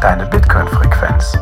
deine 0.00 0.26
Bitcoin-Frequenz. 0.26 1.36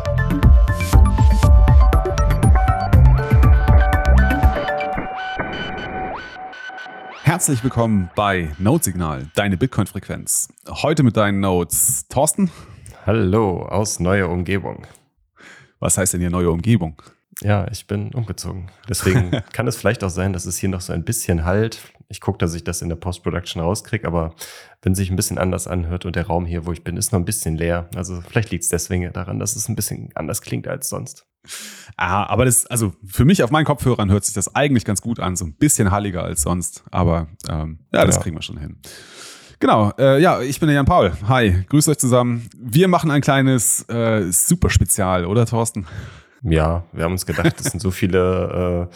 Herzlich 7.23 7.63
willkommen 7.63 8.09
bei 8.15 8.53
Node-Signal, 8.57 9.27
deine 9.35 9.55
Bitcoin-Frequenz. 9.55 10.49
Heute 10.67 11.03
mit 11.03 11.15
deinen 11.15 11.39
Nodes. 11.39 12.07
Thorsten? 12.09 12.51
Hallo, 13.05 13.61
aus 13.61 14.01
neuer 14.01 14.27
Umgebung. 14.27 14.85
Was 15.79 15.97
heißt 15.97 16.13
denn 16.13 16.19
hier 16.19 16.29
neue 16.29 16.51
Umgebung? 16.51 17.01
Ja, 17.41 17.65
ich 17.71 17.87
bin 17.87 18.13
umgezogen. 18.13 18.69
Deswegen 18.89 19.31
kann 19.53 19.67
es 19.67 19.77
vielleicht 19.77 20.03
auch 20.03 20.09
sein, 20.09 20.33
dass 20.33 20.45
es 20.45 20.57
hier 20.57 20.67
noch 20.67 20.81
so 20.81 20.91
ein 20.91 21.05
bisschen 21.05 21.45
halt. 21.45 21.79
Ich 22.11 22.21
gucke, 22.21 22.39
dass 22.39 22.55
ich 22.55 22.63
das 22.63 22.81
in 22.81 22.89
der 22.89 22.95
Post-Production 22.95 23.61
rauskriege, 23.61 24.07
aber 24.07 24.33
wenn 24.81 24.95
sich 24.95 25.11
ein 25.11 25.15
bisschen 25.15 25.37
anders 25.37 25.67
anhört 25.67 26.05
und 26.05 26.15
der 26.15 26.25
Raum 26.25 26.47
hier, 26.47 26.65
wo 26.65 26.71
ich 26.71 26.83
bin, 26.83 26.97
ist 26.97 27.11
noch 27.11 27.19
ein 27.19 27.25
bisschen 27.25 27.55
leer. 27.55 27.87
Also 27.95 28.21
vielleicht 28.27 28.49
liegt 28.49 28.63
es 28.63 28.69
deswegen 28.69 29.13
daran, 29.13 29.37
dass 29.37 29.55
es 29.55 29.69
ein 29.69 29.75
bisschen 29.75 30.09
anders 30.15 30.41
klingt 30.41 30.67
als 30.67 30.89
sonst. 30.89 31.27
Ah, 31.97 32.25
aber 32.25 32.45
das, 32.45 32.65
also 32.65 32.93
für 33.05 33.25
mich 33.25 33.43
auf 33.43 33.51
meinen 33.51 33.65
Kopfhörern 33.65 34.09
hört 34.09 34.25
sich 34.25 34.33
das 34.33 34.55
eigentlich 34.55 34.85
ganz 34.85 35.01
gut 35.01 35.19
an, 35.19 35.35
so 35.35 35.45
ein 35.45 35.53
bisschen 35.53 35.91
halliger 35.91 36.23
als 36.23 36.41
sonst. 36.41 36.83
Aber 36.89 37.27
ähm, 37.47 37.79
ja, 37.93 38.03
das 38.05 38.15
ja. 38.15 38.21
kriegen 38.23 38.35
wir 38.35 38.41
schon 38.41 38.57
hin. 38.57 38.81
Genau, 39.59 39.91
äh, 39.99 40.19
ja, 40.19 40.41
ich 40.41 40.59
bin 40.59 40.67
der 40.67 40.77
Jan 40.77 40.85
Paul. 40.85 41.11
Hi, 41.27 41.63
grüßt 41.69 41.89
euch 41.89 41.99
zusammen. 41.99 42.49
Wir 42.57 42.87
machen 42.87 43.11
ein 43.11 43.21
kleines 43.21 43.87
äh, 43.87 44.31
Superspezial, 44.31 45.25
oder 45.25 45.45
Thorsten? 45.45 45.85
Ja, 46.41 46.85
wir 46.91 47.03
haben 47.03 47.11
uns 47.11 47.25
gedacht, 47.25 47.59
das 47.59 47.67
sind 47.67 47.81
so 47.81 47.91
viele, 47.91 48.89
äh, 48.89 48.95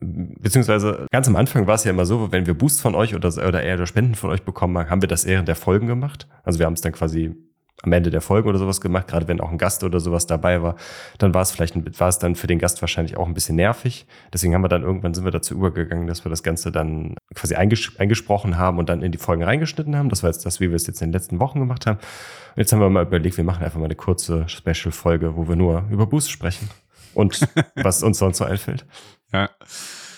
beziehungsweise 0.00 1.06
ganz 1.10 1.28
am 1.28 1.36
Anfang 1.36 1.66
war 1.66 1.74
es 1.74 1.84
ja 1.84 1.90
immer 1.90 2.06
so, 2.06 2.30
wenn 2.32 2.46
wir 2.46 2.54
Boost 2.54 2.80
von 2.80 2.94
euch 2.94 3.14
oder, 3.14 3.28
oder 3.28 3.62
eher 3.62 3.86
Spenden 3.86 4.14
von 4.14 4.30
euch 4.30 4.42
bekommen 4.42 4.78
haben, 4.78 4.90
haben 4.90 5.02
wir 5.02 5.08
das 5.08 5.24
in 5.24 5.44
der 5.44 5.56
Folgen 5.56 5.86
gemacht. 5.86 6.28
Also 6.44 6.58
wir 6.58 6.66
haben 6.66 6.74
es 6.74 6.80
dann 6.80 6.92
quasi 6.92 7.34
am 7.82 7.92
Ende 7.92 8.10
der 8.10 8.20
Folge 8.20 8.48
oder 8.48 8.58
sowas 8.58 8.80
gemacht, 8.80 9.06
gerade 9.06 9.28
wenn 9.28 9.40
auch 9.40 9.50
ein 9.50 9.58
Gast 9.58 9.84
oder 9.84 10.00
sowas 10.00 10.26
dabei 10.26 10.62
war, 10.62 10.74
dann 11.18 11.32
war 11.32 11.42
es 11.42 11.52
vielleicht 11.52 11.76
ein, 11.76 11.84
war 11.98 12.08
es 12.08 12.18
dann 12.18 12.34
für 12.34 12.48
den 12.48 12.58
Gast 12.58 12.80
wahrscheinlich 12.80 13.16
auch 13.16 13.26
ein 13.26 13.34
bisschen 13.34 13.54
nervig. 13.54 14.06
Deswegen 14.32 14.54
haben 14.54 14.62
wir 14.62 14.68
dann 14.68 14.82
irgendwann 14.82 15.14
sind 15.14 15.24
wir 15.24 15.30
dazu 15.30 15.54
übergegangen, 15.54 16.08
dass 16.08 16.24
wir 16.24 16.30
das 16.30 16.42
Ganze 16.42 16.72
dann 16.72 17.14
quasi 17.34 17.54
einges 17.54 17.92
eingesprochen 17.98 18.58
haben 18.58 18.78
und 18.78 18.88
dann 18.88 19.02
in 19.02 19.12
die 19.12 19.18
Folgen 19.18 19.44
reingeschnitten 19.44 19.94
haben. 19.94 20.08
Das 20.08 20.24
war 20.24 20.30
jetzt 20.30 20.44
das, 20.44 20.58
wie 20.58 20.70
wir 20.70 20.76
es 20.76 20.88
jetzt 20.88 21.00
in 21.02 21.08
den 21.08 21.12
letzten 21.12 21.38
Wochen 21.38 21.60
gemacht 21.60 21.86
haben. 21.86 21.98
Und 21.98 22.56
jetzt 22.56 22.72
haben 22.72 22.80
wir 22.80 22.90
mal 22.90 23.04
überlegt, 23.04 23.36
wir 23.36 23.44
machen 23.44 23.64
einfach 23.64 23.78
mal 23.78 23.84
eine 23.84 23.94
kurze 23.94 24.48
Special-Folge, 24.48 25.36
wo 25.36 25.46
wir 25.46 25.54
nur 25.54 25.84
über 25.88 26.06
Boost 26.06 26.32
sprechen 26.32 26.68
und 27.14 27.48
was 27.76 28.02
uns 28.02 28.18
sonst 28.18 28.38
so 28.38 28.44
einfällt. 28.44 28.86
Ja. 29.32 29.50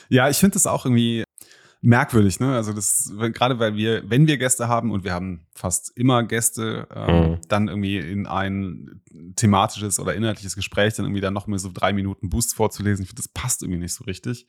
Ja, 0.08 0.28
ich 0.28 0.38
finde 0.38 0.54
das 0.54 0.66
auch 0.66 0.84
irgendwie 0.84 1.24
merkwürdig, 1.82 2.40
ne? 2.40 2.54
Also 2.54 2.72
das 2.72 3.12
gerade 3.32 3.58
weil 3.58 3.74
wir, 3.74 4.08
wenn 4.08 4.26
wir 4.26 4.36
Gäste 4.36 4.68
haben 4.68 4.90
und 4.90 5.02
wir 5.04 5.14
haben 5.14 5.46
fast 5.54 5.96
immer 5.96 6.22
Gäste, 6.24 6.86
ähm, 6.94 7.14
mhm. 7.14 7.38
dann 7.48 7.68
irgendwie 7.68 7.98
in 7.98 8.26
ein 8.26 9.02
thematisches 9.36 9.98
oder 9.98 10.14
inhaltliches 10.14 10.56
Gespräch 10.56 10.94
dann 10.94 11.06
irgendwie 11.06 11.22
dann 11.22 11.32
noch 11.32 11.46
mal 11.46 11.58
so 11.58 11.70
drei 11.72 11.92
Minuten 11.92 12.28
Boost 12.28 12.54
vorzulesen, 12.54 13.02
ich 13.02 13.08
finde, 13.08 13.22
das 13.22 13.28
passt 13.28 13.62
irgendwie 13.62 13.80
nicht 13.80 13.94
so 13.94 14.04
richtig. 14.04 14.46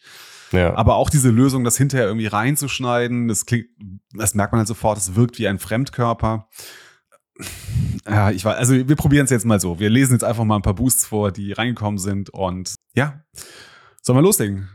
Ja. 0.51 0.75
Aber 0.75 0.95
auch 0.95 1.09
diese 1.09 1.29
Lösung, 1.29 1.63
das 1.63 1.77
hinterher 1.77 2.07
irgendwie 2.07 2.27
reinzuschneiden, 2.27 3.29
das 3.29 3.45
klingt, 3.45 3.67
das 4.13 4.35
merkt 4.35 4.51
man 4.51 4.59
halt 4.59 4.67
sofort, 4.67 4.97
es 4.97 5.15
wirkt 5.15 5.39
wie 5.39 5.47
ein 5.47 5.59
Fremdkörper. 5.59 6.49
Ja, 8.07 8.31
ich 8.31 8.43
weiß, 8.43 8.57
also 8.57 8.73
wir 8.73 8.95
probieren 8.95 9.23
es 9.23 9.31
jetzt 9.31 9.45
mal 9.45 9.59
so. 9.59 9.79
Wir 9.79 9.89
lesen 9.89 10.13
jetzt 10.13 10.23
einfach 10.23 10.43
mal 10.43 10.57
ein 10.57 10.61
paar 10.61 10.75
Boosts 10.75 11.05
vor, 11.05 11.31
die 11.31 11.53
reingekommen 11.53 11.97
sind 11.97 12.29
und 12.29 12.75
ja. 12.93 13.23
Sollen 14.01 14.17
wir 14.17 14.23
loslegen? 14.23 14.69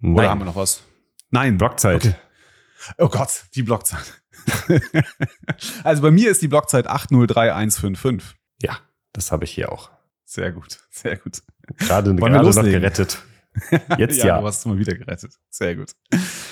Nein. 0.00 0.14
Oder 0.14 0.30
haben 0.30 0.40
wir 0.40 0.44
noch 0.46 0.56
was? 0.56 0.82
Nein. 1.30 1.56
Blockzeit. 1.58 2.04
Okay. 2.04 2.14
Oh 2.98 3.08
Gott, 3.08 3.44
die 3.54 3.62
Blockzeit. 3.62 4.22
also 5.84 6.02
bei 6.02 6.10
mir 6.10 6.30
ist 6.30 6.42
die 6.42 6.48
Blockzeit 6.48 6.86
803155. 6.86 8.36
Ja, 8.60 8.78
das 9.12 9.30
habe 9.30 9.44
ich 9.44 9.52
hier 9.52 9.70
auch. 9.70 9.90
Sehr 10.24 10.50
gut, 10.50 10.80
sehr 10.90 11.16
gut. 11.16 11.42
Gerade, 11.78 12.14
gerade 12.14 12.50
noch 12.50 12.62
gerettet. 12.62 13.22
Jetzt 13.98 14.18
ja. 14.18 14.26
ja. 14.26 14.40
Du 14.40 14.46
hast 14.46 14.60
es 14.60 14.66
mal 14.66 14.78
wieder 14.78 14.94
gerettet. 14.94 15.38
Sehr 15.50 15.76
gut. 15.76 15.92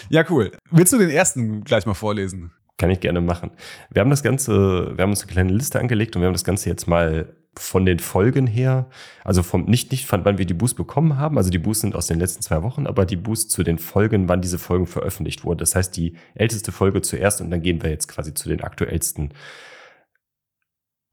Ja, 0.09 0.25
cool. 0.31 0.53
Willst 0.71 0.93
du 0.93 0.99
den 0.99 1.10
ersten 1.10 1.65
gleich 1.65 1.87
mal 1.87 1.94
vorlesen? 1.94 2.53
Kann 2.76 2.91
ich 2.91 3.00
gerne 3.00 3.21
machen. 3.21 3.50
Wir 3.91 4.00
haben 4.00 4.10
das 4.10 4.22
Ganze, 4.22 4.97
wir 4.97 5.03
haben 5.03 5.10
uns 5.10 5.22
eine 5.22 5.32
kleine 5.32 5.53
Liste 5.53 5.81
angelegt 5.81 6.15
und 6.15 6.22
wir 6.22 6.26
haben 6.26 6.34
das 6.34 6.44
Ganze 6.44 6.69
jetzt 6.69 6.87
mal 6.87 7.34
von 7.56 7.84
den 7.84 7.99
Folgen 7.99 8.47
her, 8.47 8.88
also 9.25 9.43
vom, 9.43 9.65
nicht, 9.65 9.91
nicht 9.91 10.06
von 10.06 10.25
wann 10.25 10.38
wir 10.38 10.47
die 10.47 10.55
Boost 10.55 10.77
bekommen 10.77 11.16
haben, 11.19 11.37
also 11.37 11.50
die 11.50 11.59
Boost 11.59 11.81
sind 11.81 11.97
aus 11.97 12.06
den 12.06 12.21
letzten 12.21 12.43
zwei 12.43 12.62
Wochen, 12.62 12.87
aber 12.87 13.05
die 13.05 13.16
Boost 13.16 13.50
zu 13.50 13.62
den 13.62 13.78
Folgen, 13.78 14.28
wann 14.28 14.41
diese 14.41 14.59
Folgen 14.59 14.87
veröffentlicht 14.87 15.44
wurden. 15.44 15.59
Das 15.59 15.75
heißt, 15.75 15.97
die 15.97 16.16
älteste 16.34 16.71
Folge 16.71 17.03
zuerst 17.03 17.41
und 17.41 17.50
dann 17.50 17.62
gehen 17.62 17.83
wir 17.83 17.91
jetzt 17.91 18.09
quasi 18.09 18.34
zu 18.34 18.49
den 18.49 18.62
aktuellsten 18.62 19.34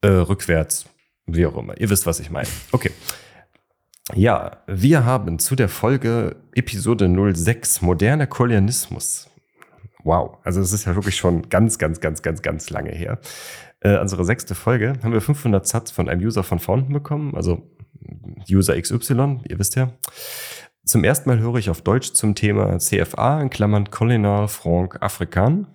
äh, 0.02 0.08
rückwärts, 0.08 0.88
wie 1.26 1.44
auch 1.46 1.56
immer. 1.56 1.78
Ihr 1.78 1.90
wisst, 1.90 2.06
was 2.06 2.20
ich 2.20 2.30
meine. 2.30 2.48
Okay. 2.70 2.92
Ja, 4.14 4.62
wir 4.66 5.04
haben 5.04 5.38
zu 5.38 5.54
der 5.54 5.68
Folge 5.68 6.36
Episode 6.54 7.34
06 7.34 7.82
moderner 7.82 8.26
Kolonialismus. 8.26 9.28
Wow, 10.04 10.38
also 10.44 10.60
es 10.60 10.72
ist 10.72 10.86
ja 10.86 10.94
wirklich 10.94 11.16
schon 11.16 11.50
ganz, 11.50 11.76
ganz, 11.76 12.00
ganz, 12.00 12.22
ganz, 12.22 12.40
ganz 12.40 12.70
lange 12.70 12.92
her 12.92 13.18
äh, 13.80 13.98
unsere 13.98 14.24
sechste 14.24 14.54
Folge, 14.54 14.94
haben 15.02 15.12
wir 15.12 15.20
500 15.20 15.66
Satz 15.66 15.90
von 15.90 16.08
einem 16.08 16.24
User 16.24 16.42
von 16.42 16.58
Fountain 16.58 16.92
bekommen, 16.92 17.34
also 17.34 17.70
User 18.50 18.80
XY, 18.80 19.40
ihr 19.48 19.58
wisst 19.58 19.76
ja. 19.76 19.92
Zum 20.84 21.04
ersten 21.04 21.28
Mal 21.28 21.38
höre 21.38 21.56
ich 21.56 21.70
auf 21.70 21.82
Deutsch 21.82 22.12
zum 22.12 22.34
Thema 22.34 22.78
CFA, 22.78 23.40
in 23.40 23.50
Klammern 23.50 23.90
Colonel 23.90 24.48
Franc 24.48 25.02
Afrikan. 25.02 25.66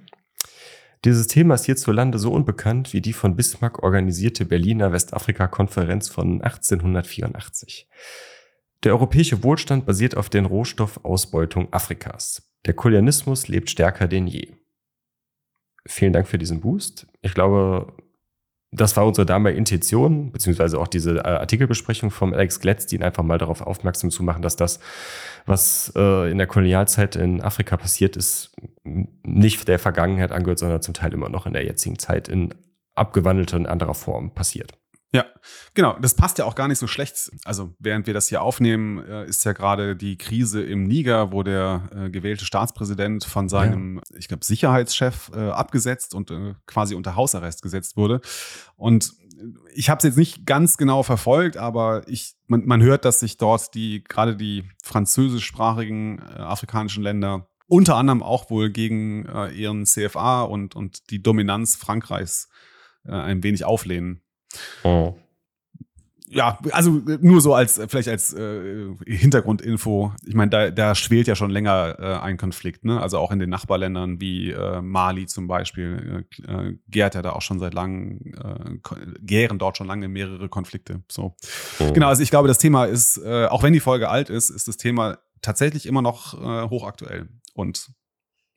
Dieses 1.05 1.27
Thema 1.27 1.55
ist 1.55 1.65
hierzulande 1.65 2.17
so 2.17 2.31
unbekannt 2.31 2.93
wie 2.93 3.01
die 3.01 3.13
von 3.13 3.35
Bismarck 3.35 3.83
organisierte 3.83 4.45
Berliner 4.45 4.91
Westafrika-Konferenz 4.91 6.09
von 6.09 6.41
1884. 6.41 7.87
Der 8.83 8.93
europäische 8.93 9.43
Wohlstand 9.43 9.85
basiert 9.85 10.17
auf 10.17 10.29
den 10.29 10.45
Rohstoffausbeutung 10.45 11.71
Afrikas. 11.71 12.49
Der 12.65 12.73
Kolonialismus 12.73 13.47
lebt 13.47 13.69
stärker 13.69 14.07
denn 14.07 14.27
je 14.27 14.53
vielen 15.87 16.13
Dank 16.13 16.27
für 16.27 16.37
diesen 16.37 16.61
Boost. 16.61 17.07
Ich 17.21 17.33
glaube, 17.33 17.93
das 18.71 18.97
war 18.97 19.05
unsere 19.05 19.25
damalige 19.25 19.59
Intention, 19.59 20.31
beziehungsweise 20.31 20.79
auch 20.79 20.87
diese 20.87 21.17
äh, 21.17 21.21
Artikelbesprechung 21.21 22.09
vom 22.09 22.33
Alex 22.33 22.59
Gladstein, 22.59 23.03
einfach 23.03 23.23
mal 23.23 23.37
darauf 23.37 23.61
aufmerksam 23.61 24.09
zu 24.09 24.23
machen, 24.23 24.41
dass 24.41 24.55
das, 24.55 24.79
was 25.45 25.93
äh, 25.95 26.31
in 26.31 26.37
der 26.37 26.47
Kolonialzeit 26.47 27.15
in 27.15 27.41
Afrika 27.41 27.77
passiert 27.77 28.17
ist, 28.17 28.55
nicht 28.83 29.67
der 29.67 29.79
Vergangenheit 29.79 30.31
angehört, 30.31 30.59
sondern 30.59 30.81
zum 30.81 30.93
Teil 30.93 31.13
immer 31.13 31.29
noch 31.29 31.45
in 31.45 31.53
der 31.53 31.63
jetzigen 31.63 31.99
Zeit 31.99 32.27
in 32.27 32.53
abgewandelter 32.95 33.57
und 33.57 33.67
anderer 33.67 33.93
Form 33.93 34.33
passiert. 34.33 34.73
Ja, 35.13 35.25
genau. 35.75 35.95
Das 36.01 36.15
passt 36.15 36.39
ja 36.39 36.45
auch 36.45 36.55
gar 36.55 36.67
nicht 36.67 36.79
so 36.79 36.87
schlecht. 36.87 37.31
Also 37.45 37.75
während 37.77 38.07
wir 38.07 38.15
das 38.15 38.29
hier 38.29 38.41
aufnehmen, 38.41 38.97
äh, 39.05 39.27
ist 39.27 39.45
ja 39.45 39.53
gerade 39.53 39.95
die 39.95 40.17
Krise 40.17 40.63
im 40.63 40.85
Niger, 40.85 41.31
wo 41.31 41.43
der 41.43 41.87
äh, 41.95 42.09
gewählte 42.09 42.45
Staatspräsident 42.45 43.23
von 43.23 43.47
seinem, 43.47 43.97
ja. 43.97 44.17
ich 44.17 44.27
glaube, 44.27 44.43
Sicherheitschef 44.43 45.29
äh, 45.35 45.49
abgesetzt 45.49 46.15
und 46.15 46.31
äh, 46.31 46.55
quasi 46.65 46.95
unter 46.95 47.15
Hausarrest 47.15 47.61
gesetzt 47.61 47.95
wurde. 47.95 48.21
Und 48.75 49.13
ich 49.75 49.91
habe 49.91 49.99
es 49.99 50.03
jetzt 50.03 50.17
nicht 50.17 50.47
ganz 50.47 50.77
genau 50.77 51.03
verfolgt, 51.03 51.57
aber 51.57 52.07
ich, 52.07 52.33
man, 52.47 52.65
man 52.65 52.81
hört, 52.81 53.05
dass 53.05 53.19
sich 53.19 53.37
dort 53.37 53.75
die 53.75 54.03
gerade 54.03 54.35
die 54.35 54.63
französischsprachigen 54.83 56.19
äh, 56.19 56.39
afrikanischen 56.39 57.03
Länder 57.03 57.47
unter 57.67 57.97
anderem 57.97 58.23
auch 58.23 58.49
wohl 58.49 58.71
gegen 58.71 59.27
äh, 59.27 59.49
ihren 59.51 59.85
CFA 59.85 60.41
und, 60.41 60.75
und 60.75 61.11
die 61.11 61.21
Dominanz 61.21 61.75
Frankreichs 61.75 62.49
ein 63.05 63.43
wenig 63.43 63.65
auflehnen. 63.65 64.23
Oh. 64.83 65.15
Ja, 66.33 66.57
also 66.71 66.99
nur 67.21 67.41
so 67.41 67.53
als 67.53 67.79
vielleicht 67.87 68.07
als 68.07 68.33
äh, 68.33 68.95
Hintergrundinfo. 69.05 70.13
Ich 70.25 70.33
meine, 70.33 70.49
da, 70.49 70.71
da 70.71 70.95
schwelt 70.95 71.27
ja 71.27 71.35
schon 71.35 71.51
länger 71.51 71.95
äh, 71.99 72.19
ein 72.21 72.37
Konflikt, 72.37 72.85
ne? 72.85 72.99
Also 72.99 73.19
auch 73.19 73.31
in 73.31 73.37
den 73.37 73.51
Nachbarländern 73.51 74.19
wie 74.19 74.49
äh, 74.49 74.81
Mali 74.81 75.27
zum 75.27 75.47
Beispiel 75.47 76.25
äh, 76.47 76.51
äh 76.51 76.77
gärt 76.87 77.13
ja 77.13 77.21
da 77.21 77.33
auch 77.33 77.43
schon 77.43 77.59
seit 77.59 77.75
langem, 77.75 78.19
äh, 78.33 78.79
gären 79.19 79.59
dort 79.59 79.77
schon 79.77 79.85
lange 79.85 80.07
mehrere 80.07 80.49
Konflikte. 80.49 81.03
So. 81.07 81.35
Oh. 81.79 81.91
Genau, 81.93 82.07
also 82.07 82.23
ich 82.23 82.31
glaube, 82.31 82.47
das 82.47 82.57
Thema 82.57 82.85
ist, 82.85 83.17
äh, 83.17 83.45
auch 83.45 83.61
wenn 83.61 83.73
die 83.73 83.79
Folge 83.79 84.09
alt 84.09 84.31
ist, 84.31 84.49
ist 84.49 84.67
das 84.67 84.77
Thema 84.77 85.19
tatsächlich 85.41 85.85
immer 85.85 86.01
noch 86.01 86.33
äh, 86.33 86.67
hochaktuell. 86.67 87.29
Und 87.53 87.91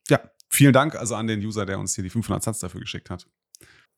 ja, 0.09 0.21
vielen 0.49 0.73
Dank 0.73 0.95
also 0.95 1.15
an 1.15 1.27
den 1.27 1.45
User, 1.45 1.67
der 1.67 1.79
uns 1.79 1.95
hier 1.95 2.05
die 2.05 2.11
500 2.11 2.43
Satz 2.43 2.61
dafür 2.61 2.81
geschickt 2.81 3.11
hat. 3.11 3.27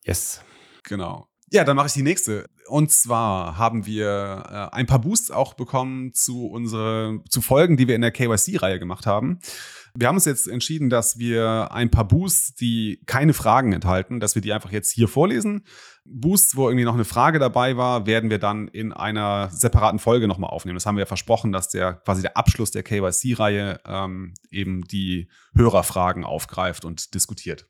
Yes. 0.04 0.42
Genau. 0.82 1.28
Ja, 1.50 1.64
dann 1.64 1.76
mache 1.76 1.86
ich 1.86 1.94
die 1.94 2.02
nächste. 2.02 2.48
Und 2.66 2.92
zwar 2.92 3.56
haben 3.56 3.86
wir 3.86 4.70
äh, 4.72 4.76
ein 4.76 4.86
paar 4.86 5.00
Boosts 5.00 5.30
auch 5.30 5.54
bekommen 5.54 6.12
zu 6.12 6.46
unsere, 6.46 7.20
zu 7.30 7.40
Folgen, 7.40 7.78
die 7.78 7.88
wir 7.88 7.94
in 7.94 8.02
der 8.02 8.10
KYC-Reihe 8.10 8.78
gemacht 8.78 9.06
haben. 9.06 9.38
Wir 9.94 10.08
haben 10.08 10.16
uns 10.16 10.26
jetzt 10.26 10.46
entschieden, 10.46 10.90
dass 10.90 11.18
wir 11.18 11.72
ein 11.72 11.90
paar 11.90 12.06
Boosts, 12.06 12.54
die 12.54 13.00
keine 13.06 13.32
Fragen 13.32 13.72
enthalten, 13.72 14.20
dass 14.20 14.34
wir 14.34 14.42
die 14.42 14.52
einfach 14.52 14.70
jetzt 14.70 14.92
hier 14.92 15.08
vorlesen. 15.08 15.64
Boosts, 16.04 16.56
wo 16.56 16.68
irgendwie 16.68 16.84
noch 16.84 16.94
eine 16.94 17.06
Frage 17.06 17.38
dabei 17.38 17.78
war, 17.78 18.06
werden 18.06 18.28
wir 18.28 18.38
dann 18.38 18.68
in 18.68 18.92
einer 18.92 19.48
separaten 19.50 19.98
Folge 19.98 20.28
nochmal 20.28 20.50
aufnehmen. 20.50 20.76
Das 20.76 20.84
haben 20.84 20.96
wir 20.96 21.02
ja 21.02 21.06
versprochen, 21.06 21.52
dass 21.52 21.70
der 21.70 21.94
quasi 21.94 22.20
der 22.20 22.36
Abschluss 22.36 22.70
der 22.70 22.82
KYC-Reihe 22.82 23.80
ähm, 23.86 24.34
eben 24.50 24.82
die 24.82 25.28
Hörerfragen 25.54 26.24
aufgreift 26.24 26.84
und 26.84 27.14
diskutiert. 27.14 27.66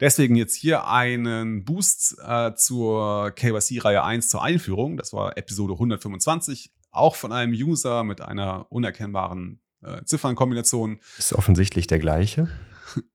Deswegen 0.00 0.34
jetzt 0.34 0.54
hier 0.54 0.86
einen 0.86 1.64
Boost 1.64 2.16
äh, 2.26 2.54
zur 2.54 3.32
KYC-Reihe 3.32 4.02
1 4.02 4.28
zur 4.28 4.42
Einführung. 4.42 4.96
Das 4.96 5.12
war 5.12 5.36
Episode 5.36 5.74
125, 5.74 6.72
auch 6.90 7.14
von 7.14 7.32
einem 7.32 7.52
User 7.52 8.02
mit 8.02 8.22
einer 8.22 8.66
unerkennbaren 8.70 9.60
äh, 9.82 10.02
Ziffernkombination. 10.04 11.00
Ist 11.18 11.34
offensichtlich 11.34 11.86
der 11.86 11.98
gleiche. 11.98 12.48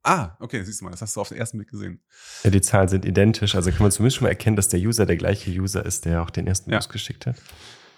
Ah, 0.03 0.37
okay, 0.39 0.63
siehst 0.63 0.79
du 0.79 0.85
mal, 0.85 0.91
das 0.91 1.01
hast 1.01 1.17
du 1.17 1.19
auf 1.19 1.27
den 1.27 1.37
ersten 1.37 1.57
Blick 1.57 1.69
gesehen. 1.69 2.01
Ja, 2.45 2.49
die 2.49 2.61
Zahlen 2.61 2.87
sind 2.87 3.03
identisch, 3.03 3.55
also 3.55 3.71
kann 3.71 3.81
man 3.81 3.91
zumindest 3.91 4.15
schon 4.15 4.23
mal 4.23 4.29
erkennen, 4.29 4.55
dass 4.55 4.69
der 4.69 4.79
User 4.79 5.05
der 5.05 5.17
gleiche 5.17 5.51
User 5.51 5.85
ist, 5.85 6.05
der 6.05 6.21
auch 6.21 6.29
den 6.29 6.47
ersten 6.47 6.71
ja. 6.71 6.77
Boost 6.77 6.93
geschickt 6.93 7.25
hat. 7.25 7.35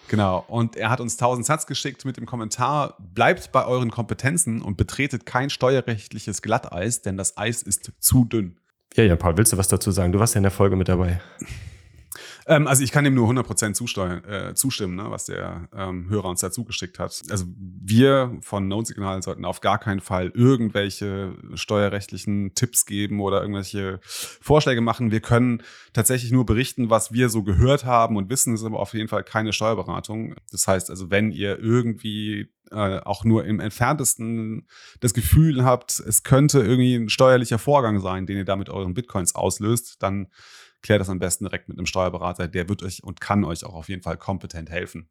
Genau. 0.08 0.44
Und 0.48 0.76
er 0.76 0.90
hat 0.90 1.02
uns 1.02 1.14
1000 1.14 1.46
Satz 1.46 1.68
geschickt 1.68 2.04
mit 2.04 2.18
dem 2.18 2.26
Kommentar: 2.26 2.96
Bleibt 3.00 3.52
bei 3.52 3.66
euren 3.66 3.92
Kompetenzen 3.92 4.64
und 4.64 4.76
betretet 4.76 5.28
kein 5.28 5.52
steuerrechtliches 5.52 6.42
Glatteis, 6.42 7.04
denn 7.04 7.16
das 7.16 7.38
Eis 7.38 7.62
ist 7.62 7.92
zu 8.00 8.26
dünn. 8.26 8.60
Ja, 8.98 9.04
ja, 9.04 9.16
Paul, 9.16 9.38
willst 9.38 9.54
du 9.54 9.58
was 9.58 9.68
dazu 9.68 9.92
sagen? 9.92 10.12
Du 10.12 10.18
warst 10.18 10.34
ja 10.34 10.40
in 10.40 10.44
der 10.44 10.52
Folge 10.52 10.76
mit 10.76 10.90
dabei. 10.90 11.22
Ähm, 12.48 12.66
also 12.66 12.82
ich 12.82 12.92
kann 12.92 13.04
dem 13.04 13.14
nur 13.14 13.30
100% 13.30 13.74
zusteuern, 13.74 14.24
äh, 14.24 14.56
zustimmen, 14.56 14.96
ne, 14.96 15.12
was 15.12 15.26
der 15.26 15.68
ähm, 15.76 16.10
Hörer 16.10 16.30
uns 16.30 16.40
dazu 16.40 16.64
geschickt 16.64 16.98
hat. 16.98 17.22
Also 17.30 17.46
wir 17.58 18.38
von 18.42 18.70
Node 18.70 18.88
Signal 18.88 19.22
sollten 19.22 19.44
auf 19.44 19.60
gar 19.60 19.78
keinen 19.78 20.00
Fall 20.00 20.32
irgendwelche 20.34 21.36
steuerrechtlichen 21.56 22.56
Tipps 22.56 22.86
geben 22.86 23.20
oder 23.20 23.42
irgendwelche 23.42 24.00
Vorschläge 24.02 24.80
machen. 24.80 25.12
Wir 25.12 25.20
können 25.20 25.62
tatsächlich 25.92 26.32
nur 26.32 26.46
berichten, 26.46 26.90
was 26.90 27.12
wir 27.12 27.28
so 27.28 27.44
gehört 27.44 27.84
haben 27.84 28.16
und 28.16 28.30
wissen, 28.30 28.54
ist 28.54 28.64
aber 28.64 28.80
auf 28.80 28.94
jeden 28.94 29.10
Fall 29.10 29.24
keine 29.24 29.52
Steuerberatung. 29.52 30.36
Das 30.50 30.68
heißt 30.68 30.90
also, 30.90 31.12
wenn 31.12 31.32
ihr 31.32 31.60
irgendwie 31.60 32.50
äh, 32.72 33.00
auch 33.00 33.26
nur 33.26 33.46
im 33.46 33.60
entferntesten 33.60 34.68
das 35.02 35.14
Gefühl 35.14 35.66
habt, 35.66 36.00
es 36.00 36.24
könnte 36.24 36.60
irgendwie 36.60 36.96
ein 36.96 37.10
steuerlicher 37.10 37.60
Vorgang 37.60 38.00
sein, 38.00 38.26
den 38.26 38.38
ihr 38.38 38.46
da 38.46 38.56
mit 38.56 38.70
euren 38.70 38.94
Bitcoins 38.94 39.36
auslöst, 39.36 40.02
dann 40.02 40.28
klärt 40.88 41.02
das 41.02 41.10
am 41.10 41.20
besten 41.20 41.44
direkt 41.44 41.68
mit 41.68 41.78
einem 41.78 41.86
Steuerberater. 41.86 42.48
Der 42.48 42.70
wird 42.70 42.82
euch 42.82 43.04
und 43.04 43.20
kann 43.20 43.44
euch 43.44 43.66
auch 43.66 43.76
auf 43.76 43.90
jeden 43.90 44.02
Fall 44.02 44.18
kompetent 44.18 44.70
helfen. 44.72 45.10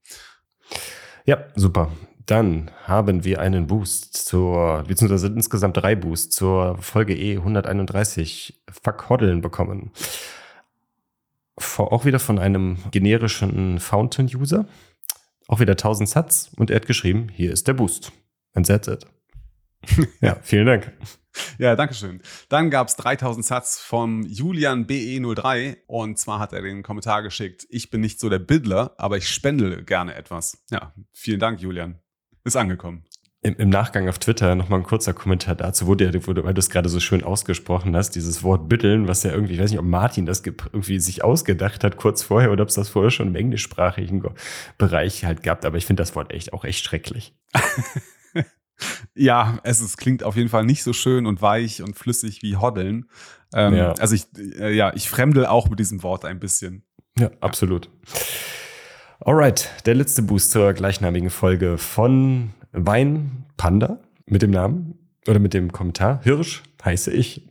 Ja, 1.26 1.44
super. 1.54 1.92
Dann 2.24 2.70
haben 2.84 3.24
wir 3.24 3.40
einen 3.40 3.66
Boost 3.66 4.14
zur, 4.14 4.84
beziehungsweise 4.88 5.26
insgesamt 5.26 5.76
drei 5.76 5.94
Boosts 5.94 6.34
zur 6.34 6.78
Folge 6.78 7.14
E 7.14 7.36
131 7.36 8.62
Verkoddeln 8.70 9.42
bekommen. 9.42 9.92
Auch 11.76 12.06
wieder 12.06 12.20
von 12.20 12.38
einem 12.38 12.78
generischen 12.90 13.78
Fountain-User. 13.78 14.66
Auch 15.46 15.60
wieder 15.60 15.72
1000 15.72 16.08
Satz 16.08 16.50
und 16.56 16.70
er 16.70 16.76
hat 16.76 16.86
geschrieben, 16.86 17.28
hier 17.30 17.52
ist 17.52 17.68
der 17.68 17.74
Boost. 17.74 18.12
And 18.54 18.66
that's 18.66 18.88
it. 18.88 19.06
ja, 20.20 20.36
vielen 20.42 20.66
Dank. 20.66 20.92
Ja, 21.58 21.76
danke 21.76 21.94
schön. 21.94 22.20
Dann 22.48 22.70
gab 22.70 22.88
es 22.88 22.96
3000 22.96 23.44
Satz 23.44 23.78
vom 23.78 24.22
Julian 24.22 24.86
BE03 24.86 25.76
und 25.86 26.18
zwar 26.18 26.38
hat 26.38 26.52
er 26.52 26.62
den 26.62 26.82
Kommentar 26.82 27.22
geschickt, 27.22 27.66
ich 27.68 27.90
bin 27.90 28.00
nicht 28.00 28.20
so 28.20 28.28
der 28.28 28.38
Bidler, 28.38 28.94
aber 28.98 29.16
ich 29.16 29.28
spendele 29.28 29.82
gerne 29.84 30.14
etwas. 30.14 30.64
Ja, 30.70 30.92
vielen 31.12 31.40
Dank, 31.40 31.60
Julian. 31.60 32.00
Ist 32.44 32.56
angekommen. 32.56 33.04
Im, 33.42 33.54
Im, 33.56 33.68
Nachgang 33.68 34.08
auf 34.08 34.18
Twitter 34.18 34.54
nochmal 34.56 34.80
ein 34.80 34.86
kurzer 34.86 35.12
Kommentar 35.12 35.54
dazu, 35.54 35.86
wo 35.86 35.90
wurde, 35.90 36.44
weil 36.44 36.54
du 36.54 36.58
es 36.58 36.70
gerade 36.70 36.88
so 36.88 36.98
schön 36.98 37.22
ausgesprochen 37.22 37.94
hast, 37.94 38.16
dieses 38.16 38.42
Wort 38.42 38.68
bitteln, 38.68 39.06
was 39.06 39.22
ja 39.22 39.30
irgendwie, 39.30 39.54
ich 39.54 39.60
weiß 39.60 39.70
nicht, 39.70 39.78
ob 39.78 39.86
Martin 39.86 40.26
das 40.26 40.42
irgendwie 40.44 40.98
sich 40.98 41.22
ausgedacht 41.22 41.84
hat 41.84 41.96
kurz 41.96 42.22
vorher 42.22 42.50
oder 42.50 42.62
ob 42.62 42.70
es 42.70 42.74
das 42.74 42.88
vorher 42.88 43.10
schon 43.10 43.28
im 43.28 43.36
englischsprachigen 43.36 44.24
Bereich 44.78 45.24
halt 45.24 45.44
gab, 45.44 45.64
aber 45.64 45.76
ich 45.76 45.86
finde 45.86 46.02
das 46.02 46.16
Wort 46.16 46.32
echt 46.32 46.52
auch 46.54 46.64
echt 46.64 46.82
schrecklich. 46.84 47.34
Ja, 49.14 49.58
es 49.62 49.80
ist, 49.80 49.96
klingt 49.96 50.22
auf 50.22 50.36
jeden 50.36 50.48
Fall 50.48 50.64
nicht 50.64 50.82
so 50.82 50.92
schön 50.92 51.26
und 51.26 51.40
weich 51.40 51.82
und 51.82 51.96
flüssig 51.96 52.42
wie 52.42 52.56
Hoddeln. 52.56 53.06
Ähm, 53.54 53.74
ja. 53.74 53.92
Also 53.92 54.14
ich, 54.14 54.26
äh, 54.58 54.74
ja, 54.74 54.92
ich 54.94 55.08
fremdel 55.08 55.46
auch 55.46 55.68
mit 55.70 55.78
diesem 55.78 56.02
Wort 56.02 56.24
ein 56.24 56.38
bisschen. 56.38 56.82
Ja, 57.18 57.30
absolut. 57.40 57.88
Alright, 59.20 59.70
der 59.86 59.94
letzte 59.94 60.22
Boost 60.22 60.50
zur 60.50 60.74
gleichnamigen 60.74 61.30
Folge 61.30 61.78
von 61.78 62.50
Wein 62.72 63.46
Panda 63.56 63.98
mit 64.26 64.42
dem 64.42 64.50
Namen 64.50 64.98
oder 65.26 65.38
mit 65.38 65.54
dem 65.54 65.72
Kommentar 65.72 66.20
Hirsch 66.22 66.62
heiße 66.84 67.10
ich. 67.12 67.48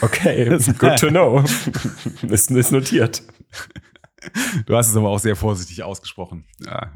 Okay, 0.00 0.44
good 0.78 0.98
to 0.98 1.08
know. 1.08 1.42
ist, 2.28 2.50
ist 2.50 2.72
notiert. 2.72 3.22
Du 4.66 4.76
hast 4.76 4.88
es 4.88 4.96
aber 4.96 5.08
auch 5.08 5.18
sehr 5.18 5.36
vorsichtig 5.36 5.82
ausgesprochen. 5.82 6.44
Ja. 6.64 6.92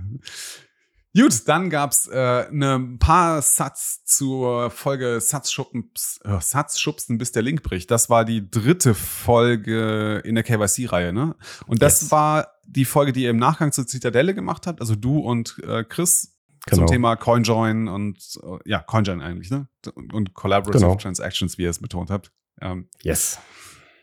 Gut, 1.17 1.47
dann 1.47 1.71
gab's 1.71 2.09
äh, 2.09 2.49
ne 2.51 2.97
paar 2.99 3.41
Satz 3.41 4.05
zur 4.05 4.71
Folge 4.71 5.21
Satzschubs, 5.21 6.19
äh, 6.25 6.41
Satzschubsen, 6.41 7.19
bis 7.19 7.31
der 7.31 7.43
Link 7.43 7.63
bricht. 7.63 7.91
Das 7.91 8.11
war 8.11 8.25
die 8.25 8.51
dritte 8.51 8.95
Folge 8.95 10.21
in 10.25 10.35
der 10.35 10.43
KYC-Reihe, 10.43 11.13
ne? 11.13 11.37
Und 11.67 11.83
das 11.83 12.03
yes. 12.03 12.11
war 12.11 12.49
die 12.67 12.85
Folge, 12.85 13.13
die 13.13 13.23
ihr 13.23 13.31
im 13.31 13.37
Nachgang 13.37 13.71
zur 13.71 13.87
Zitadelle 13.87 14.35
gemacht 14.35 14.67
habt, 14.67 14.81
also 14.81 14.97
du 14.97 15.19
und 15.19 15.63
äh, 15.65 15.85
Chris 15.85 16.35
genau. 16.67 16.83
zum 16.83 16.87
Thema 16.87 17.15
CoinJoin 17.15 17.87
und 17.87 18.19
äh, 18.43 18.69
ja, 18.69 18.81
CoinJoin 18.81 19.21
eigentlich, 19.21 19.51
ne? 19.51 19.69
Und 19.95 20.35
Collaborative 20.35 20.85
genau. 20.85 20.97
Transactions, 20.97 21.59
wie 21.59 21.63
ihr 21.63 21.71
es 21.71 21.79
betont 21.79 22.11
habt. 22.11 22.33
Ähm, 22.61 22.89
yes. 23.03 23.39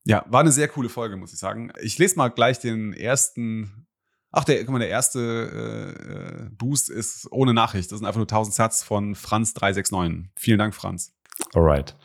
Ja, 0.05 0.25
war 0.29 0.39
eine 0.39 0.51
sehr 0.51 0.69
coole 0.69 0.89
Folge, 0.89 1.17
muss 1.17 1.33
ich 1.33 1.39
sagen. 1.39 1.73
Ich 1.81 1.97
lese 1.97 2.15
mal 2.15 2.29
gleich 2.29 2.59
den 2.59 2.93
ersten 2.93 3.87
Ach, 4.31 4.45
der, 4.45 4.63
guck 4.63 4.69
mal, 4.69 4.79
der 4.79 4.89
erste 4.89 6.47
äh, 6.47 6.49
Boost 6.55 6.89
ist 6.89 7.27
ohne 7.31 7.53
Nachricht. 7.53 7.91
Das 7.91 7.99
sind 7.99 8.07
einfach 8.07 8.19
nur 8.19 8.27
1000 8.27 8.55
Satz 8.55 8.83
von 8.83 9.13
Franz369. 9.13 10.25
Vielen 10.35 10.59
Dank, 10.59 10.73
Franz. 10.73 11.13
Alright. 11.53 11.95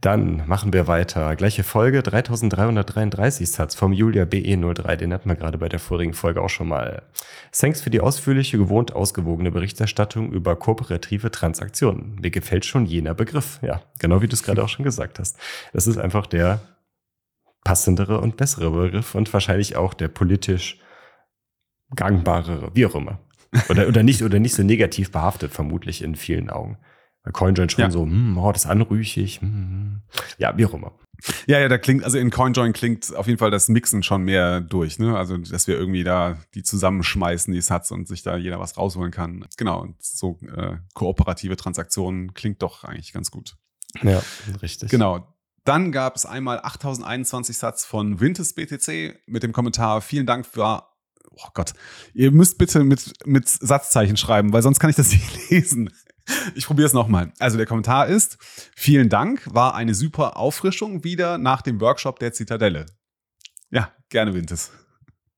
Dann 0.00 0.46
machen 0.46 0.72
wir 0.72 0.86
weiter. 0.86 1.34
Gleiche 1.34 1.64
Folge, 1.64 2.04
3333 2.04 3.50
Satz 3.50 3.74
vom 3.74 3.92
Julia 3.92 4.24
BE03. 4.24 4.94
Den 4.94 5.12
hatten 5.12 5.28
wir 5.28 5.34
gerade 5.34 5.58
bei 5.58 5.68
der 5.68 5.80
vorigen 5.80 6.14
Folge 6.14 6.40
auch 6.40 6.50
schon 6.50 6.68
mal. 6.68 7.02
Thanks 7.52 7.80
für 7.80 7.90
die 7.90 8.00
ausführliche, 8.00 8.58
gewohnt 8.58 8.94
ausgewogene 8.94 9.50
Berichterstattung 9.50 10.30
über 10.30 10.54
kooperative 10.54 11.32
Transaktionen. 11.32 12.16
Mir 12.20 12.30
gefällt 12.30 12.64
schon 12.64 12.86
jener 12.86 13.14
Begriff. 13.14 13.58
Ja, 13.62 13.82
genau 13.98 14.22
wie 14.22 14.28
du 14.28 14.34
es 14.34 14.44
gerade 14.44 14.62
auch 14.62 14.68
schon 14.68 14.84
gesagt 14.84 15.18
hast. 15.18 15.36
Das 15.72 15.88
ist 15.88 15.98
einfach 15.98 16.26
der 16.26 16.60
passendere 17.64 18.20
und 18.20 18.36
bessere 18.36 18.70
Begriff 18.70 19.16
und 19.16 19.32
wahrscheinlich 19.32 19.76
auch 19.76 19.94
der 19.94 20.08
politisch 20.08 20.78
gangbare, 21.94 22.70
wie 22.74 22.86
auch 22.86 22.94
immer. 22.94 23.20
Oder, 23.68 23.88
oder, 23.88 24.02
nicht, 24.02 24.22
oder 24.22 24.38
nicht 24.38 24.54
so 24.54 24.62
negativ 24.62 25.10
behaftet, 25.10 25.52
vermutlich 25.52 26.02
in 26.02 26.16
vielen 26.16 26.50
Augen. 26.50 26.78
Bei 27.22 27.30
CoinJoin 27.30 27.68
schon 27.68 27.82
ja. 27.82 27.90
so, 27.90 28.02
hm, 28.02 28.36
oh, 28.38 28.52
das 28.52 28.64
ist 28.64 28.70
anrüchig. 28.70 29.40
Hm, 29.40 29.50
hm. 29.50 30.02
Ja, 30.38 30.56
wie 30.56 30.66
auch 30.66 30.74
immer. 30.74 30.92
Ja, 31.46 31.58
ja, 31.58 31.68
da 31.68 31.78
klingt, 31.78 32.04
also 32.04 32.16
in 32.16 32.30
CoinJoin 32.30 32.72
klingt 32.72 33.14
auf 33.14 33.26
jeden 33.26 33.38
Fall 33.38 33.50
das 33.50 33.68
Mixen 33.68 34.02
schon 34.02 34.22
mehr 34.22 34.60
durch, 34.60 34.98
ne? 34.98 35.16
Also, 35.16 35.36
dass 35.36 35.66
wir 35.66 35.76
irgendwie 35.76 36.04
da 36.04 36.38
die 36.54 36.62
zusammenschmeißen, 36.62 37.52
die 37.52 37.60
Sats 37.60 37.90
und 37.90 38.06
sich 38.06 38.22
da 38.22 38.36
jeder 38.36 38.60
was 38.60 38.76
rausholen 38.76 39.10
kann. 39.10 39.44
Genau, 39.56 39.80
und 39.80 40.00
so 40.00 40.38
äh, 40.56 40.76
kooperative 40.94 41.56
Transaktionen 41.56 42.34
klingt 42.34 42.62
doch 42.62 42.84
eigentlich 42.84 43.12
ganz 43.12 43.30
gut. 43.30 43.56
Ja, 44.02 44.22
richtig. 44.62 44.90
Genau. 44.90 45.34
Dann 45.64 45.90
gab 45.90 46.16
es 46.16 46.24
einmal 46.24 46.60
8021 46.62 47.56
Satz 47.58 47.84
von 47.84 48.20
Winters 48.20 48.54
BTC 48.54 49.18
mit 49.26 49.42
dem 49.42 49.52
Kommentar, 49.52 50.00
vielen 50.00 50.24
Dank 50.24 50.46
für 50.46 50.84
oh 51.44 51.48
Gott, 51.54 51.72
ihr 52.14 52.30
müsst 52.30 52.58
bitte 52.58 52.84
mit, 52.84 53.26
mit 53.26 53.48
Satzzeichen 53.48 54.16
schreiben, 54.16 54.52
weil 54.52 54.62
sonst 54.62 54.78
kann 54.80 54.90
ich 54.90 54.96
das 54.96 55.10
nicht 55.12 55.50
lesen. 55.50 55.90
Ich 56.54 56.66
probiere 56.66 56.86
es 56.86 56.92
nochmal. 56.92 57.32
Also 57.38 57.56
der 57.56 57.66
Kommentar 57.66 58.06
ist, 58.06 58.36
vielen 58.76 59.08
Dank, 59.08 59.42
war 59.46 59.74
eine 59.74 59.94
super 59.94 60.36
Auffrischung 60.36 61.04
wieder 61.04 61.38
nach 61.38 61.62
dem 61.62 61.80
Workshop 61.80 62.18
der 62.18 62.32
Zitadelle. 62.32 62.86
Ja, 63.70 63.92
gerne 64.10 64.34
Wintes. 64.34 64.70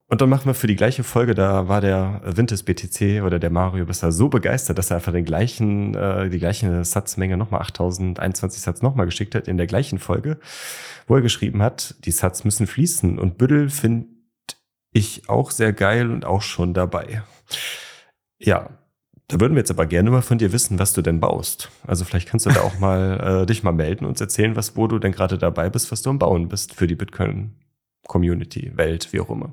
Und 0.08 0.20
dann 0.20 0.28
machen 0.28 0.46
wir 0.46 0.54
für 0.54 0.66
die 0.66 0.74
gleiche 0.74 1.04
Folge, 1.04 1.36
da 1.36 1.68
war 1.68 1.80
der 1.80 2.22
Wintes 2.24 2.64
BTC 2.64 3.22
oder 3.22 3.38
der 3.38 3.50
Mario 3.50 3.86
besser 3.86 4.10
so 4.10 4.28
begeistert, 4.28 4.76
dass 4.76 4.90
er 4.90 4.96
einfach 4.96 5.12
den 5.12 5.24
gleichen, 5.24 5.94
äh, 5.94 6.28
die 6.28 6.40
gleiche 6.40 6.84
Satzmenge 6.84 7.36
nochmal 7.36 7.60
8021 7.60 8.60
Satz 8.60 8.82
nochmal 8.82 9.06
geschickt 9.06 9.36
hat 9.36 9.46
in 9.46 9.56
der 9.56 9.68
gleichen 9.68 10.00
Folge, 10.00 10.40
wo 11.06 11.14
er 11.14 11.22
geschrieben 11.22 11.62
hat, 11.62 11.94
die 12.04 12.10
Satz 12.10 12.42
müssen 12.42 12.66
fließen 12.66 13.20
und 13.20 13.38
Büddel 13.38 13.70
findet 13.70 14.19
ich 14.92 15.28
auch 15.28 15.50
sehr 15.50 15.72
geil 15.72 16.10
und 16.10 16.24
auch 16.24 16.42
schon 16.42 16.74
dabei. 16.74 17.22
Ja, 18.38 18.70
da 19.28 19.40
würden 19.40 19.54
wir 19.54 19.60
jetzt 19.60 19.70
aber 19.70 19.86
gerne 19.86 20.10
mal 20.10 20.22
von 20.22 20.38
dir 20.38 20.52
wissen, 20.52 20.78
was 20.78 20.92
du 20.92 21.02
denn 21.02 21.20
baust. 21.20 21.70
Also 21.86 22.04
vielleicht 22.04 22.28
kannst 22.28 22.46
du 22.46 22.50
da 22.50 22.62
auch 22.62 22.78
mal 22.80 23.42
äh, 23.42 23.46
dich 23.46 23.62
mal 23.62 23.72
melden 23.72 24.04
und 24.04 24.20
erzählen, 24.20 24.56
was, 24.56 24.76
wo 24.76 24.86
du 24.88 24.98
denn 24.98 25.12
gerade 25.12 25.38
dabei 25.38 25.70
bist, 25.70 25.92
was 25.92 26.02
du 26.02 26.10
am 26.10 26.18
Bauen 26.18 26.48
bist 26.48 26.74
für 26.74 26.86
die 26.86 26.96
Bitcoin-Community, 26.96 28.76
Welt, 28.76 29.12
wie 29.12 29.20
auch 29.20 29.30
immer. 29.30 29.52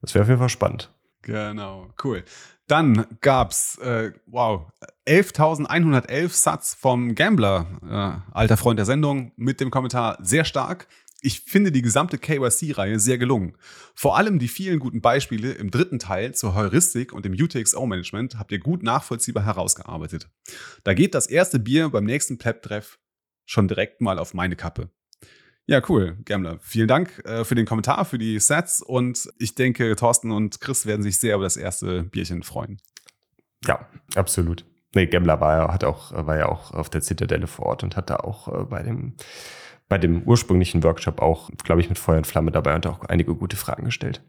Das 0.00 0.14
wäre 0.14 0.22
auf 0.22 0.28
jeden 0.28 0.40
Fall 0.40 0.48
spannend. 0.48 0.90
Genau, 1.22 1.88
cool. 2.02 2.24
Dann 2.66 3.06
gab's, 3.20 3.76
äh, 3.78 4.12
wow, 4.26 4.70
11.111 5.06 6.28
Satz 6.30 6.74
vom 6.74 7.14
Gambler, 7.14 7.66
äh, 7.82 8.32
alter 8.34 8.56
Freund 8.56 8.78
der 8.78 8.86
Sendung, 8.86 9.32
mit 9.36 9.60
dem 9.60 9.70
Kommentar 9.70 10.16
sehr 10.22 10.46
stark 10.46 10.86
ich 11.24 11.40
finde 11.40 11.72
die 11.72 11.80
gesamte 11.80 12.18
KYC-Reihe 12.18 13.00
sehr 13.00 13.16
gelungen. 13.16 13.56
Vor 13.94 14.18
allem 14.18 14.38
die 14.38 14.48
vielen 14.48 14.78
guten 14.78 15.00
Beispiele 15.00 15.52
im 15.52 15.70
dritten 15.70 15.98
Teil 15.98 16.34
zur 16.34 16.54
Heuristik 16.54 17.14
und 17.14 17.24
dem 17.24 17.32
UTXO-Management 17.32 18.38
habt 18.38 18.52
ihr 18.52 18.58
gut 18.58 18.82
nachvollziehbar 18.82 19.44
herausgearbeitet. 19.44 20.28
Da 20.84 20.92
geht 20.92 21.14
das 21.14 21.26
erste 21.26 21.58
Bier 21.58 21.88
beim 21.88 22.04
nächsten 22.04 22.36
Pleb-Treff 22.36 22.98
schon 23.46 23.68
direkt 23.68 24.02
mal 24.02 24.18
auf 24.18 24.34
meine 24.34 24.54
Kappe. 24.54 24.90
Ja, 25.66 25.80
cool, 25.88 26.18
Gambler. 26.26 26.58
Vielen 26.60 26.88
Dank 26.88 27.24
äh, 27.24 27.44
für 27.44 27.54
den 27.54 27.64
Kommentar, 27.64 28.04
für 28.04 28.18
die 28.18 28.38
Sets 28.38 28.82
und 28.82 29.30
ich 29.38 29.54
denke, 29.54 29.96
Thorsten 29.96 30.30
und 30.30 30.60
Chris 30.60 30.84
werden 30.84 31.02
sich 31.02 31.18
sehr 31.18 31.36
über 31.36 31.44
das 31.44 31.56
erste 31.56 32.02
Bierchen 32.02 32.42
freuen. 32.42 32.82
Ja, 33.64 33.88
absolut. 34.14 34.66
Nee, 34.94 35.06
Gambler 35.06 35.40
war 35.40 35.56
ja, 35.56 35.72
hat 35.72 35.84
auch, 35.84 36.12
war 36.12 36.36
ja 36.36 36.50
auch 36.50 36.72
auf 36.72 36.90
der 36.90 37.00
Zitadelle 37.00 37.46
vor 37.46 37.64
Ort 37.64 37.82
und 37.82 37.96
hat 37.96 38.10
da 38.10 38.16
auch 38.16 38.48
äh, 38.48 38.64
bei 38.64 38.82
dem 38.82 39.14
bei 39.88 39.98
dem 39.98 40.22
ursprünglichen 40.22 40.82
Workshop 40.82 41.20
auch, 41.20 41.50
glaube 41.62 41.80
ich, 41.80 41.88
mit 41.88 41.98
Feuer 41.98 42.18
und 42.18 42.26
Flamme 42.26 42.50
dabei 42.50 42.74
und 42.74 42.86
auch 42.86 43.04
einige 43.04 43.34
gute 43.34 43.56
Fragen 43.56 43.84
gestellt. 43.84 44.22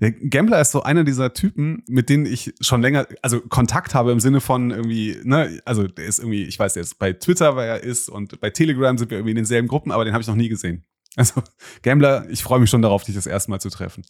Der 0.00 0.12
Gambler 0.12 0.60
ist 0.60 0.72
so 0.72 0.82
einer 0.82 1.04
dieser 1.04 1.32
Typen, 1.32 1.82
mit 1.88 2.08
denen 2.08 2.26
ich 2.26 2.54
schon 2.60 2.82
länger, 2.82 3.06
also 3.22 3.40
Kontakt 3.40 3.94
habe 3.94 4.12
im 4.12 4.20
Sinne 4.20 4.40
von 4.40 4.70
irgendwie, 4.70 5.18
ne, 5.24 5.60
also 5.64 5.86
der 5.86 6.04
ist 6.04 6.18
irgendwie, 6.18 6.44
ich 6.44 6.58
weiß 6.58 6.74
jetzt 6.76 6.98
bei 6.98 7.12
Twitter, 7.12 7.56
weil 7.56 7.68
er 7.68 7.82
ist 7.82 8.08
und 8.08 8.40
bei 8.40 8.50
Telegram 8.50 8.96
sind 8.96 9.10
wir 9.10 9.18
irgendwie 9.18 9.32
in 9.32 9.36
denselben 9.36 9.68
Gruppen, 9.68 9.90
aber 9.90 10.04
den 10.04 10.12
habe 10.12 10.22
ich 10.22 10.28
noch 10.28 10.36
nie 10.36 10.48
gesehen. 10.48 10.84
Also 11.16 11.42
Gambler, 11.82 12.28
ich 12.28 12.42
freue 12.42 12.60
mich 12.60 12.70
schon 12.70 12.82
darauf, 12.82 13.04
dich 13.04 13.14
das 13.14 13.26
erste 13.26 13.50
Mal 13.50 13.60
zu 13.60 13.70
treffen. 13.70 14.04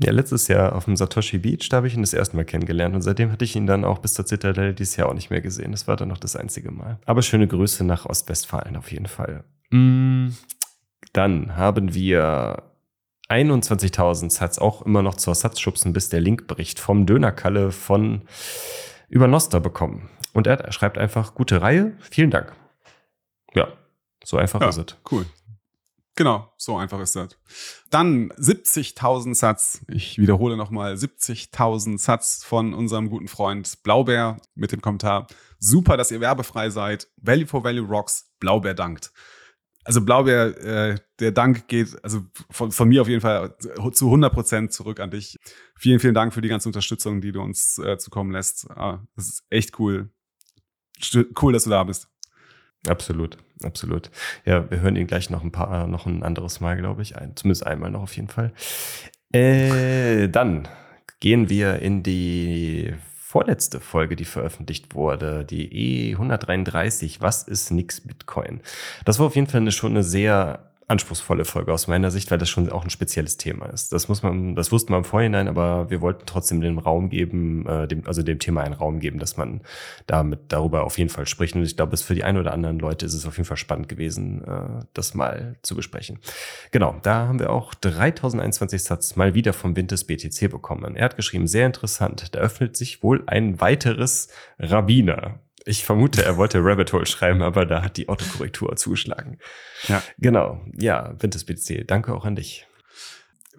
Ja, 0.00 0.12
letztes 0.12 0.46
Jahr 0.46 0.76
auf 0.76 0.84
dem 0.84 0.96
Satoshi 0.96 1.38
Beach, 1.38 1.68
da 1.68 1.78
habe 1.78 1.88
ich 1.88 1.94
ihn 1.94 2.02
das 2.02 2.12
erste 2.12 2.36
Mal 2.36 2.44
kennengelernt 2.44 2.94
und 2.94 3.02
seitdem 3.02 3.32
hatte 3.32 3.44
ich 3.44 3.56
ihn 3.56 3.66
dann 3.66 3.84
auch 3.84 3.98
bis 3.98 4.14
zur 4.14 4.26
Zitadelle 4.26 4.72
dieses 4.72 4.94
Jahr 4.96 5.08
auch 5.08 5.14
nicht 5.14 5.30
mehr 5.30 5.40
gesehen. 5.40 5.72
Das 5.72 5.88
war 5.88 5.96
dann 5.96 6.08
noch 6.08 6.18
das 6.18 6.36
einzige 6.36 6.70
Mal. 6.70 7.00
Aber 7.04 7.22
schöne 7.22 7.48
Grüße 7.48 7.82
nach 7.82 8.06
Ostwestfalen 8.06 8.76
auf 8.76 8.92
jeden 8.92 9.06
Fall. 9.06 9.44
Mm, 9.70 10.28
dann 11.12 11.56
haben 11.56 11.94
wir 11.94 12.62
21.000 13.28 14.30
Satz 14.30 14.58
auch 14.58 14.82
immer 14.82 15.02
noch 15.02 15.16
zur 15.16 15.34
Satzschubsen, 15.34 15.92
bis 15.92 16.08
der 16.08 16.20
Link 16.20 16.46
bricht 16.46 16.80
vom 16.80 17.06
Dönerkalle 17.06 17.72
von 17.72 18.22
über 19.08 19.26
Noster 19.28 19.60
bekommen. 19.60 20.08
Und 20.32 20.46
er 20.46 20.70
schreibt 20.72 20.98
einfach, 20.98 21.34
gute 21.34 21.60
Reihe, 21.60 21.96
vielen 22.00 22.30
Dank. 22.30 22.54
Ja, 23.54 23.68
so 24.24 24.36
einfach 24.36 24.60
ja, 24.60 24.68
ist 24.68 24.78
es. 24.78 24.96
Cool. 25.10 25.26
Genau, 26.14 26.52
so 26.56 26.76
einfach 26.76 27.00
ist 27.00 27.14
das. 27.14 27.36
Dann 27.90 28.30
70.000 28.32 29.34
Satz. 29.34 29.84
Ich 29.88 30.18
wiederhole 30.18 30.56
nochmal 30.56 30.94
70.000 30.94 31.98
Satz 31.98 32.42
von 32.44 32.74
unserem 32.74 33.08
guten 33.08 33.28
Freund 33.28 33.82
Blaubeer 33.84 34.38
mit 34.54 34.72
dem 34.72 34.80
Kommentar. 34.80 35.28
Super, 35.60 35.96
dass 35.96 36.10
ihr 36.10 36.20
werbefrei 36.20 36.70
seid. 36.70 37.08
Value 37.18 37.46
for 37.46 37.62
Value 37.62 37.86
Rocks. 37.86 38.32
Blaubeer 38.40 38.74
dankt 38.74 39.12
also 39.88 40.02
Blaubeer, 40.02 40.56
äh, 40.58 40.98
der 41.18 41.32
Dank 41.32 41.66
geht 41.66 41.96
also 42.04 42.20
von, 42.50 42.70
von, 42.70 42.88
mir 42.88 43.00
auf 43.00 43.08
jeden 43.08 43.22
Fall 43.22 43.56
zu 43.92 44.04
100 44.04 44.30
Prozent 44.30 44.70
zurück 44.70 45.00
an 45.00 45.10
dich. 45.10 45.38
Vielen, 45.76 45.98
vielen 45.98 46.12
Dank 46.12 46.34
für 46.34 46.42
die 46.42 46.48
ganze 46.48 46.68
Unterstützung, 46.68 47.22
die 47.22 47.32
du 47.32 47.40
uns 47.40 47.78
äh, 47.78 47.96
zukommen 47.96 48.30
lässt. 48.30 48.70
Ah, 48.70 49.02
das 49.16 49.28
ist 49.28 49.44
echt 49.48 49.78
cool. 49.78 50.10
Cool, 51.40 51.54
dass 51.54 51.64
du 51.64 51.70
da 51.70 51.84
bist. 51.84 52.06
Absolut, 52.86 53.38
absolut. 53.62 54.10
Ja, 54.44 54.70
wir 54.70 54.80
hören 54.80 54.94
ihn 54.94 55.06
gleich 55.06 55.30
noch 55.30 55.42
ein 55.42 55.52
paar, 55.52 55.86
noch 55.86 56.04
ein 56.04 56.22
anderes 56.22 56.60
Mal, 56.60 56.76
glaube 56.76 57.00
ich. 57.00 57.16
Ein, 57.16 57.34
zumindest 57.34 57.66
einmal 57.66 57.90
noch 57.90 58.02
auf 58.02 58.14
jeden 58.14 58.28
Fall. 58.28 58.52
Äh, 59.32 60.28
dann 60.28 60.68
gehen 61.18 61.48
wir 61.48 61.78
in 61.78 62.02
die 62.02 62.92
vorletzte 63.28 63.78
Folge, 63.78 64.16
die 64.16 64.24
veröffentlicht 64.24 64.94
wurde, 64.94 65.44
die 65.44 66.14
E133, 66.16 67.20
was 67.20 67.42
ist 67.42 67.70
nix 67.70 68.00
Bitcoin? 68.00 68.62
Das 69.04 69.18
war 69.18 69.26
auf 69.26 69.36
jeden 69.36 69.48
Fall 69.48 69.60
eine, 69.60 69.70
schon 69.70 69.90
eine 69.90 70.02
sehr 70.02 70.67
anspruchsvolle 70.88 71.44
Folge 71.44 71.72
aus 71.72 71.86
meiner 71.86 72.10
Sicht, 72.10 72.30
weil 72.30 72.38
das 72.38 72.48
schon 72.48 72.70
auch 72.70 72.82
ein 72.82 72.88
spezielles 72.88 73.36
Thema 73.36 73.66
ist. 73.66 73.92
Das 73.92 74.08
muss 74.08 74.22
man, 74.22 74.54
das 74.54 74.72
wusste 74.72 74.90
man 74.90 75.00
im 75.00 75.04
Vorhinein, 75.04 75.46
aber 75.46 75.90
wir 75.90 76.00
wollten 76.00 76.24
trotzdem 76.24 76.62
den 76.62 76.78
Raum 76.78 77.10
geben, 77.10 77.66
äh, 77.66 77.86
dem, 77.86 78.06
also 78.06 78.22
dem 78.22 78.38
Thema 78.38 78.62
einen 78.62 78.72
Raum 78.72 78.98
geben, 78.98 79.18
dass 79.18 79.36
man 79.36 79.60
damit 80.06 80.40
darüber 80.48 80.84
auf 80.84 80.96
jeden 80.96 81.10
Fall 81.10 81.26
spricht. 81.26 81.54
Und 81.54 81.62
ich 81.62 81.76
glaube, 81.76 81.92
es 81.92 82.00
für 82.00 82.14
die 82.14 82.24
ein 82.24 82.38
oder 82.38 82.54
anderen 82.54 82.78
Leute 82.78 83.04
ist 83.04 83.12
es 83.12 83.26
auf 83.26 83.36
jeden 83.36 83.46
Fall 83.46 83.58
spannend 83.58 83.90
gewesen, 83.90 84.42
äh, 84.44 84.84
das 84.94 85.12
mal 85.12 85.56
zu 85.60 85.76
besprechen. 85.76 86.20
Genau, 86.70 86.96
da 87.02 87.28
haben 87.28 87.38
wir 87.38 87.50
auch 87.50 87.74
3021 87.74 88.82
Satz 88.82 89.14
mal 89.14 89.34
wieder 89.34 89.52
vom 89.52 89.76
Winters 89.76 90.04
BTC 90.04 90.50
bekommen. 90.50 90.96
Er 90.96 91.04
hat 91.04 91.16
geschrieben, 91.16 91.46
sehr 91.46 91.66
interessant. 91.66 92.34
Da 92.34 92.38
öffnet 92.38 92.78
sich 92.78 93.02
wohl 93.02 93.24
ein 93.26 93.60
weiteres 93.60 94.28
Rabbiner. 94.58 95.38
Ich 95.68 95.84
vermute, 95.84 96.24
er 96.24 96.38
wollte 96.38 96.64
Rabbit 96.64 96.94
Hole 96.94 97.04
schreiben, 97.04 97.42
aber 97.42 97.66
da 97.66 97.82
hat 97.82 97.98
die 97.98 98.08
Autokorrektur 98.08 98.74
zugeschlagen. 98.76 99.38
Ja. 99.86 100.02
Genau. 100.16 100.64
Ja, 100.78 101.14
Winters 101.20 101.44
BTC. 101.44 101.86
Danke 101.86 102.14
auch 102.14 102.24
an 102.24 102.36
dich. 102.36 102.66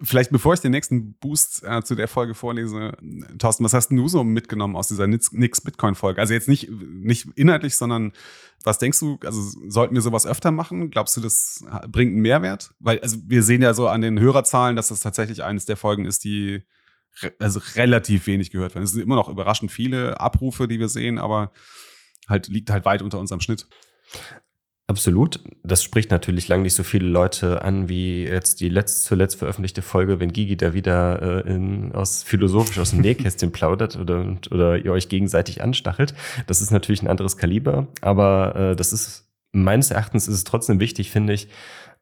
Vielleicht 0.02 0.32
bevor 0.32 0.54
ich 0.54 0.60
den 0.60 0.72
nächsten 0.72 1.14
Boost 1.14 1.62
äh, 1.62 1.82
zu 1.82 1.94
der 1.94 2.08
Folge 2.08 2.34
vorlese, 2.34 2.96
Thorsten, 3.38 3.62
was 3.62 3.74
hast 3.74 3.90
du 3.90 4.08
so 4.08 4.24
mitgenommen 4.24 4.74
aus 4.74 4.88
dieser 4.88 5.06
Nix 5.06 5.60
Bitcoin 5.60 5.94
Folge? 5.94 6.20
Also 6.20 6.34
jetzt 6.34 6.48
nicht, 6.48 6.68
nicht 6.70 7.28
inhaltlich, 7.36 7.76
sondern 7.76 8.12
was 8.64 8.78
denkst 8.78 8.98
du, 8.98 9.20
also 9.24 9.40
sollten 9.68 9.94
wir 9.94 10.02
sowas 10.02 10.26
öfter 10.26 10.50
machen? 10.50 10.90
Glaubst 10.90 11.16
du, 11.16 11.20
das 11.20 11.64
bringt 11.86 12.12
einen 12.12 12.22
Mehrwert? 12.22 12.74
Weil, 12.80 12.98
also 13.00 13.18
wir 13.24 13.44
sehen 13.44 13.62
ja 13.62 13.72
so 13.72 13.86
an 13.86 14.00
den 14.00 14.18
Hörerzahlen, 14.18 14.74
dass 14.74 14.88
das 14.88 15.00
tatsächlich 15.00 15.44
eines 15.44 15.64
der 15.64 15.76
Folgen 15.76 16.06
ist, 16.06 16.24
die 16.24 16.62
re 17.22 17.32
also 17.38 17.60
relativ 17.76 18.26
wenig 18.26 18.50
gehört 18.50 18.74
werden. 18.74 18.84
Es 18.84 18.92
sind 18.92 19.02
immer 19.02 19.16
noch 19.16 19.28
überraschend 19.28 19.70
viele 19.70 20.18
Abrufe, 20.18 20.66
die 20.66 20.80
wir 20.80 20.88
sehen, 20.88 21.18
aber 21.18 21.52
halt 22.30 22.48
liegt 22.48 22.70
halt 22.70 22.84
weit 22.84 23.02
unter 23.02 23.18
unserem 23.18 23.40
Schnitt. 23.40 23.66
Absolut. 24.90 25.38
Das 25.62 25.84
spricht 25.84 26.10
natürlich 26.10 26.48
lang 26.48 26.62
nicht 26.62 26.74
so 26.74 26.82
viele 26.82 27.06
Leute 27.06 27.62
an 27.62 27.88
wie 27.88 28.24
jetzt 28.24 28.60
die 28.60 28.68
letzt, 28.68 29.04
zuletzt 29.04 29.36
veröffentlichte 29.36 29.82
Folge, 29.82 30.18
wenn 30.18 30.32
Gigi 30.32 30.56
da 30.56 30.74
wieder 30.74 31.46
äh, 31.46 31.48
in, 31.48 31.92
aus 31.92 32.24
philosophisch 32.24 32.80
aus 32.80 32.90
dem 32.90 33.00
Nähkästchen 33.02 33.52
plaudert 33.52 33.96
oder, 33.96 34.36
oder 34.50 34.84
ihr 34.84 34.90
euch 34.90 35.08
gegenseitig 35.08 35.62
anstachelt. 35.62 36.12
Das 36.48 36.60
ist 36.60 36.72
natürlich 36.72 37.02
ein 37.02 37.08
anderes 37.08 37.36
Kaliber, 37.36 37.86
aber 38.00 38.56
äh, 38.56 38.74
das 38.74 38.92
ist 38.92 39.30
meines 39.52 39.92
Erachtens 39.92 40.26
ist 40.26 40.34
es 40.34 40.44
trotzdem 40.44 40.80
wichtig, 40.80 41.12
finde 41.12 41.34
ich, 41.34 41.46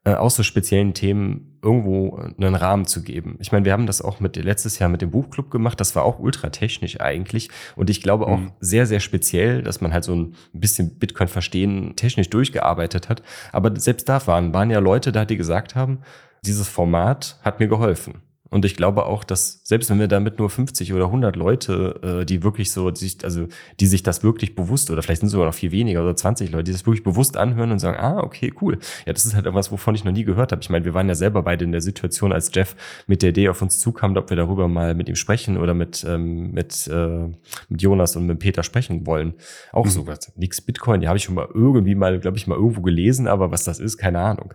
äh, 0.05 0.13
auch 0.13 0.31
so 0.31 0.43
speziellen 0.43 0.93
Themen 0.93 1.59
irgendwo 1.61 2.15
einen 2.15 2.55
Rahmen 2.55 2.85
zu 2.85 3.03
geben. 3.03 3.37
Ich 3.39 3.51
meine, 3.51 3.65
wir 3.65 3.73
haben 3.73 3.85
das 3.85 4.01
auch 4.01 4.21
mit 4.21 4.37
letztes 4.37 4.79
Jahr 4.79 4.89
mit 4.89 5.01
dem 5.01 5.11
Buchclub 5.11 5.51
gemacht. 5.51 5.79
Das 5.79 5.95
war 5.95 6.03
auch 6.03 6.19
ultra 6.19 6.49
technisch 6.49 7.01
eigentlich. 7.01 7.49
Und 7.75 7.89
ich 7.89 8.01
glaube 8.01 8.27
auch 8.27 8.39
mhm. 8.39 8.51
sehr, 8.61 8.85
sehr 8.85 9.01
speziell, 9.01 9.61
dass 9.61 9.81
man 9.81 9.91
halt 9.91 10.05
so 10.05 10.15
ein 10.15 10.35
bisschen 10.53 10.97
Bitcoin 10.97 11.27
verstehen 11.27 11.95
technisch 11.97 12.29
durchgearbeitet 12.29 13.09
hat. 13.09 13.23
Aber 13.51 13.77
selbst 13.77 14.07
da 14.07 14.25
waren, 14.25 14.53
waren 14.53 14.69
ja 14.71 14.79
Leute 14.79 15.11
da, 15.11 15.25
die 15.25 15.37
gesagt 15.37 15.75
haben, 15.75 15.99
dieses 16.45 16.69
Format 16.69 17.37
hat 17.41 17.59
mir 17.59 17.67
geholfen. 17.67 18.21
Und 18.49 18.65
ich 18.65 18.75
glaube 18.75 19.05
auch, 19.05 19.23
dass 19.23 19.61
selbst 19.63 19.89
wenn 19.89 19.99
wir 19.99 20.07
damit 20.07 20.39
nur 20.39 20.49
50 20.49 20.93
oder 20.93 21.05
100 21.05 21.35
Leute, 21.35 22.21
äh, 22.21 22.25
die 22.25 22.43
wirklich 22.43 22.71
so, 22.71 22.89
die 22.89 22.99
sich, 22.99 23.23
also 23.23 23.47
die 23.79 23.85
sich 23.85 24.03
das 24.03 24.23
wirklich 24.23 24.55
bewusst 24.55 24.89
oder 24.89 25.03
vielleicht 25.03 25.19
sind 25.21 25.29
sogar 25.29 25.47
noch 25.47 25.53
viel 25.53 25.71
weniger 25.71 26.01
oder 26.01 26.15
20 26.15 26.51
Leute, 26.51 26.65
die 26.65 26.71
das 26.71 26.85
wirklich 26.85 27.03
bewusst 27.03 27.37
anhören 27.37 27.71
und 27.71 27.79
sagen, 27.79 27.97
ah, 27.99 28.19
okay, 28.21 28.51
cool. 28.61 28.79
Ja, 29.05 29.13
das 29.13 29.25
ist 29.25 29.35
halt 29.35 29.45
irgendwas, 29.45 29.71
wovon 29.71 29.93
ich 29.95 30.03
noch 30.03 30.11
nie 30.11 30.23
gehört 30.23 30.51
habe. 30.51 30.61
Ich 30.61 30.69
meine, 30.69 30.85
wir 30.85 30.93
waren 30.93 31.07
ja 31.07 31.15
selber 31.15 31.43
beide 31.43 31.63
in 31.63 31.71
der 31.71 31.81
Situation, 31.81 32.33
als 32.33 32.51
Jeff 32.53 32.75
mit 33.07 33.21
der 33.21 33.29
Idee 33.29 33.49
auf 33.49 33.61
uns 33.61 33.79
zukam, 33.79 34.17
ob 34.17 34.29
wir 34.29 34.37
darüber 34.37 34.67
mal 34.67 34.95
mit 34.95 35.09
ihm 35.09 35.15
sprechen 35.15 35.57
oder 35.57 35.73
mit 35.73 36.03
ähm, 36.07 36.51
mit 36.51 36.87
äh, 36.87 37.27
mit 37.69 37.81
Jonas 37.81 38.15
und 38.15 38.25
mit 38.25 38.39
Peter 38.39 38.63
sprechen 38.63 39.05
wollen. 39.05 39.33
Auch 39.71 39.85
mhm. 39.85 39.89
so 39.89 40.07
was. 40.07 40.35
Nix 40.35 40.61
Bitcoin, 40.61 41.01
die 41.01 41.07
habe 41.07 41.17
ich 41.17 41.23
schon 41.23 41.35
mal 41.35 41.47
irgendwie 41.53 41.95
mal, 41.95 42.19
glaube 42.19 42.37
ich, 42.37 42.47
mal 42.47 42.55
irgendwo 42.55 42.81
gelesen, 42.81 43.27
aber 43.27 43.51
was 43.51 43.63
das 43.63 43.79
ist, 43.79 43.97
keine 43.97 44.19
Ahnung. 44.19 44.53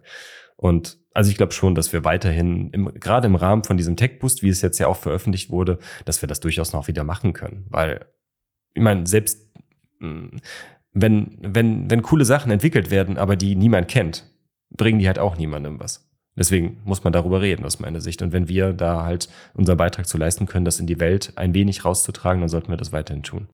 Und 0.57 0.99
also 1.13 1.31
ich 1.31 1.37
glaube 1.37 1.53
schon, 1.53 1.75
dass 1.75 1.93
wir 1.93 2.05
weiterhin, 2.05 2.71
im, 2.71 2.93
gerade 2.95 3.27
im 3.27 3.35
Rahmen 3.35 3.65
von 3.65 3.77
diesem 3.77 3.97
Tech-Boost, 3.97 4.43
wie 4.43 4.49
es 4.49 4.63
jetzt 4.63 4.79
ja 4.79 4.87
auch 4.87 4.97
veröffentlicht 4.97 5.51
wurde, 5.51 5.79
dass 6.05 6.23
wir 6.23 6.27
das 6.27 6.41
durchaus 6.41 6.73
noch 6.73 6.89
wieder 6.89 7.05
machen 7.05 7.33
können. 7.33 7.67
Weil, 7.69 8.07
ich 8.75 8.83
meine, 8.83 9.07
selbst 9.07 9.41
hm, 10.01 10.41
wenn, 10.95 11.37
wenn, 11.41 11.91
wenn 11.91 12.03
coole 12.03 12.25
Sachen 12.25 12.51
entwickelt 12.53 12.91
werden, 12.91 13.19
aber 13.19 13.37
die 13.37 13.57
niemand 13.57 13.89
kennt, 13.89 14.25
bringen 14.71 15.01
die 15.01 15.07
halt 15.07 15.19
auch 15.19 15.37
niemandem 15.37 15.81
was. 15.81 16.09
Deswegen 16.37 16.81
muss 16.85 17.05
man 17.05 17.13
darüber 17.13 17.41
reden, 17.41 17.65
aus 17.65 17.79
meiner 17.79 18.01
Sicht. 18.01 18.23
Und 18.23 18.33
wenn 18.33 18.49
wir 18.49 18.73
da 18.73 19.05
halt 19.05 19.29
unseren 19.55 19.77
Beitrag 19.77 20.07
zu 20.07 20.19
leisten 20.19 20.47
können, 20.47 20.65
das 20.65 20.81
in 20.81 20.87
die 20.87 20.99
Welt 20.99 21.33
ein 21.37 21.55
wenig 21.55 21.85
rauszutragen, 21.85 22.41
dann 22.41 22.49
sollten 22.49 22.71
wir 22.71 22.77
das 22.77 22.93
weiterhin 22.93 23.23
tun. 23.23 23.49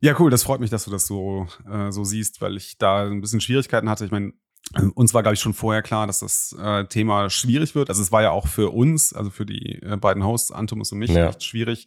Ja, 0.00 0.16
cool. 0.18 0.30
Das 0.30 0.42
freut 0.42 0.60
mich, 0.60 0.70
dass 0.70 0.84
du 0.84 0.90
das 0.90 1.06
so, 1.06 1.46
äh, 1.70 1.90
so 1.90 2.02
siehst, 2.04 2.40
weil 2.40 2.56
ich 2.56 2.76
da 2.78 3.06
ein 3.06 3.20
bisschen 3.20 3.40
Schwierigkeiten 3.40 3.88
hatte. 3.88 4.04
Ich 4.04 4.10
meine, 4.10 4.32
uns 4.94 5.14
war, 5.14 5.22
glaube 5.22 5.34
ich, 5.34 5.40
schon 5.40 5.54
vorher 5.54 5.82
klar, 5.82 6.06
dass 6.06 6.20
das 6.20 6.56
äh, 6.60 6.84
Thema 6.86 7.30
schwierig 7.30 7.74
wird. 7.74 7.90
Also 7.90 8.02
es 8.02 8.10
war 8.10 8.22
ja 8.22 8.30
auch 8.30 8.48
für 8.48 8.70
uns, 8.70 9.12
also 9.12 9.30
für 9.30 9.46
die 9.46 9.80
äh, 9.82 9.96
beiden 9.96 10.24
Hosts, 10.24 10.50
Antumus 10.50 10.90
und 10.92 10.98
mich, 10.98 11.10
ja. 11.10 11.28
echt 11.28 11.44
schwierig, 11.44 11.86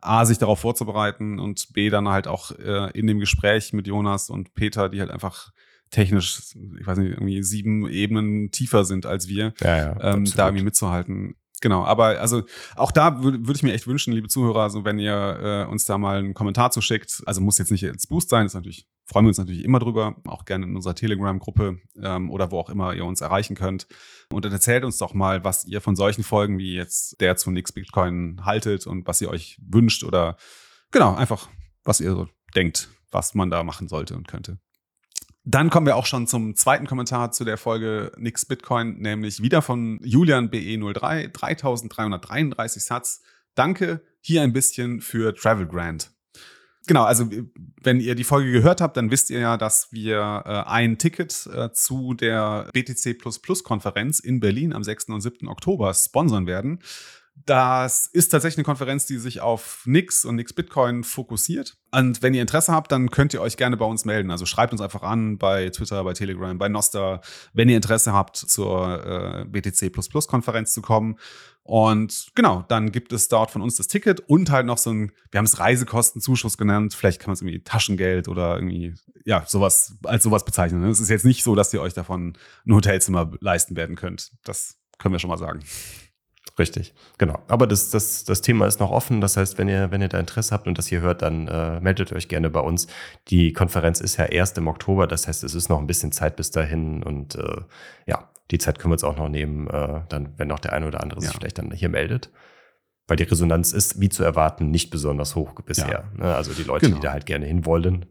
A, 0.00 0.24
sich 0.24 0.38
darauf 0.38 0.60
vorzubereiten 0.60 1.38
und 1.38 1.72
B, 1.72 1.88
dann 1.88 2.08
halt 2.08 2.28
auch 2.28 2.50
äh, 2.52 2.90
in 2.98 3.06
dem 3.06 3.18
Gespräch 3.18 3.72
mit 3.72 3.86
Jonas 3.86 4.28
und 4.28 4.54
Peter, 4.54 4.88
die 4.88 5.00
halt 5.00 5.10
einfach 5.10 5.50
technisch, 5.90 6.40
ich 6.78 6.86
weiß 6.86 6.98
nicht, 6.98 7.12
irgendwie 7.12 7.42
sieben 7.42 7.88
Ebenen 7.88 8.50
tiefer 8.50 8.84
sind 8.84 9.06
als 9.06 9.28
wir, 9.28 9.54
ja, 9.60 9.76
ja, 9.76 10.14
ähm, 10.14 10.24
da 10.36 10.46
irgendwie 10.46 10.64
mitzuhalten. 10.64 11.36
Genau, 11.62 11.84
aber 11.84 12.20
also 12.20 12.42
auch 12.74 12.92
da 12.92 13.22
würde 13.22 13.46
würd 13.46 13.56
ich 13.56 13.62
mir 13.62 13.72
echt 13.72 13.86
wünschen, 13.86 14.12
liebe 14.12 14.28
Zuhörer, 14.28 14.62
also 14.62 14.84
wenn 14.84 14.98
ihr 14.98 15.66
äh, 15.66 15.70
uns 15.70 15.86
da 15.86 15.96
mal 15.96 16.18
einen 16.18 16.34
Kommentar 16.34 16.70
zuschickt, 16.70 17.22
also 17.24 17.40
muss 17.40 17.56
jetzt 17.56 17.70
nicht 17.70 17.84
als 17.86 18.06
Boost 18.06 18.28
sein, 18.28 18.44
ist 18.44 18.54
natürlich, 18.54 18.86
freuen 19.06 19.24
wir 19.24 19.28
uns 19.28 19.38
natürlich 19.38 19.64
immer 19.64 19.78
drüber, 19.78 20.16
auch 20.26 20.44
gerne 20.44 20.66
in 20.66 20.76
unserer 20.76 20.94
Telegram-Gruppe 20.94 21.78
ähm, 22.02 22.30
oder 22.30 22.50
wo 22.50 22.58
auch 22.58 22.68
immer 22.68 22.94
ihr 22.94 23.06
uns 23.06 23.22
erreichen 23.22 23.56
könnt. 23.56 23.86
Und 24.30 24.44
dann 24.44 24.52
erzählt 24.52 24.84
uns 24.84 24.98
doch 24.98 25.14
mal, 25.14 25.44
was 25.44 25.64
ihr 25.64 25.80
von 25.80 25.96
solchen 25.96 26.24
Folgen 26.24 26.58
wie 26.58 26.74
jetzt 26.74 27.20
der 27.22 27.36
zu 27.36 27.50
Nix 27.50 27.72
Bitcoin 27.72 28.42
haltet 28.44 28.86
und 28.86 29.06
was 29.06 29.22
ihr 29.22 29.30
euch 29.30 29.58
wünscht 29.66 30.04
oder 30.04 30.36
genau, 30.90 31.14
einfach, 31.14 31.48
was 31.84 32.00
ihr 32.00 32.12
so 32.12 32.28
denkt, 32.54 32.90
was 33.10 33.34
man 33.34 33.48
da 33.48 33.62
machen 33.62 33.88
sollte 33.88 34.14
und 34.14 34.28
könnte. 34.28 34.58
Dann 35.48 35.70
kommen 35.70 35.86
wir 35.86 35.94
auch 35.94 36.06
schon 36.06 36.26
zum 36.26 36.56
zweiten 36.56 36.88
Kommentar 36.88 37.30
zu 37.30 37.44
der 37.44 37.56
Folge 37.56 38.10
Nix 38.16 38.44
Bitcoin, 38.46 38.98
nämlich 38.98 39.40
wieder 39.40 39.62
von 39.62 40.00
Julian 40.02 40.50
BE03, 40.50 41.28
3333 41.28 42.84
Satz. 42.84 43.22
Danke, 43.54 44.02
hier 44.20 44.42
ein 44.42 44.52
bisschen 44.52 45.00
für 45.00 45.32
Travel 45.36 45.66
Grant. 45.66 46.10
Genau, 46.88 47.04
also 47.04 47.30
wenn 47.80 48.00
ihr 48.00 48.16
die 48.16 48.24
Folge 48.24 48.50
gehört 48.50 48.80
habt, 48.80 48.96
dann 48.96 49.12
wisst 49.12 49.30
ihr 49.30 49.38
ja, 49.38 49.56
dass 49.56 49.92
wir 49.92 50.42
äh, 50.44 50.68
ein 50.68 50.98
Ticket 50.98 51.48
äh, 51.54 51.70
zu 51.72 52.14
der 52.14 52.68
BTC 52.72 53.16
Konferenz 53.62 54.18
in 54.18 54.40
Berlin 54.40 54.72
am 54.72 54.82
6. 54.82 55.10
und 55.10 55.20
7. 55.20 55.46
Oktober 55.46 55.94
sponsern 55.94 56.48
werden. 56.48 56.80
Das 57.44 58.06
ist 58.06 58.30
tatsächlich 58.30 58.58
eine 58.58 58.64
Konferenz, 58.64 59.06
die 59.06 59.18
sich 59.18 59.40
auf 59.40 59.82
Nix 59.84 60.24
und 60.24 60.36
Nix 60.36 60.52
Bitcoin 60.52 61.04
fokussiert. 61.04 61.76
Und 61.92 62.22
wenn 62.22 62.34
ihr 62.34 62.42
Interesse 62.42 62.72
habt, 62.72 62.90
dann 62.90 63.10
könnt 63.10 63.34
ihr 63.34 63.40
euch 63.40 63.56
gerne 63.56 63.76
bei 63.76 63.84
uns 63.84 64.04
melden. 64.04 64.30
Also 64.30 64.46
schreibt 64.46 64.72
uns 64.72 64.80
einfach 64.80 65.02
an 65.02 65.38
bei 65.38 65.68
Twitter, 65.70 66.02
bei 66.02 66.14
Telegram, 66.14 66.56
bei 66.58 66.68
Noster, 66.68 67.20
wenn 67.52 67.68
ihr 67.68 67.76
Interesse 67.76 68.12
habt, 68.12 68.36
zur 68.36 69.04
äh, 69.04 69.44
BTC 69.44 69.92
Konferenz 70.28 70.72
zu 70.72 70.82
kommen. 70.82 71.18
Und 71.62 72.28
genau, 72.34 72.64
dann 72.68 72.92
gibt 72.92 73.12
es 73.12 73.28
dort 73.28 73.50
von 73.50 73.60
uns 73.60 73.76
das 73.76 73.88
Ticket 73.88 74.20
und 74.20 74.50
halt 74.50 74.66
noch 74.66 74.78
so 74.78 74.90
ein, 74.90 75.12
wir 75.32 75.38
haben 75.38 75.46
es 75.46 75.58
Reisekostenzuschuss 75.58 76.56
genannt, 76.58 76.94
vielleicht 76.94 77.20
kann 77.20 77.28
man 77.28 77.34
es 77.34 77.42
irgendwie 77.42 77.62
Taschengeld 77.64 78.28
oder 78.28 78.54
irgendwie, 78.54 78.94
ja, 79.24 79.44
sowas, 79.46 79.96
als 80.04 80.22
sowas 80.22 80.44
bezeichnen. 80.44 80.84
Es 80.84 81.00
ist 81.00 81.10
jetzt 81.10 81.24
nicht 81.24 81.42
so, 81.42 81.56
dass 81.56 81.74
ihr 81.74 81.82
euch 81.82 81.92
davon 81.92 82.38
ein 82.66 82.74
Hotelzimmer 82.74 83.32
leisten 83.40 83.74
werden 83.74 83.96
könnt. 83.96 84.30
Das 84.44 84.78
können 84.98 85.12
wir 85.12 85.18
schon 85.18 85.30
mal 85.30 85.38
sagen. 85.38 85.60
Richtig, 86.58 86.94
genau. 87.18 87.38
Aber 87.48 87.66
das, 87.66 87.90
das, 87.90 88.24
das 88.24 88.40
Thema 88.40 88.66
ist 88.66 88.80
noch 88.80 88.90
offen. 88.90 89.20
Das 89.20 89.36
heißt, 89.36 89.58
wenn 89.58 89.68
ihr, 89.68 89.90
wenn 89.90 90.00
ihr 90.00 90.08
da 90.08 90.18
Interesse 90.18 90.54
habt 90.54 90.66
und 90.66 90.78
das 90.78 90.86
hier 90.86 91.02
hört, 91.02 91.20
dann 91.20 91.48
äh, 91.48 91.80
meldet 91.80 92.12
euch 92.12 92.28
gerne 92.28 92.48
bei 92.48 92.60
uns. 92.60 92.86
Die 93.28 93.52
Konferenz 93.52 94.00
ist 94.00 94.16
ja 94.16 94.24
erst 94.24 94.56
im 94.56 94.66
Oktober, 94.66 95.06
das 95.06 95.28
heißt, 95.28 95.44
es 95.44 95.54
ist 95.54 95.68
noch 95.68 95.78
ein 95.78 95.86
bisschen 95.86 96.12
Zeit 96.12 96.36
bis 96.36 96.50
dahin 96.50 97.02
und 97.02 97.34
äh, 97.34 97.60
ja, 98.06 98.30
die 98.50 98.58
Zeit 98.58 98.78
können 98.78 98.92
wir 98.92 98.94
uns 98.94 99.04
auch 99.04 99.16
noch 99.16 99.28
nehmen, 99.28 99.68
äh, 99.68 100.00
dann, 100.08 100.32
wenn 100.38 100.48
noch 100.48 100.60
der 100.60 100.72
eine 100.72 100.86
oder 100.86 101.02
andere 101.02 101.20
sich 101.20 101.30
vielleicht 101.30 101.58
dann 101.58 101.70
hier 101.72 101.88
meldet. 101.88 102.30
Weil 103.08 103.16
die 103.16 103.24
Resonanz 103.24 103.72
ist, 103.72 104.00
wie 104.00 104.08
zu 104.08 104.24
erwarten, 104.24 104.70
nicht 104.70 104.90
besonders 104.90 105.36
hoch 105.36 105.52
bisher. 105.60 106.10
Ja. 106.18 106.24
Ne? 106.24 106.34
Also 106.34 106.52
die 106.52 106.64
Leute, 106.64 106.86
genau. 106.86 106.98
die 106.98 107.02
da 107.02 107.12
halt 107.12 107.26
gerne 107.26 107.46
hinwollen. 107.46 108.06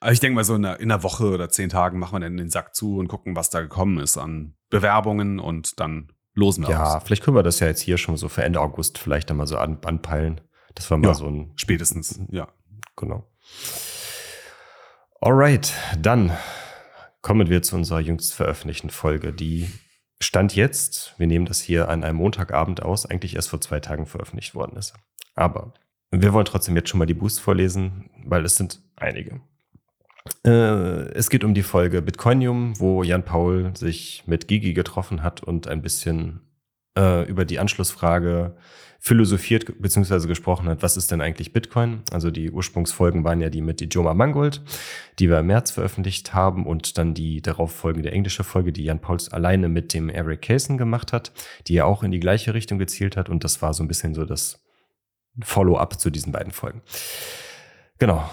Also 0.00 0.12
ich 0.12 0.20
denke 0.20 0.34
mal, 0.34 0.44
so 0.44 0.54
in 0.54 0.64
einer, 0.64 0.80
in 0.80 0.90
einer 0.90 1.02
Woche 1.02 1.30
oder 1.30 1.48
zehn 1.48 1.68
Tagen 1.68 1.98
machen 1.98 2.16
wir 2.16 2.20
dann 2.20 2.36
den 2.36 2.50
Sack 2.50 2.74
zu 2.74 2.98
und 2.98 3.08
gucken, 3.08 3.36
was 3.36 3.50
da 3.50 3.60
gekommen 3.60 3.98
ist 3.98 4.18
an 4.18 4.54
Bewerbungen 4.68 5.38
und 5.38 5.80
dann 5.80 6.12
losen 6.38 6.64
Ja, 6.64 6.96
aus. 6.96 7.02
vielleicht 7.04 7.22
können 7.22 7.36
wir 7.36 7.42
das 7.42 7.60
ja 7.60 7.66
jetzt 7.66 7.80
hier 7.80 7.98
schon 7.98 8.16
so 8.16 8.28
für 8.28 8.44
Ende 8.44 8.60
August 8.60 8.98
vielleicht 8.98 9.28
dann 9.28 9.36
mal 9.36 9.46
so 9.46 9.58
an, 9.58 9.78
anpeilen. 9.84 10.40
Das 10.74 10.90
war 10.90 10.98
mal 10.98 11.08
ja, 11.08 11.14
so 11.14 11.26
ein. 11.26 11.52
Spätestens, 11.56 12.20
ja. 12.30 12.48
Genau. 12.96 13.28
Alright, 15.20 15.72
dann 15.98 16.32
kommen 17.22 17.48
wir 17.48 17.62
zu 17.62 17.74
unserer 17.76 18.00
jüngst 18.00 18.34
veröffentlichten 18.34 18.90
Folge, 18.90 19.32
die 19.32 19.68
Stand 20.20 20.54
jetzt, 20.54 21.14
wir 21.18 21.26
nehmen 21.26 21.46
das 21.46 21.60
hier 21.60 21.88
an 21.88 22.02
einem 22.04 22.18
Montagabend 22.18 22.82
aus, 22.82 23.06
eigentlich 23.06 23.36
erst 23.36 23.50
vor 23.50 23.60
zwei 23.60 23.80
Tagen 23.80 24.06
veröffentlicht 24.06 24.54
worden 24.54 24.76
ist. 24.76 24.94
Aber 25.34 25.74
wir 26.10 26.32
wollen 26.32 26.44
trotzdem 26.44 26.74
jetzt 26.76 26.88
schon 26.88 26.98
mal 26.98 27.06
die 27.06 27.14
Boost 27.14 27.40
vorlesen, 27.40 28.10
weil 28.24 28.44
es 28.44 28.56
sind 28.56 28.80
einige. 28.96 29.40
Äh, 30.44 31.10
es 31.12 31.30
geht 31.30 31.44
um 31.44 31.54
die 31.54 31.62
Folge 31.62 32.02
Bitcoinium, 32.02 32.78
wo 32.78 33.02
Jan 33.02 33.24
Paul 33.24 33.72
sich 33.74 34.22
mit 34.26 34.48
Gigi 34.48 34.72
getroffen 34.72 35.22
hat 35.22 35.42
und 35.42 35.68
ein 35.68 35.82
bisschen 35.82 36.40
äh, 36.96 37.28
über 37.28 37.44
die 37.44 37.58
Anschlussfrage 37.58 38.56
philosophiert 39.00 39.80
bzw. 39.80 40.26
gesprochen 40.26 40.68
hat, 40.68 40.82
was 40.82 40.96
ist 40.96 41.12
denn 41.12 41.20
eigentlich 41.20 41.52
Bitcoin? 41.52 42.02
Also 42.10 42.30
die 42.30 42.50
Ursprungsfolgen 42.50 43.22
waren 43.22 43.40
ja 43.40 43.48
die 43.48 43.62
mit 43.62 43.80
Ijoma 43.80 44.12
Mangold, 44.12 44.60
die 45.20 45.30
wir 45.30 45.38
im 45.38 45.46
März 45.46 45.70
veröffentlicht 45.70 46.34
haben 46.34 46.66
und 46.66 46.98
dann 46.98 47.14
die 47.14 47.40
darauf 47.40 47.72
folgende 47.72 48.10
englische 48.10 48.42
Folge, 48.42 48.72
die 48.72 48.84
Jan 48.84 49.00
Pauls 49.00 49.32
alleine 49.32 49.68
mit 49.68 49.94
dem 49.94 50.08
Eric 50.08 50.42
Kaysen 50.42 50.78
gemacht 50.78 51.12
hat, 51.12 51.32
die 51.68 51.74
ja 51.74 51.84
auch 51.84 52.02
in 52.02 52.10
die 52.10 52.20
gleiche 52.20 52.54
Richtung 52.54 52.78
gezielt 52.78 53.16
hat 53.16 53.28
und 53.28 53.44
das 53.44 53.62
war 53.62 53.72
so 53.72 53.84
ein 53.84 53.88
bisschen 53.88 54.14
so 54.14 54.24
das 54.24 54.64
Follow-up 55.40 56.00
zu 56.00 56.10
diesen 56.10 56.32
beiden 56.32 56.52
Folgen. 56.52 56.82
Genau. 57.98 58.28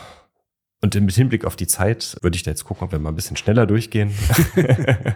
Und 0.81 0.93
mit 0.93 1.15
Hinblick 1.15 1.45
auf 1.45 1.55
die 1.55 1.67
Zeit 1.67 2.17
würde 2.21 2.35
ich 2.35 2.43
da 2.43 2.51
jetzt 2.51 2.65
gucken, 2.65 2.85
ob 2.85 2.91
wir 2.91 2.99
mal 2.99 3.09
ein 3.09 3.15
bisschen 3.15 3.37
schneller 3.37 3.65
durchgehen. 3.65 4.13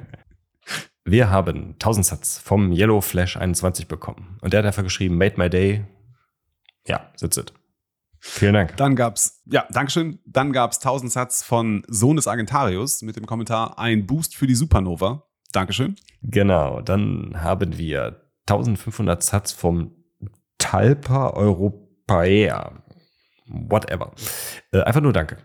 Wir 1.05 1.31
haben 1.31 1.71
1000 1.73 2.05
Satz 2.05 2.37
vom 2.37 2.71
Yellow 2.71 3.01
Flash 3.01 3.35
21 3.35 3.87
bekommen. 3.87 4.37
Und 4.41 4.53
der 4.53 4.59
hat 4.59 4.67
einfach 4.67 4.83
geschrieben, 4.83 5.17
made 5.17 5.35
my 5.37 5.49
day. 5.49 5.85
Ja, 6.85 7.09
that's 7.19 7.37
it. 7.37 7.53
Vielen 8.19 8.53
Dank. 8.53 8.77
Dann 8.77 8.95
gab's, 8.95 9.41
ja, 9.45 9.65
Dankeschön. 9.71 10.19
Dann 10.25 10.51
gab's 10.51 10.77
1000 10.77 11.11
Satz 11.11 11.41
von 11.41 11.83
Sohn 11.87 12.17
des 12.17 12.27
Agentarius 12.27 13.01
mit 13.01 13.15
dem 13.15 13.25
Kommentar, 13.25 13.79
ein 13.79 14.05
Boost 14.05 14.35
für 14.35 14.45
die 14.45 14.55
Supernova. 14.55 15.23
Dankeschön. 15.51 15.95
Genau. 16.21 16.81
Dann 16.81 17.41
haben 17.41 17.77
wir 17.77 18.21
1500 18.47 19.23
Satz 19.23 19.51
vom 19.51 19.95
Talpa 20.57 21.31
Europaea. 21.31 22.83
Whatever. 23.47 24.11
Äh, 24.71 24.81
einfach 24.81 25.01
nur 25.01 25.13
Danke. 25.13 25.37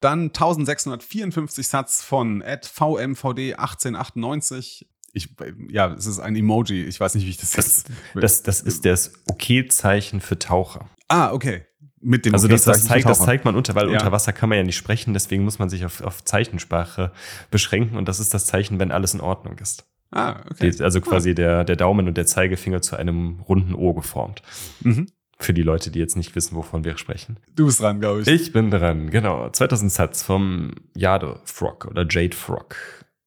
Dann 0.00 0.28
1654 0.28 1.66
Satz 1.66 2.02
von 2.02 2.42
VMVD1898. 2.42 4.86
Ich, 5.12 5.34
ja, 5.70 5.92
es 5.92 6.06
ist 6.06 6.20
ein 6.20 6.36
Emoji. 6.36 6.84
Ich 6.84 7.00
weiß 7.00 7.16
nicht, 7.16 7.26
wie 7.26 7.30
ich 7.30 7.38
das 7.38 7.56
jetzt. 7.56 7.90
Das, 8.14 8.42
das 8.42 8.60
ist 8.60 8.84
das 8.84 9.12
Okay-Zeichen 9.26 10.20
für 10.20 10.38
Taucher. 10.38 10.88
Ah, 11.08 11.32
okay. 11.32 11.64
Mit 12.00 12.26
dem 12.26 12.34
also 12.34 12.46
das, 12.46 12.64
das, 12.64 12.84
zeigt, 12.84 13.08
das 13.08 13.18
zeigt 13.18 13.44
man 13.44 13.56
unter, 13.56 13.74
weil 13.74 13.88
ja. 13.88 13.94
unter 13.94 14.12
Wasser 14.12 14.32
kann 14.32 14.48
man 14.48 14.58
ja 14.58 14.64
nicht 14.64 14.76
sprechen, 14.76 15.14
deswegen 15.14 15.42
muss 15.42 15.58
man 15.58 15.68
sich 15.68 15.84
auf, 15.84 16.00
auf 16.00 16.22
Zeichensprache 16.22 17.10
beschränken 17.50 17.96
und 17.96 18.06
das 18.06 18.20
ist 18.20 18.32
das 18.34 18.46
Zeichen, 18.46 18.78
wenn 18.78 18.92
alles 18.92 19.14
in 19.14 19.20
Ordnung 19.20 19.58
ist. 19.58 19.84
Ah, 20.12 20.36
okay. 20.50 20.72
Also 20.80 21.00
quasi 21.00 21.30
ah. 21.30 21.34
der, 21.34 21.64
der 21.64 21.76
Daumen 21.76 22.06
und 22.06 22.16
der 22.16 22.26
Zeigefinger 22.26 22.82
zu 22.82 22.96
einem 22.96 23.40
runden 23.40 23.74
O 23.74 23.94
geformt. 23.94 24.42
Mhm. 24.80 25.08
Für 25.40 25.54
die 25.54 25.62
Leute, 25.62 25.90
die 25.90 26.00
jetzt 26.00 26.16
nicht 26.16 26.34
wissen, 26.34 26.56
wovon 26.56 26.84
wir 26.84 26.98
sprechen. 26.98 27.38
Du 27.54 27.66
bist 27.66 27.80
dran, 27.80 28.00
glaube 28.00 28.22
ich. 28.22 28.26
Ich 28.26 28.52
bin 28.52 28.70
dran, 28.70 29.10
genau. 29.10 29.48
2000 29.48 29.92
Satz 29.92 30.22
vom 30.22 30.72
Jade 30.96 31.40
Frog 31.44 31.86
oder 31.86 32.04
Jade 32.08 32.34
Frog. 32.34 32.76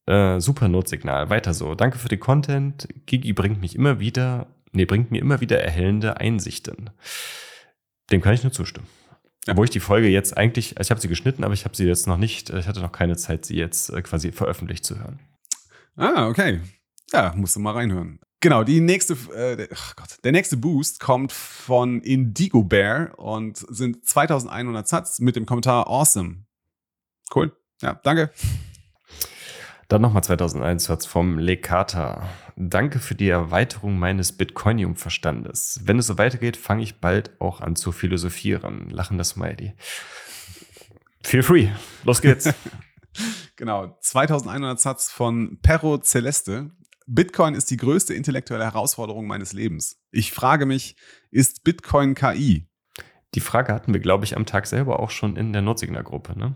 Äh, 0.07 0.41
super 0.41 0.67
Notsignal. 0.67 1.29
Weiter 1.29 1.53
so. 1.53 1.73
Danke 1.73 1.97
für 1.97 2.09
den 2.09 2.19
Content. 2.19 2.87
Gigi 3.05 3.31
bringt 3.31 3.61
mich 3.61 3.75
immer 3.75 3.99
wieder, 4.01 4.47
nee, 4.73 4.85
bringt 4.85 5.11
mir 5.11 5.21
immer 5.21 5.39
wieder 5.39 5.61
erhellende 5.63 6.19
Einsichten. 6.19 6.89
Dem 8.11 8.21
kann 8.21 8.33
ich 8.33 8.43
nur 8.43 8.51
zustimmen. 8.51 8.87
Ja. 9.47 9.55
Wo 9.55 9.63
ich 9.63 9.69
die 9.69 9.79
Folge 9.79 10.07
jetzt 10.07 10.37
eigentlich, 10.37 10.77
also 10.77 10.87
ich 10.87 10.91
habe 10.91 11.01
sie 11.01 11.07
geschnitten, 11.07 11.43
aber 11.43 11.53
ich 11.53 11.63
habe 11.65 11.75
sie 11.75 11.85
jetzt 11.85 12.07
noch 12.07 12.17
nicht, 12.17 12.49
ich 12.49 12.67
hatte 12.67 12.81
noch 12.81 12.91
keine 12.91 13.15
Zeit, 13.15 13.45
sie 13.45 13.55
jetzt 13.55 13.89
äh, 13.89 14.01
quasi 14.01 14.31
veröffentlicht 14.31 14.83
zu 14.83 14.99
hören. 14.99 15.19
Ah, 15.95 16.27
okay. 16.27 16.59
Ja, 17.13 17.33
musst 17.35 17.55
du 17.55 17.59
mal 17.59 17.73
reinhören. 17.73 18.19
Genau, 18.41 18.63
die 18.63 18.81
nächste, 18.81 19.13
äh, 19.35 19.67
ach 19.71 19.95
Gott, 19.95 20.17
der 20.23 20.31
nächste 20.31 20.57
Boost 20.57 20.99
kommt 20.99 21.31
von 21.31 22.01
Indigo 22.01 22.63
Bear 22.63 23.17
und 23.19 23.57
sind 23.69 24.03
2100 24.03 24.87
Satz 24.87 25.19
mit 25.19 25.35
dem 25.35 25.45
Kommentar 25.45 25.87
Awesome. 25.87 26.45
Cool. 27.33 27.55
Ja, 27.83 27.99
danke. 28.03 28.31
Dann 29.87 30.01
nochmal 30.01 30.23
2001 30.23 30.85
Satz 30.85 31.05
vom 31.05 31.37
Lekata. 31.37 32.27
Danke 32.55 32.97
für 32.99 33.13
die 33.13 33.29
Erweiterung 33.29 33.99
meines 33.99 34.31
Bitcoinium-Verstandes. 34.31 35.81
Wenn 35.83 35.99
es 35.99 36.07
so 36.07 36.17
weitergeht, 36.17 36.57
fange 36.57 36.81
ich 36.81 36.99
bald 36.99 37.39
auch 37.39 37.61
an 37.61 37.75
zu 37.75 37.91
philosophieren. 37.91 38.89
Lachender 38.89 39.23
Smiley. 39.23 39.73
Feel 41.23 41.43
free. 41.43 41.69
Los 42.05 42.21
geht's. 42.21 42.51
genau. 43.55 43.97
2100 43.99 44.79
Satz 44.79 45.11
von 45.11 45.59
Perro 45.61 45.99
Celeste. 45.99 46.71
Bitcoin 47.13 47.55
ist 47.55 47.69
die 47.69 47.77
größte 47.77 48.13
intellektuelle 48.13 48.63
Herausforderung 48.63 49.27
meines 49.27 49.51
Lebens. 49.51 50.01
Ich 50.11 50.31
frage 50.31 50.65
mich, 50.65 50.95
ist 51.29 51.65
Bitcoin 51.65 52.15
KI? 52.15 52.69
Die 53.35 53.41
Frage 53.41 53.73
hatten 53.73 53.91
wir, 53.93 53.99
glaube 53.99 54.23
ich, 54.23 54.37
am 54.37 54.45
Tag 54.45 54.65
selber 54.65 55.01
auch 55.01 55.09
schon 55.09 55.35
in 55.35 55.51
der 55.51 55.61
Notsignal-Gruppe, 55.61 56.39
ne? 56.39 56.55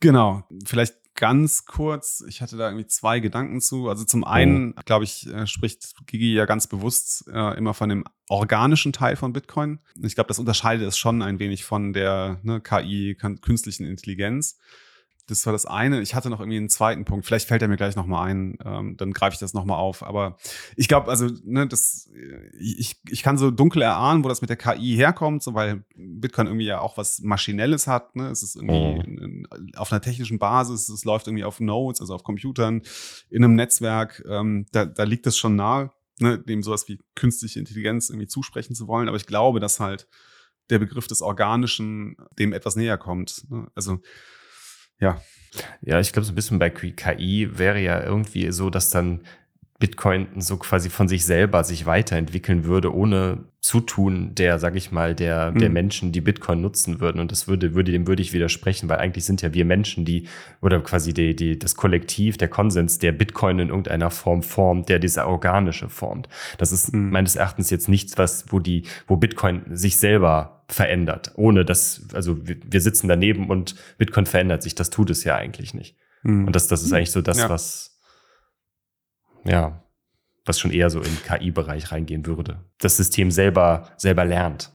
Genau. 0.00 0.44
Vielleicht 0.64 0.94
ganz 1.14 1.66
kurz, 1.66 2.24
ich 2.26 2.40
hatte 2.40 2.56
da 2.56 2.68
irgendwie 2.68 2.86
zwei 2.86 3.20
Gedanken 3.20 3.60
zu. 3.60 3.90
Also 3.90 4.04
zum 4.04 4.24
einen, 4.24 4.72
oh. 4.78 4.80
glaube 4.86 5.04
ich, 5.04 5.26
äh, 5.26 5.46
spricht 5.46 5.94
Gigi 6.06 6.32
ja 6.32 6.46
ganz 6.46 6.66
bewusst 6.68 7.28
äh, 7.28 7.58
immer 7.58 7.74
von 7.74 7.90
dem 7.90 8.04
organischen 8.28 8.94
Teil 8.94 9.16
von 9.16 9.34
Bitcoin. 9.34 9.80
Ich 10.02 10.14
glaube, 10.14 10.28
das 10.28 10.38
unterscheidet 10.38 10.88
es 10.88 10.96
schon 10.96 11.20
ein 11.20 11.38
wenig 11.38 11.64
von 11.64 11.92
der 11.92 12.40
ne, 12.42 12.62
KI, 12.62 13.14
künstlichen 13.42 13.84
Intelligenz. 13.84 14.58
Das 15.28 15.44
war 15.44 15.52
das 15.52 15.66
eine. 15.66 16.00
Ich 16.02 16.14
hatte 16.14 16.30
noch 16.30 16.38
irgendwie 16.38 16.58
einen 16.58 16.68
zweiten 16.68 17.04
Punkt. 17.04 17.26
Vielleicht 17.26 17.48
fällt 17.48 17.60
er 17.60 17.68
mir 17.68 17.76
gleich 17.76 17.96
nochmal 17.96 18.28
ein. 18.30 18.58
Ähm, 18.64 18.96
dann 18.96 19.12
greife 19.12 19.34
ich 19.34 19.40
das 19.40 19.54
nochmal 19.54 19.78
auf. 19.78 20.04
Aber 20.04 20.36
ich 20.76 20.86
glaube, 20.86 21.10
also, 21.10 21.28
ne, 21.44 21.66
das, 21.66 22.08
ich, 22.58 23.00
ich 23.08 23.22
kann 23.24 23.36
so 23.36 23.50
dunkel 23.50 23.82
erahnen, 23.82 24.22
wo 24.22 24.28
das 24.28 24.40
mit 24.40 24.50
der 24.50 24.56
KI 24.56 24.94
herkommt, 24.94 25.42
so, 25.42 25.54
weil 25.54 25.84
Bitcoin 25.96 26.46
irgendwie 26.46 26.66
ja 26.66 26.80
auch 26.80 26.96
was 26.96 27.20
Maschinelles 27.20 27.88
hat. 27.88 28.14
Ne? 28.14 28.28
Es 28.28 28.44
ist 28.44 28.54
irgendwie 28.54 29.10
mhm. 29.10 29.46
auf 29.74 29.90
einer 29.90 30.00
technischen 30.00 30.38
Basis, 30.38 30.88
es 30.88 31.04
läuft 31.04 31.26
irgendwie 31.26 31.44
auf 31.44 31.58
Nodes, 31.58 32.00
also 32.00 32.14
auf 32.14 32.22
Computern, 32.22 32.82
in 33.28 33.42
einem 33.42 33.56
Netzwerk. 33.56 34.24
Ähm, 34.28 34.66
da, 34.70 34.84
da 34.84 35.02
liegt 35.02 35.26
es 35.26 35.36
schon 35.36 35.56
nahe, 35.56 35.90
ne, 36.20 36.38
dem 36.38 36.62
sowas 36.62 36.86
wie 36.88 37.00
künstliche 37.16 37.58
Intelligenz 37.58 38.10
irgendwie 38.10 38.28
zusprechen 38.28 38.76
zu 38.76 38.86
wollen. 38.86 39.08
Aber 39.08 39.16
ich 39.16 39.26
glaube, 39.26 39.58
dass 39.58 39.80
halt 39.80 40.06
der 40.70 40.78
Begriff 40.78 41.06
des 41.06 41.22
Organischen 41.22 42.16
dem 42.38 42.52
etwas 42.52 42.76
näher 42.76 42.98
kommt. 42.98 43.50
Ne? 43.50 43.66
Also 43.74 44.00
Ja. 45.00 45.20
Ja, 45.80 46.00
ich 46.00 46.12
glaube, 46.12 46.26
so 46.26 46.32
ein 46.32 46.34
bisschen 46.34 46.58
bei 46.58 46.70
KI 46.70 47.58
wäre 47.58 47.80
ja 47.80 48.02
irgendwie 48.02 48.52
so, 48.52 48.68
dass 48.70 48.90
dann 48.90 49.22
Bitcoin 49.78 50.28
so 50.38 50.56
quasi 50.56 50.88
von 50.88 51.06
sich 51.06 51.24
selber 51.24 51.62
sich 51.62 51.84
weiterentwickeln 51.84 52.64
würde, 52.64 52.94
ohne 52.94 53.44
Zutun 53.60 54.34
der, 54.34 54.58
sag 54.58 54.74
ich 54.76 54.90
mal, 54.90 55.14
der, 55.14 55.50
der 55.50 55.68
mhm. 55.68 55.74
Menschen, 55.74 56.12
die 56.12 56.20
Bitcoin 56.20 56.60
nutzen 56.62 57.00
würden. 57.00 57.20
Und 57.20 57.30
das 57.30 57.46
würde, 57.46 57.74
würde, 57.74 57.92
dem 57.92 58.06
würde 58.06 58.22
ich 58.22 58.32
widersprechen, 58.32 58.88
weil 58.88 58.98
eigentlich 58.98 59.24
sind 59.24 59.42
ja 59.42 59.52
wir 59.52 59.64
Menschen, 59.64 60.04
die, 60.04 60.28
oder 60.62 60.80
quasi 60.80 61.12
die, 61.12 61.36
die, 61.36 61.58
das 61.58 61.74
Kollektiv, 61.74 62.38
der 62.38 62.48
Konsens, 62.48 62.98
der 62.98 63.12
Bitcoin 63.12 63.58
in 63.58 63.68
irgendeiner 63.68 64.10
Form 64.10 64.42
formt, 64.42 64.88
der 64.88 64.98
diese 64.98 65.26
organische 65.26 65.88
formt. 65.88 66.28
Das 66.58 66.72
ist 66.72 66.94
mhm. 66.94 67.10
meines 67.10 67.36
Erachtens 67.36 67.68
jetzt 67.68 67.88
nichts, 67.88 68.16
was, 68.16 68.46
wo 68.50 68.60
die, 68.60 68.84
wo 69.06 69.16
Bitcoin 69.16 69.62
sich 69.70 69.98
selber 69.98 70.64
verändert, 70.68 71.32
ohne 71.36 71.64
dass, 71.64 72.08
also 72.14 72.46
wir, 72.46 72.56
wir 72.64 72.80
sitzen 72.80 73.08
daneben 73.08 73.50
und 73.50 73.74
Bitcoin 73.98 74.26
verändert 74.26 74.62
sich. 74.62 74.74
Das 74.74 74.90
tut 74.90 75.10
es 75.10 75.24
ja 75.24 75.36
eigentlich 75.36 75.74
nicht. 75.74 75.96
Mhm. 76.22 76.46
Und 76.46 76.56
das, 76.56 76.68
das 76.68 76.82
ist 76.82 76.92
eigentlich 76.92 77.10
so 77.10 77.20
das, 77.20 77.38
ja. 77.38 77.48
was, 77.50 77.95
ja, 79.46 79.82
was 80.44 80.60
schon 80.60 80.70
eher 80.70 80.90
so 80.90 81.00
in 81.00 81.16
KI-Bereich 81.22 81.92
reingehen 81.92 82.26
würde. 82.26 82.64
Das 82.78 82.96
System 82.96 83.30
selber, 83.30 83.90
selber 83.96 84.24
lernt. 84.24 84.72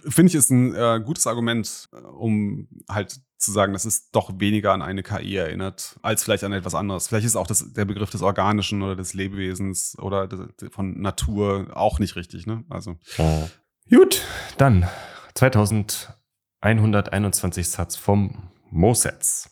Finde 0.00 0.30
ich 0.30 0.36
ist 0.36 0.50
ein 0.50 0.74
äh, 0.74 1.00
gutes 1.04 1.26
Argument, 1.26 1.88
äh, 1.92 1.96
um 1.96 2.68
halt 2.88 3.20
zu 3.38 3.52
sagen, 3.52 3.72
dass 3.72 3.84
es 3.84 4.10
doch 4.10 4.32
weniger 4.38 4.72
an 4.72 4.82
eine 4.82 5.02
KI 5.02 5.36
erinnert, 5.36 5.98
als 6.02 6.24
vielleicht 6.24 6.44
an 6.44 6.52
etwas 6.52 6.74
anderes. 6.74 7.08
Vielleicht 7.08 7.26
ist 7.26 7.36
auch 7.36 7.46
das, 7.46 7.72
der 7.72 7.84
Begriff 7.84 8.10
des 8.10 8.22
Organischen 8.22 8.82
oder 8.82 8.96
des 8.96 9.14
Lebewesens 9.14 9.96
oder 9.98 10.26
des, 10.26 10.40
von 10.70 11.00
Natur 11.00 11.68
auch 11.74 11.98
nicht 11.98 12.16
richtig, 12.16 12.46
ne? 12.46 12.64
Also. 12.68 12.96
Oh. 13.18 13.48
Gut, 13.90 14.22
dann 14.58 14.86
2121 15.34 17.68
Satz 17.68 17.96
vom 17.96 18.50
Mosets. 18.70 19.50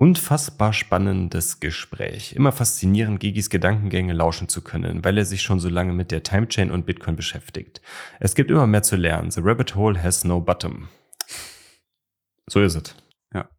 Unfassbar 0.00 0.72
spannendes 0.72 1.60
Gespräch. 1.60 2.32
Immer 2.32 2.52
faszinierend, 2.52 3.20
Gigis 3.20 3.50
Gedankengänge 3.50 4.14
lauschen 4.14 4.48
zu 4.48 4.62
können, 4.62 5.04
weil 5.04 5.18
er 5.18 5.26
sich 5.26 5.42
schon 5.42 5.60
so 5.60 5.68
lange 5.68 5.92
mit 5.92 6.10
der 6.10 6.22
Timechain 6.22 6.70
und 6.70 6.86
Bitcoin 6.86 7.16
beschäftigt. 7.16 7.82
Es 8.18 8.34
gibt 8.34 8.50
immer 8.50 8.66
mehr 8.66 8.82
zu 8.82 8.96
lernen. 8.96 9.30
The 9.30 9.42
rabbit 9.44 9.74
hole 9.74 10.02
has 10.02 10.24
no 10.24 10.40
bottom. 10.40 10.88
So 12.46 12.62
ist 12.62 12.76
es. 12.76 12.96
Ja. 13.34 13.50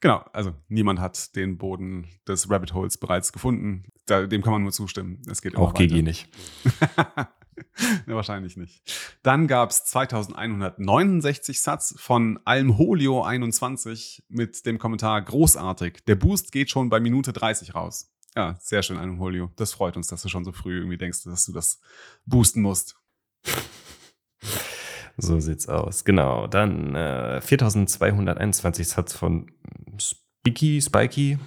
Genau, 0.00 0.24
also 0.32 0.52
niemand 0.66 0.98
hat 0.98 1.36
den 1.36 1.58
Boden 1.58 2.08
des 2.26 2.50
Rabbit 2.50 2.74
Holes 2.74 2.98
bereits 2.98 3.32
gefunden. 3.32 3.84
Da, 4.06 4.26
dem 4.26 4.42
kann 4.42 4.54
man 4.54 4.62
nur 4.62 4.72
zustimmen. 4.72 5.22
Es 5.30 5.42
geht 5.42 5.54
Auch 5.54 5.74
Gigi 5.74 6.02
nicht. 6.02 6.28
ja, 8.06 8.14
wahrscheinlich 8.14 8.56
nicht. 8.56 8.82
Dann 9.22 9.46
gab 9.46 9.70
es 9.70 9.84
2169 9.84 11.60
Satz 11.60 11.94
von 11.98 12.38
Almholio 12.44 13.22
21 13.22 14.24
mit 14.28 14.66
dem 14.66 14.78
Kommentar 14.78 15.20
großartig. 15.22 16.04
Der 16.06 16.14
Boost 16.16 16.52
geht 16.52 16.70
schon 16.70 16.88
bei 16.88 17.00
Minute 17.00 17.32
30 17.32 17.74
raus. 17.74 18.12
Ja, 18.36 18.56
sehr 18.60 18.82
schön, 18.82 18.98
Almholio. 18.98 19.50
Das 19.56 19.72
freut 19.72 19.96
uns, 19.96 20.06
dass 20.08 20.22
du 20.22 20.28
schon 20.28 20.44
so 20.44 20.52
früh 20.52 20.78
irgendwie 20.78 20.98
denkst, 20.98 21.24
dass 21.24 21.46
du 21.46 21.52
das 21.52 21.80
boosten 22.26 22.62
musst. 22.62 22.96
So 25.20 25.40
sieht's 25.40 25.68
aus. 25.68 26.04
Genau. 26.04 26.46
Dann 26.46 26.94
äh, 26.94 27.40
4221 27.40 28.86
Satz 28.86 29.12
von 29.12 29.50
Spiky, 29.98 30.80
Spiky. 30.80 31.38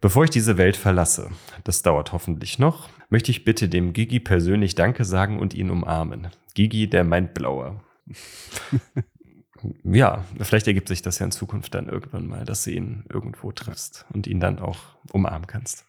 Bevor 0.00 0.24
ich 0.24 0.30
diese 0.30 0.58
Welt 0.58 0.76
verlasse, 0.76 1.30
das 1.64 1.82
dauert 1.82 2.12
hoffentlich 2.12 2.60
noch, 2.60 2.88
möchte 3.10 3.32
ich 3.32 3.44
bitte 3.44 3.68
dem 3.68 3.92
Gigi 3.92 4.20
persönlich 4.20 4.76
Danke 4.76 5.04
sagen 5.04 5.40
und 5.40 5.54
ihn 5.54 5.70
umarmen. 5.70 6.28
Gigi, 6.54 6.88
der 6.88 7.02
Mindblower. 7.02 7.82
ja, 9.82 10.24
vielleicht 10.40 10.68
ergibt 10.68 10.86
sich 10.86 11.02
das 11.02 11.18
ja 11.18 11.26
in 11.26 11.32
Zukunft 11.32 11.74
dann 11.74 11.88
irgendwann 11.88 12.28
mal, 12.28 12.44
dass 12.44 12.62
du 12.62 12.70
ihn 12.70 13.06
irgendwo 13.12 13.50
triffst 13.50 14.06
und 14.12 14.28
ihn 14.28 14.38
dann 14.38 14.60
auch 14.60 14.78
umarmen 15.12 15.46
kannst. 15.46 15.84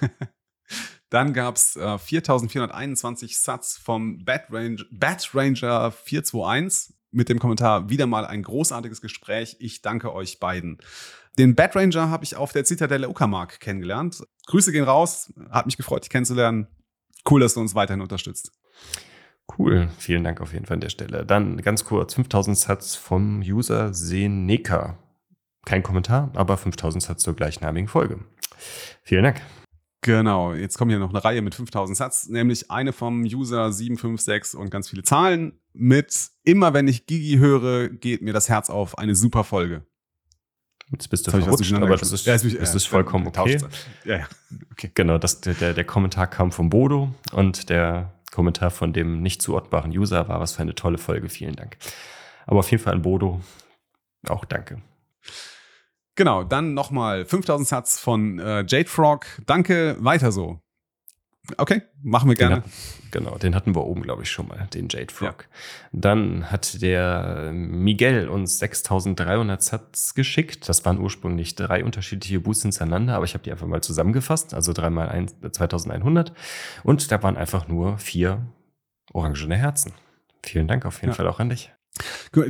Dann 1.10 1.32
gab 1.32 1.54
es 1.54 1.76
äh, 1.76 1.96
4421 1.96 3.38
Satz 3.38 3.76
vom 3.76 4.24
Bat, 4.24 4.46
Range, 4.50 4.84
Bat 4.90 5.30
Ranger 5.32 5.92
421 5.92 6.96
mit 7.12 7.28
dem 7.28 7.38
Kommentar, 7.38 7.88
wieder 7.88 8.06
mal 8.06 8.26
ein 8.26 8.42
großartiges 8.42 9.00
Gespräch. 9.00 9.56
Ich 9.60 9.80
danke 9.80 10.12
euch 10.12 10.40
beiden. 10.40 10.78
Den 11.38 11.54
Bat 11.54 11.74
Ranger 11.74 12.10
habe 12.10 12.24
ich 12.24 12.36
auf 12.36 12.52
der 12.52 12.64
Zitadelle 12.64 13.08
Uckermark 13.08 13.58
kennengelernt. 13.60 14.22
Grüße 14.46 14.70
gehen 14.72 14.84
raus. 14.84 15.32
Hat 15.50 15.66
mich 15.66 15.76
gefreut, 15.76 16.04
dich 16.04 16.10
kennenzulernen. 16.10 16.68
Cool, 17.28 17.40
dass 17.40 17.54
du 17.54 17.60
uns 17.60 17.74
weiterhin 17.74 18.02
unterstützt. 18.02 18.52
Cool, 19.58 19.88
vielen 19.98 20.24
Dank 20.24 20.40
auf 20.40 20.52
jeden 20.52 20.66
Fall 20.66 20.76
an 20.76 20.80
der 20.80 20.88
Stelle. 20.88 21.26
Dann 21.26 21.60
ganz 21.60 21.84
kurz 21.84 22.14
5000 22.14 22.56
Satz 22.56 22.94
vom 22.94 23.40
User 23.40 23.92
Seneka. 23.92 24.98
Kein 25.64 25.82
Kommentar, 25.82 26.30
aber 26.34 26.56
5000 26.56 27.02
Satz 27.02 27.22
zur 27.22 27.34
gleichnamigen 27.34 27.88
Folge. 27.88 28.20
Vielen 29.02 29.24
Dank. 29.24 29.42
Genau, 30.02 30.52
jetzt 30.52 30.76
kommt 30.76 30.90
hier 30.90 30.98
noch 30.98 31.10
eine 31.10 31.24
Reihe 31.24 31.40
mit 31.40 31.54
5000 31.54 31.96
Satz, 31.96 32.28
nämlich 32.28 32.70
eine 32.70 32.92
vom 32.92 33.22
User 33.22 33.72
756 33.72 34.58
und 34.58 34.70
ganz 34.70 34.90
viele 34.90 35.02
Zahlen 35.02 35.58
mit 35.72 36.30
immer 36.44 36.74
wenn 36.74 36.88
ich 36.88 37.06
Gigi 37.06 37.38
höre, 37.38 37.88
geht 37.88 38.20
mir 38.20 38.34
das 38.34 38.50
Herz 38.50 38.68
auf, 38.68 38.98
eine 38.98 39.14
super 39.14 39.44
Folge. 39.44 39.86
Jetzt 40.90 41.08
bist 41.08 41.26
du 41.26 41.30
verrutscht, 41.30 41.72
aber 41.72 41.96
das 41.96 42.12
ist, 42.12 42.26
ja, 42.26 42.34
das 42.34 42.44
ist, 42.44 42.74
ist 42.74 42.86
vollkommen 42.86 43.26
okay. 43.26 43.58
Ja, 44.04 44.18
ja. 44.18 44.28
okay. 44.72 44.90
Genau, 44.94 45.18
das, 45.18 45.40
der, 45.40 45.72
der 45.72 45.84
Kommentar 45.84 46.26
kam 46.26 46.52
von 46.52 46.68
Bodo 46.68 47.14
und 47.32 47.70
der 47.70 48.12
Kommentar 48.32 48.70
von 48.70 48.92
dem 48.92 49.22
nicht 49.22 49.42
zuordbaren 49.42 49.90
User 49.96 50.28
war, 50.28 50.40
was 50.40 50.54
für 50.54 50.62
eine 50.62 50.74
tolle 50.74 50.98
Folge, 50.98 51.28
vielen 51.28 51.56
Dank. 51.56 51.76
Aber 52.46 52.58
auf 52.58 52.70
jeden 52.70 52.82
Fall 52.82 52.92
an 52.92 53.02
Bodo 53.02 53.40
auch 54.28 54.44
danke. 54.44 54.82
Genau, 56.16 56.44
dann 56.44 56.74
nochmal 56.74 57.24
5000 57.24 57.66
Satz 57.66 57.98
von 57.98 58.38
äh, 58.38 58.64
Jade 58.66 58.88
Frog. 58.88 59.26
Danke, 59.46 59.96
weiter 59.98 60.30
so. 60.30 60.60
Okay, 61.58 61.82
machen 62.02 62.28
wir 62.28 62.36
gerne. 62.36 62.56
Den 62.56 62.64
hat, 62.64 62.70
genau, 63.10 63.38
den 63.38 63.54
hatten 63.54 63.74
wir 63.74 63.84
oben, 63.84 64.02
glaube 64.02 64.22
ich, 64.22 64.30
schon 64.30 64.48
mal, 64.48 64.66
den 64.72 64.88
Jade 64.88 65.12
Frog. 65.12 65.42
Ja. 65.42 65.58
Dann 65.92 66.50
hat 66.50 66.80
der 66.80 67.50
Miguel 67.52 68.28
uns 68.28 68.58
6300 68.58 69.62
Satz 69.62 70.14
geschickt. 70.14 70.68
Das 70.68 70.84
waren 70.86 70.98
ursprünglich 70.98 71.54
drei 71.54 71.84
unterschiedliche 71.84 72.40
Boosts 72.40 72.62
hintereinander, 72.62 73.14
aber 73.14 73.26
ich 73.26 73.34
habe 73.34 73.44
die 73.44 73.52
einfach 73.52 73.66
mal 73.66 73.82
zusammengefasst, 73.82 74.54
also 74.54 74.72
dreimal 74.72 75.08
ein, 75.10 75.28
2100. 75.28 76.32
Und 76.82 77.10
da 77.10 77.22
waren 77.22 77.36
einfach 77.36 77.68
nur 77.68 77.98
vier 77.98 78.46
orangene 79.12 79.56
Herzen. 79.56 79.92
Vielen 80.42 80.66
Dank 80.66 80.86
auf 80.86 80.96
jeden 80.96 81.10
ja. 81.10 81.14
Fall 81.14 81.28
auch 81.28 81.40
an 81.40 81.50
dich. 81.50 81.72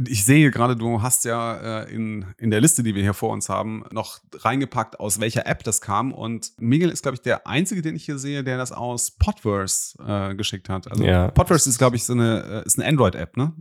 Ich 0.07 0.24
sehe 0.24 0.50
gerade, 0.50 0.74
du 0.74 1.02
hast 1.02 1.26
ja 1.26 1.83
äh, 1.83 1.94
in, 1.94 2.24
in 2.38 2.50
der 2.50 2.62
Liste, 2.62 2.83
die 2.83 2.94
wir 2.94 3.02
hier 3.02 3.12
vor 3.12 3.30
uns 3.30 3.50
haben, 3.50 3.85
noch 3.92 4.20
reingepackt, 4.33 4.98
aus 4.98 5.20
welcher 5.20 5.46
App 5.46 5.62
das 5.64 5.83
kam. 5.83 6.12
Und 6.12 6.52
Miguel 6.59 6.88
ist, 6.88 7.02
glaube 7.02 7.16
ich, 7.16 7.20
der 7.20 7.46
Einzige, 7.46 7.83
den 7.83 7.94
ich 7.94 8.04
hier 8.04 8.18
sehe, 8.18 8.42
der 8.42 8.57
das 8.57 8.72
aus 8.72 9.11
Podverse 9.11 9.98
äh, 10.02 10.35
geschickt 10.35 10.70
hat. 10.70 10.90
Also 10.90 11.04
ja. 11.04 11.30
Podverse 11.30 11.68
ist, 11.68 11.78
glaube 11.78 11.96
ich, 11.96 12.04
so 12.04 12.14
eine, 12.14 12.62
äh, 12.62 12.66
ist 12.66 12.78
eine 12.78 12.88
Android-App, 12.88 13.37
ne? 13.37 13.52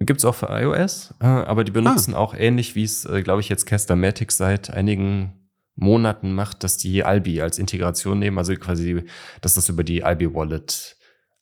Gibt 0.00 0.20
es 0.20 0.26
auch 0.26 0.34
für 0.34 0.48
iOS, 0.50 1.14
äh, 1.20 1.26
aber 1.26 1.64
die 1.64 1.72
benutzen 1.72 2.14
ah. 2.14 2.18
auch 2.18 2.34
ähnlich, 2.34 2.74
wie 2.74 2.84
es, 2.84 3.08
glaube 3.24 3.40
ich, 3.40 3.48
jetzt 3.48 3.64
Castermatic 3.64 4.30
seit 4.30 4.68
einigen 4.68 5.32
Monaten 5.76 6.34
macht, 6.34 6.64
dass 6.64 6.76
die 6.76 7.04
Albi 7.04 7.40
als 7.40 7.58
Integration 7.58 8.18
nehmen, 8.18 8.36
also 8.36 8.54
quasi, 8.56 9.04
dass 9.40 9.54
das 9.54 9.70
über 9.70 9.84
die 9.84 10.04
Albi 10.04 10.34
Wallet 10.34 10.96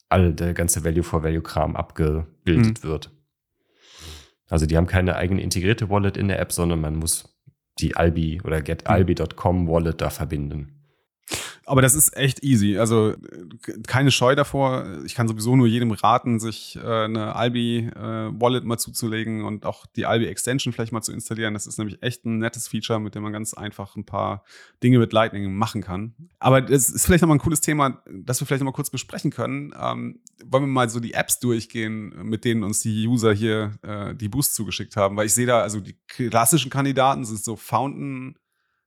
all 0.07 0.33
der 0.33 0.53
ganze 0.53 0.83
Value 0.83 1.03
for 1.03 1.23
Value 1.23 1.41
Kram 1.41 1.75
abgebildet 1.75 2.83
mhm. 2.83 2.87
wird. 2.87 3.11
Also 4.49 4.65
die 4.65 4.77
haben 4.77 4.87
keine 4.87 5.15
eigene 5.15 5.41
integrierte 5.41 5.89
Wallet 5.89 6.17
in 6.17 6.27
der 6.27 6.39
App, 6.39 6.51
sondern 6.51 6.81
man 6.81 6.95
muss 6.95 7.35
die 7.79 7.95
Albi 7.95 8.41
oder 8.43 8.61
getalbi.com 8.61 9.67
Wallet 9.67 10.01
da 10.01 10.09
verbinden. 10.09 10.74
Aber 11.67 11.81
das 11.81 11.95
ist 11.95 12.15
echt 12.15 12.43
easy. 12.43 12.77
Also 12.77 13.15
keine 13.87 14.11
Scheu 14.11 14.35
davor. 14.35 14.85
Ich 15.03 15.15
kann 15.15 15.27
sowieso 15.27 15.55
nur 15.55 15.65
jedem 15.65 15.91
raten, 15.91 16.39
sich 16.39 16.75
äh, 16.75 17.05
eine 17.05 17.35
Albi-Wallet 17.35 18.63
äh, 18.63 18.67
mal 18.67 18.77
zuzulegen 18.77 19.43
und 19.43 19.65
auch 19.65 19.87
die 19.87 20.05
Albi-Extension 20.05 20.73
vielleicht 20.73 20.91
mal 20.91 21.01
zu 21.01 21.11
installieren. 21.11 21.55
Das 21.55 21.65
ist 21.65 21.79
nämlich 21.79 22.03
echt 22.03 22.23
ein 22.23 22.37
nettes 22.37 22.67
Feature, 22.67 22.99
mit 22.99 23.15
dem 23.15 23.23
man 23.23 23.33
ganz 23.33 23.55
einfach 23.55 23.95
ein 23.95 24.05
paar 24.05 24.43
Dinge 24.83 24.99
mit 24.99 25.11
Lightning 25.11 25.55
machen 25.55 25.81
kann. 25.81 26.13
Aber 26.37 26.61
das 26.61 26.89
ist 26.89 27.05
vielleicht 27.05 27.23
nochmal 27.23 27.37
ein 27.37 27.41
cooles 27.41 27.61
Thema, 27.61 28.03
das 28.11 28.39
wir 28.39 28.45
vielleicht 28.45 28.61
nochmal 28.61 28.73
kurz 28.73 28.91
besprechen 28.91 29.31
können. 29.31 29.73
Ähm, 29.79 30.19
wollen 30.45 30.63
wir 30.63 30.67
mal 30.67 30.89
so 30.89 30.99
die 30.99 31.15
Apps 31.15 31.39
durchgehen, 31.39 32.13
mit 32.23 32.45
denen 32.45 32.63
uns 32.63 32.81
die 32.81 33.07
User 33.07 33.33
hier 33.33 33.79
äh, 33.81 34.13
die 34.13 34.29
Boost 34.29 34.53
zugeschickt 34.53 34.95
haben? 34.97 35.17
Weil 35.17 35.25
ich 35.25 35.33
sehe 35.33 35.47
da, 35.47 35.61
also 35.61 35.79
die 35.79 35.97
klassischen 36.07 36.69
Kandidaten 36.69 37.25
sind 37.25 37.43
so 37.43 37.55
Fountain 37.55 38.37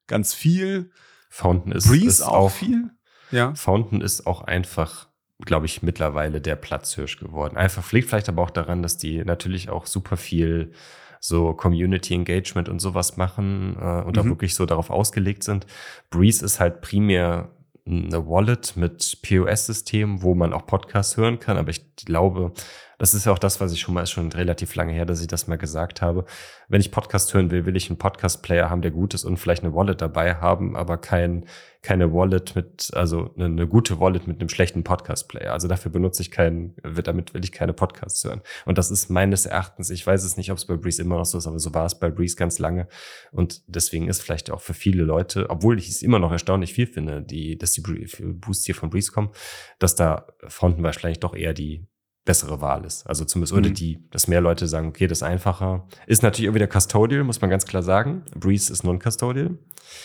ganz 0.07 0.33
viel. 0.33 0.93
Fountain 1.29 1.73
ist, 1.73 1.89
Breeze 1.89 2.07
ist 2.07 2.23
auch, 2.23 2.33
auch 2.33 2.51
viel. 2.51 2.91
Ja. 3.31 3.55
Fountain 3.55 4.01
ist 4.01 4.27
auch 4.27 4.43
einfach, 4.43 5.09
glaube 5.41 5.67
ich, 5.67 5.83
mittlerweile 5.83 6.41
der 6.41 6.57
Platzhirsch 6.57 7.19
geworden. 7.19 7.57
Einfach 7.57 7.93
liegt 7.93 8.09
vielleicht 8.09 8.29
aber 8.29 8.43
auch 8.43 8.51
daran, 8.51 8.83
dass 8.83 8.97
die 8.97 9.25
natürlich 9.25 9.69
auch 9.69 9.87
super 9.87 10.17
viel 10.17 10.73
so 11.21 11.53
Community 11.53 12.15
Engagement 12.15 12.69
und 12.69 12.81
sowas 12.81 13.17
machen 13.17 13.77
äh, 13.81 14.03
und 14.03 14.17
mhm. 14.17 14.23
auch 14.23 14.25
wirklich 14.27 14.55
so 14.55 14.67
darauf 14.67 14.91
ausgelegt 14.91 15.43
sind. 15.43 15.67
Breeze 16.11 16.45
ist 16.45 16.61
halt 16.61 16.81
primär 16.81 17.51
eine 17.89 18.27
Wallet 18.29 18.77
mit 18.77 19.19
POS-System, 19.23 20.23
wo 20.23 20.35
man 20.35 20.53
auch 20.53 20.67
Podcasts 20.67 21.17
hören 21.17 21.39
kann, 21.39 21.57
aber 21.57 21.71
ich 21.71 21.97
glaube, 21.97 22.53
Das 23.01 23.15
ist 23.15 23.27
ja 23.27 23.33
auch 23.33 23.39
das, 23.39 23.61
was 23.61 23.73
ich 23.73 23.81
schon 23.81 23.95
mal, 23.95 24.03
ist 24.03 24.11
schon 24.11 24.33
relativ 24.33 24.75
lange 24.75 24.93
her, 24.93 25.07
dass 25.07 25.21
ich 25.21 25.29
das 25.29 25.47
mal 25.47 25.57
gesagt 25.57 26.03
habe. 26.03 26.25
Wenn 26.69 26.81
ich 26.81 26.91
Podcast 26.91 27.33
hören 27.33 27.53
will, 27.53 27.65
will 27.65 27.77
ich 27.77 27.89
einen 27.89 27.99
Podcast-Player 27.99 28.69
haben, 28.69 28.83
der 28.83 28.91
gut 28.91 29.15
ist 29.15 29.25
und 29.25 29.37
vielleicht 29.37 29.63
eine 29.63 29.73
Wallet 29.73 30.01
dabei 30.03 30.35
haben, 30.35 30.77
aber 30.77 30.99
kein, 30.99 31.45
keine 31.89 32.13
Wallet 32.13 32.55
mit, 32.55 32.91
also 32.93 33.33
eine, 33.35 33.47
eine 33.47 33.67
gute 33.67 33.99
Wallet 33.99 34.27
mit 34.27 34.41
einem 34.41 34.51
schlechten 34.51 34.85
Podcast-Player. 34.85 35.55
Also 35.55 35.69
dafür 35.69 35.91
benutze 35.91 36.21
ich 36.21 36.31
keinen, 36.31 36.77
damit 37.03 37.33
will 37.33 37.43
ich 37.43 37.51
keine 37.51 37.73
Podcasts 37.73 38.23
hören. 38.25 38.43
Und 38.67 38.77
das 38.77 38.91
ist 38.91 39.09
meines 39.09 39.47
Erachtens, 39.47 39.89
ich 39.89 40.07
weiß 40.07 40.23
es 40.23 40.37
nicht, 40.37 40.51
ob 40.51 40.59
es 40.59 40.67
bei 40.67 40.77
Breeze 40.77 41.01
immer 41.01 41.17
noch 41.17 41.25
so 41.25 41.39
ist, 41.39 41.47
aber 41.47 41.59
so 41.59 41.73
war 41.73 41.87
es 41.87 41.99
bei 41.99 42.11
Breeze 42.11 42.37
ganz 42.37 42.59
lange. 42.59 42.89
Und 43.33 43.63
deswegen 43.69 44.07
ist 44.07 44.21
vielleicht 44.21 44.51
auch 44.51 44.61
für 44.61 44.75
viele 44.75 45.03
Leute, 45.03 45.49
obwohl 45.49 45.79
ich 45.79 45.89
es 45.89 46.03
immer 46.03 46.19
noch 46.19 46.31
erstaunlich 46.31 46.75
viel 46.75 46.87
finde, 46.87 47.23
die, 47.23 47.57
dass 47.57 47.73
die 47.73 47.81
Boosts 47.81 48.67
hier 48.67 48.75
von 48.75 48.91
Breeze 48.91 49.11
kommen, 49.11 49.31
dass 49.79 49.95
da 49.95 50.27
Fronten 50.47 50.83
wahrscheinlich 50.83 51.21
doch 51.21 51.35
eher 51.35 51.55
die 51.55 51.87
bessere 52.27 52.61
Wahl 52.61 52.85
ist. 52.85 53.07
Also 53.07 53.25
zumindest, 53.25 53.55
mhm. 53.55 53.61
oder 53.61 53.71
die, 53.71 54.07
dass 54.11 54.29
mehr 54.29 54.43
Leute 54.43 54.69
sagen, 54.69 54.89
okay, 54.89 55.07
das 55.07 55.21
ist 55.21 55.23
einfacher. 55.23 55.89
Ist 56.07 56.23
natürlich 56.23 56.51
auch 56.51 56.55
wieder 56.55 56.69
Custodial, 56.69 57.25
muss 57.25 57.41
man 57.41 57.49
ganz 57.49 57.65
klar 57.65 57.83
sagen. 57.83 58.27
Breeze 58.39 58.71
ist 58.71 58.85
non-Custodial. 58.85 59.57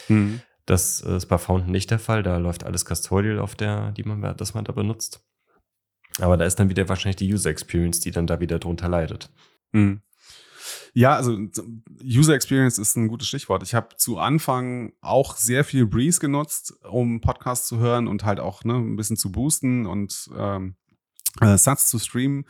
Mhm. 0.08 0.40
Das 0.66 1.02
ist 1.02 1.26
bei 1.26 1.38
Fountain 1.38 1.72
nicht 1.72 1.92
der 1.92 2.00
Fall. 2.00 2.24
Da 2.24 2.38
läuft 2.38 2.64
alles 2.64 2.86
Custodial 2.86 3.40
auf 3.40 3.56
der, 3.56 3.92
die 3.92 4.04
man, 4.04 4.36
das 4.38 4.54
man 4.54 4.66
da 4.66 4.72
benutzt. 4.72 5.26
Aber 6.20 6.38
da 6.38 6.46
ist 6.46 6.60
dann 6.60 6.70
wieder 6.70 6.88
wahrscheinlich 6.90 7.18
die 7.18 7.34
User 7.34 7.50
Experience, 7.50 8.00
die 8.00 8.12
dann 8.12 8.28
da 8.28 8.40
wieder 8.40 8.60
drunter 8.60 8.88
leidet. 8.88 9.30
Mhm. 9.72 10.02
Ja, 10.94 11.16
also 11.16 11.38
User 12.04 12.36
Experience 12.36 12.78
ist 12.78 12.96
ein 12.96 13.08
gutes 13.08 13.28
Stichwort. 13.28 13.64
Ich 13.64 13.74
habe 13.74 13.96
zu 13.98 14.20
Anfang 14.20 14.94
auch 15.02 15.36
sehr 15.36 15.64
viel 15.64 15.88
Breeze 15.88 16.20
genutzt, 16.20 16.76
um 16.88 17.20
Podcasts 17.20 17.68
zu 17.68 17.80
hören 17.80 18.08
und 18.08 18.24
halt 18.24 18.40
auch 18.40 18.64
ne, 18.64 18.76
ein 18.76 18.96
bisschen 18.96 19.18
zu 19.18 19.32
boosten 19.32 19.88
und 19.88 20.30
ähm, 20.38 20.76
äh, 21.42 21.58
Satz 21.58 21.88
zu 21.88 22.00
streamen. 22.00 22.46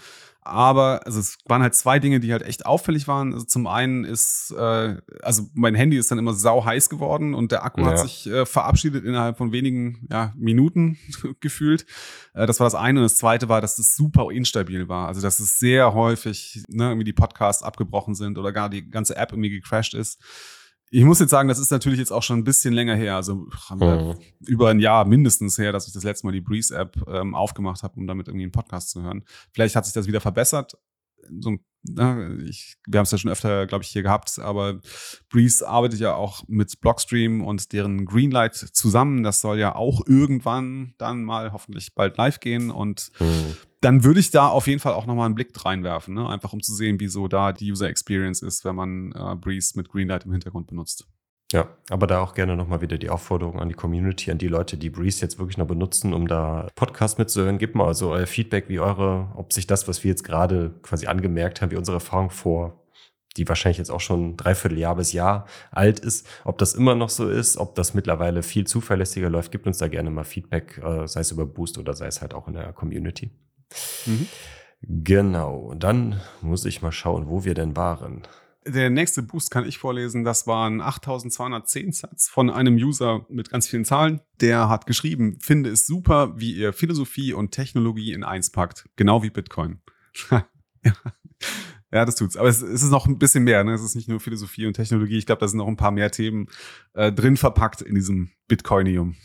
Aber 0.46 1.02
also 1.06 1.22
es 1.22 1.38
waren 1.46 1.62
halt 1.62 1.74
zwei 1.74 2.00
Dinge, 2.00 2.20
die 2.20 2.34
halt 2.34 2.42
echt 2.44 2.66
auffällig 2.66 3.08
waren. 3.08 3.34
Also 3.34 3.46
zum 3.46 3.66
einen 3.66 4.04
ist, 4.04 4.52
äh, 4.52 4.98
also 5.22 5.44
mein 5.54 5.74
Handy 5.74 5.98
ist 5.98 6.12
dann 6.12 6.20
immer 6.20 6.34
sau 6.34 6.66
heiß 6.66 6.90
geworden 6.90 7.34
und 7.34 7.54
der 7.54 7.64
Akku 7.64 7.80
ja. 7.80 7.88
hat 7.88 8.00
sich 8.00 8.28
äh, 8.28 8.46
verabschiedet 8.46 9.06
innerhalb 9.06 9.38
von 9.38 9.54
wenigen 9.54 10.06
ja, 10.12 10.34
Minuten 10.36 10.98
gefühlt. 11.40 11.86
Äh, 12.34 12.46
das 12.46 12.60
war 12.60 12.66
das 12.66 12.76
eine. 12.76 13.00
Und 13.00 13.04
das 13.04 13.16
zweite 13.16 13.48
war, 13.48 13.62
dass 13.62 13.80
es 13.80 13.96
super 13.96 14.30
instabil 14.32 14.90
war. 14.90 15.08
Also 15.08 15.22
dass 15.22 15.40
es 15.40 15.60
sehr 15.60 15.94
häufig 15.94 16.62
ne, 16.68 16.90
irgendwie 16.90 17.06
die 17.06 17.14
Podcasts 17.14 17.64
abgebrochen 17.64 18.14
sind 18.14 18.38
oder 18.38 18.52
gar 18.52 18.70
die 18.70 18.90
ganze 18.90 19.16
App 19.16 19.32
irgendwie 19.32 19.50
gecrashed 19.50 19.94
ist. 19.94 20.20
Ich 20.96 21.04
muss 21.04 21.20
jetzt 21.20 21.32
sagen, 21.32 21.50
das 21.50 21.58
ist 21.58 21.72
natürlich 21.72 21.98
jetzt 21.98 22.12
auch 22.12 22.22
schon 22.22 22.38
ein 22.38 22.44
bisschen 22.44 22.72
länger 22.72 22.96
her, 22.96 23.16
also 23.16 23.48
mhm. 23.72 24.16
über 24.46 24.70
ein 24.70 24.80
Jahr 24.80 25.06
mindestens 25.06 25.58
her, 25.58 25.72
dass 25.72 25.88
ich 25.88 25.94
das 25.94 26.04
letzte 26.04 26.28
Mal 26.28 26.34
die 26.34 26.42
Breeze-App 26.42 27.08
ähm, 27.08 27.34
aufgemacht 27.34 27.82
habe, 27.82 28.00
um 28.00 28.06
damit 28.06 28.28
irgendwie 28.28 28.44
einen 28.44 28.52
Podcast 28.52 28.92
zu 28.92 29.02
hören. 29.02 29.24
Vielleicht 29.54 29.76
hat 29.76 29.86
sich 29.86 29.96
das 29.96 30.06
wieder 30.06 30.22
verbessert. 30.22 30.78
So, 31.40 31.58
na, 31.82 32.36
ich, 32.46 32.76
wir 32.86 33.00
haben 33.00 33.06
es 33.06 33.12
ja 33.12 33.18
schon 33.18 33.32
öfter, 33.32 33.66
glaube 33.66 33.84
ich, 33.84 33.90
hier 33.90 34.04
gehabt, 34.04 34.38
aber 34.38 34.82
Breeze 35.30 35.68
arbeitet 35.68 36.00
ja 36.00 36.14
auch 36.14 36.44
mit 36.48 36.80
Blockstream 36.80 37.42
und 37.42 37.74
deren 37.74 38.06
Greenlight 38.06 38.54
zusammen. 38.54 39.24
Das 39.24 39.42
soll 39.42 39.58
ja 39.58 39.74
auch 39.74 40.06
irgendwann 40.06 40.94
dann 41.00 41.24
mal 41.24 41.54
hoffentlich 41.54 41.96
bald 41.96 42.18
live 42.18 42.40
gehen 42.40 42.70
und 42.70 43.12
mhm 43.20 43.56
dann 43.84 44.04
würde 44.04 44.20
ich 44.20 44.32
da 44.32 44.48
auf 44.48 44.68
jeden 44.68 44.80
Fall 44.80 44.94
auch 44.94 45.06
nochmal 45.06 45.26
einen 45.26 45.36
Blick 45.36 45.54
reinwerfen, 45.66 46.14
ne? 46.14 46.28
einfach 46.28 46.54
um 46.54 46.62
zu 46.62 46.74
sehen, 46.74 47.00
wieso 47.00 47.28
da 47.28 47.52
die 47.52 47.72
User 47.72 47.90
Experience 47.90 48.42
ist, 48.42 48.64
wenn 48.66 48.76
man 48.76 49.12
äh, 49.12 49.36
Breeze 49.36 49.74
mit 49.76 49.90
Greenlight 49.90 50.26
im 50.26 50.32
Hintergrund 50.32 50.68
benutzt. 50.68 51.08
Ja, 51.52 51.68
aber 51.90 52.08
da 52.08 52.20
auch 52.20 52.34
gerne 52.34 52.56
nochmal 52.56 52.82
wieder 52.82 52.98
die 52.98 53.12
Aufforderung 53.12 53.60
an 53.60 53.70
die 53.70 53.76
Community, 53.76 54.32
an 54.32 54.40
die 54.40 54.48
Leute, 54.48 54.76
die 54.76 54.90
Breeze 54.90 55.22
jetzt 55.22 55.38
wirklich 55.38 55.58
noch 55.58 55.68
benutzen, 55.68 56.14
um 56.14 56.28
da 56.28 56.68
Podcast 56.74 57.20
mitzuhören. 57.20 57.60
Gebt 57.60 57.76
mal 57.76 57.86
also 57.86 58.10
euer 58.10 58.26
Feedback, 58.26 58.70
wie 58.70 58.80
eure, 58.80 59.32
ob 59.36 59.54
sich 59.54 59.68
das, 59.68 59.88
was 59.88 60.04
wir 60.04 60.10
jetzt 60.10 60.24
gerade 60.24 60.74
quasi 60.82 61.06
angemerkt 61.06 61.62
haben, 61.62 61.70
wie 61.70 61.76
unsere 61.76 61.98
Erfahrung 61.98 62.32
vor, 62.32 62.82
die 63.38 63.48
wahrscheinlich 63.48 63.78
jetzt 63.78 63.92
auch 63.92 64.00
schon 64.00 64.36
dreiviertel 64.36 64.80
Jahr 64.80 64.96
bis 64.96 65.14
Jahr 65.14 65.46
alt 65.70 66.00
ist, 66.00 66.28
ob 66.44 66.58
das 66.58 66.74
immer 66.74 66.96
noch 66.96 67.10
so 67.10 67.30
ist, 67.30 67.58
ob 67.58 67.76
das 67.76 67.94
mittlerweile 67.94 68.42
viel 68.42 68.66
zuverlässiger 68.66 69.30
läuft, 69.30 69.52
gebt 69.52 69.68
uns 69.68 69.78
da 69.78 69.88
gerne 69.88 70.10
mal 70.10 70.24
Feedback, 70.24 70.82
äh, 70.84 71.08
sei 71.08 71.20
es 71.20 71.32
über 71.32 71.46
Boost 71.46 71.78
oder 71.78 71.94
sei 71.94 72.08
es 72.08 72.22
halt 72.22 72.34
auch 72.34 72.48
in 72.48 72.56
der 72.56 72.74
Community. 72.74 73.30
Mhm. 74.06 74.28
Genau, 74.86 75.74
dann 75.76 76.20
muss 76.42 76.66
ich 76.66 76.82
mal 76.82 76.92
schauen, 76.92 77.28
wo 77.28 77.46
wir 77.46 77.54
denn 77.54 77.76
waren. 77.76 78.24
Der 78.66 78.90
nächste 78.90 79.24
Boost 79.24 79.52
kann 79.52 79.68
ich 79.68 79.78
vorlesen. 79.78 80.24
Das 80.24 80.48
waren 80.48 80.82
8210 80.82 81.92
Satz 81.92 82.30
von 82.30 82.50
einem 82.50 82.76
User 82.76 83.26
mit 83.30 83.50
ganz 83.50 83.68
vielen 83.68 83.84
Zahlen. 83.84 84.22
Der 84.40 84.70
hat 84.70 84.86
geschrieben, 84.86 85.38
finde 85.42 85.70
es 85.70 85.86
super, 85.86 86.34
wie 86.38 86.54
ihr 86.54 86.72
Philosophie 86.72 87.34
und 87.34 87.52
Technologie 87.52 88.14
in 88.14 88.24
eins 88.24 88.52
packt. 88.52 88.88
Genau 88.96 89.22
wie 89.22 89.30
Bitcoin. 89.30 89.80
ja. 90.32 90.46
ja, 91.92 92.06
das 92.06 92.16
tut's. 92.16 92.38
Aber 92.38 92.48
es, 92.48 92.62
es, 92.62 92.84
ist 92.84 92.92
noch 92.92 93.06
ein 93.06 93.20
bisschen 93.20 93.44
mehr. 93.44 93.64
Ne? 93.64 93.74
Es 93.74 93.84
ist 93.84 93.96
nicht 93.96 94.08
nur 94.08 94.22
Philosophie 94.22 94.66
und 94.66 94.74
Technologie. 94.74 95.18
Ich 95.18 95.26
glaube, 95.26 95.42
da 95.42 95.48
sind 95.48 95.58
noch 95.58 95.68
ein 95.68 95.78
paar 95.78 95.92
mehr 95.92 96.12
Themen 96.12 96.48
äh, 96.94 97.12
drin 97.12 97.36
verpackt 97.36 97.82
in 97.82 97.96
diesem 97.96 98.32
Bitcoinium. 98.48 99.16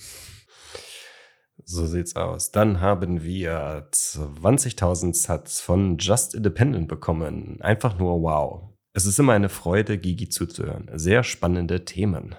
So 1.70 1.86
sieht's 1.86 2.16
aus. 2.16 2.50
Dann 2.50 2.80
haben 2.80 3.22
wir 3.22 3.90
20.000 3.92 5.14
Satz 5.14 5.60
von 5.60 5.98
Just 5.98 6.34
Independent 6.34 6.88
bekommen. 6.88 7.60
Einfach 7.60 7.98
nur 7.98 8.22
wow. 8.22 8.70
Es 8.94 9.04
ist 9.04 9.18
immer 9.18 9.34
eine 9.34 9.50
Freude, 9.50 9.98
Gigi 9.98 10.30
zuzuhören. 10.30 10.88
Sehr 10.94 11.22
spannende 11.24 11.84
Themen. 11.84 12.34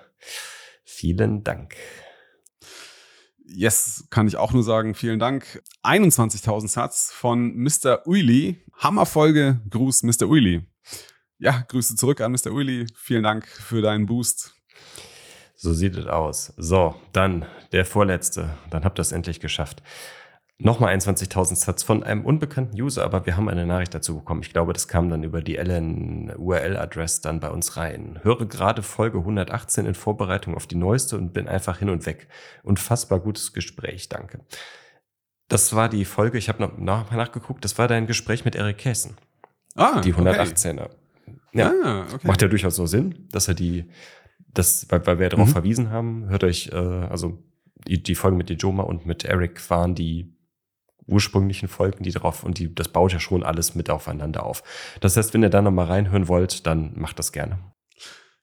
Vielen 0.83 1.43
Dank. 1.43 1.75
Yes, 3.45 4.07
kann 4.09 4.27
ich 4.27 4.35
auch 4.35 4.51
nur 4.51 4.63
sagen, 4.63 4.95
vielen 4.95 5.19
Dank. 5.19 5.61
21.000 5.83 6.67
Satz 6.67 7.11
von 7.11 7.55
Mr. 7.55 8.07
Uili. 8.07 8.65
Hammerfolge. 8.77 9.61
Gruß, 9.69 10.01
Mr. 10.01 10.27
Uili. 10.27 10.65
Ja, 11.37 11.65
Grüße 11.67 11.95
zurück 11.95 12.21
an 12.21 12.31
Mr. 12.31 12.51
Uili. 12.51 12.87
Vielen 12.95 13.21
Dank 13.21 13.45
für 13.45 13.83
deinen 13.83 14.07
Boost. 14.07 14.55
So 15.61 15.73
sieht 15.73 15.97
es 15.97 16.05
aus. 16.05 16.53
So, 16.55 16.95
dann 17.11 17.45
der 17.73 17.83
vorletzte. 17.83 18.51
Dann 18.69 18.85
habt 18.85 18.97
ihr 18.97 19.01
es 19.01 19.11
endlich 19.11 19.41
geschafft. 19.41 19.83
Nochmal 20.57 20.95
21.000 20.95 21.55
Satz 21.55 21.83
von 21.83 22.01
einem 22.01 22.23
unbekannten 22.23 22.81
User, 22.81 23.03
aber 23.03 23.25
wir 23.25 23.35
haben 23.35 23.49
eine 23.49 23.65
Nachricht 23.65 23.93
dazu 23.93 24.19
bekommen. 24.19 24.41
Ich 24.41 24.53
glaube, 24.53 24.71
das 24.71 24.87
kam 24.87 25.09
dann 25.09 25.21
über 25.23 25.41
die 25.41 25.57
LN-URL-Adress 25.57 27.19
dann 27.19 27.41
bei 27.41 27.49
uns 27.49 27.75
rein. 27.75 28.21
Höre 28.23 28.45
gerade 28.45 28.83
Folge 28.83 29.17
118 29.17 29.85
in 29.85 29.95
Vorbereitung 29.95 30.55
auf 30.55 30.65
die 30.65 30.75
neueste 30.75 31.17
und 31.17 31.33
bin 31.33 31.49
einfach 31.49 31.79
hin 31.79 31.89
und 31.89 32.05
weg. 32.05 32.29
Unfassbar 32.63 33.19
gutes 33.19 33.51
Gespräch, 33.51 34.07
danke. 34.07 34.39
Das 35.49 35.75
war 35.75 35.89
die 35.89 36.05
Folge, 36.05 36.37
ich 36.37 36.47
habe 36.47 36.61
noch 36.61 36.77
nach, 36.77 37.11
nachgeguckt, 37.11 37.65
das 37.65 37.77
war 37.77 37.89
dein 37.89 38.07
Gespräch 38.07 38.45
mit 38.45 38.55
Eric 38.55 38.77
Käsen. 38.77 39.17
Ah, 39.75 39.99
die 39.99 40.13
118er. 40.13 40.85
Okay. 40.85 40.95
Ja, 41.51 41.73
ah, 41.83 42.05
okay. 42.13 42.27
macht 42.27 42.41
ja 42.41 42.47
durchaus 42.47 42.77
so 42.77 42.85
Sinn, 42.85 43.27
dass 43.31 43.49
er 43.49 43.55
die 43.55 43.85
das, 44.53 44.87
weil, 44.89 45.05
weil 45.05 45.19
wir 45.19 45.29
darauf 45.29 45.49
mhm. 45.49 45.53
verwiesen 45.53 45.89
haben, 45.91 46.29
hört 46.29 46.43
euch, 46.43 46.69
äh, 46.71 46.75
also 46.75 47.43
die, 47.87 48.01
die 48.01 48.15
Folgen 48.15 48.37
mit 48.37 48.49
Dijoma 48.49 48.83
und 48.83 49.05
mit 49.05 49.23
Eric 49.25 49.69
waren 49.69 49.95
die 49.95 50.35
ursprünglichen 51.07 51.67
Folgen, 51.67 52.03
die 52.03 52.11
drauf 52.11 52.43
und 52.43 52.59
die, 52.59 52.73
das 52.73 52.87
baut 52.87 53.13
ja 53.13 53.19
schon 53.19 53.43
alles 53.43 53.75
mit 53.75 53.89
aufeinander 53.89 54.45
auf. 54.45 54.63
Das 55.01 55.17
heißt, 55.17 55.33
wenn 55.33 55.43
ihr 55.43 55.49
da 55.49 55.61
nochmal 55.61 55.87
reinhören 55.87 56.27
wollt, 56.27 56.67
dann 56.67 56.93
macht 56.99 57.19
das 57.19 57.31
gerne. 57.31 57.59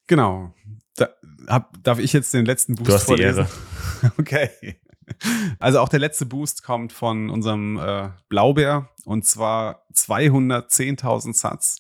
Genau. 0.06 0.52
Da, 0.96 1.08
hab, 1.46 1.82
darf 1.82 1.98
ich 1.98 2.12
jetzt 2.12 2.32
den 2.34 2.46
letzten 2.46 2.74
Boost 2.74 2.88
du 2.88 2.94
hast 2.94 3.04
vorlesen? 3.04 3.46
Die 3.46 4.04
Ehre. 4.04 4.12
okay. 4.18 4.50
Also 5.60 5.80
auch 5.80 5.88
der 5.88 6.00
letzte 6.00 6.26
Boost 6.26 6.64
kommt 6.64 6.92
von 6.92 7.30
unserem 7.30 7.78
äh, 7.78 8.10
Blaubär 8.28 8.88
und 9.04 9.24
zwar 9.24 9.86
210.000 9.94 11.34
Satz. 11.34 11.78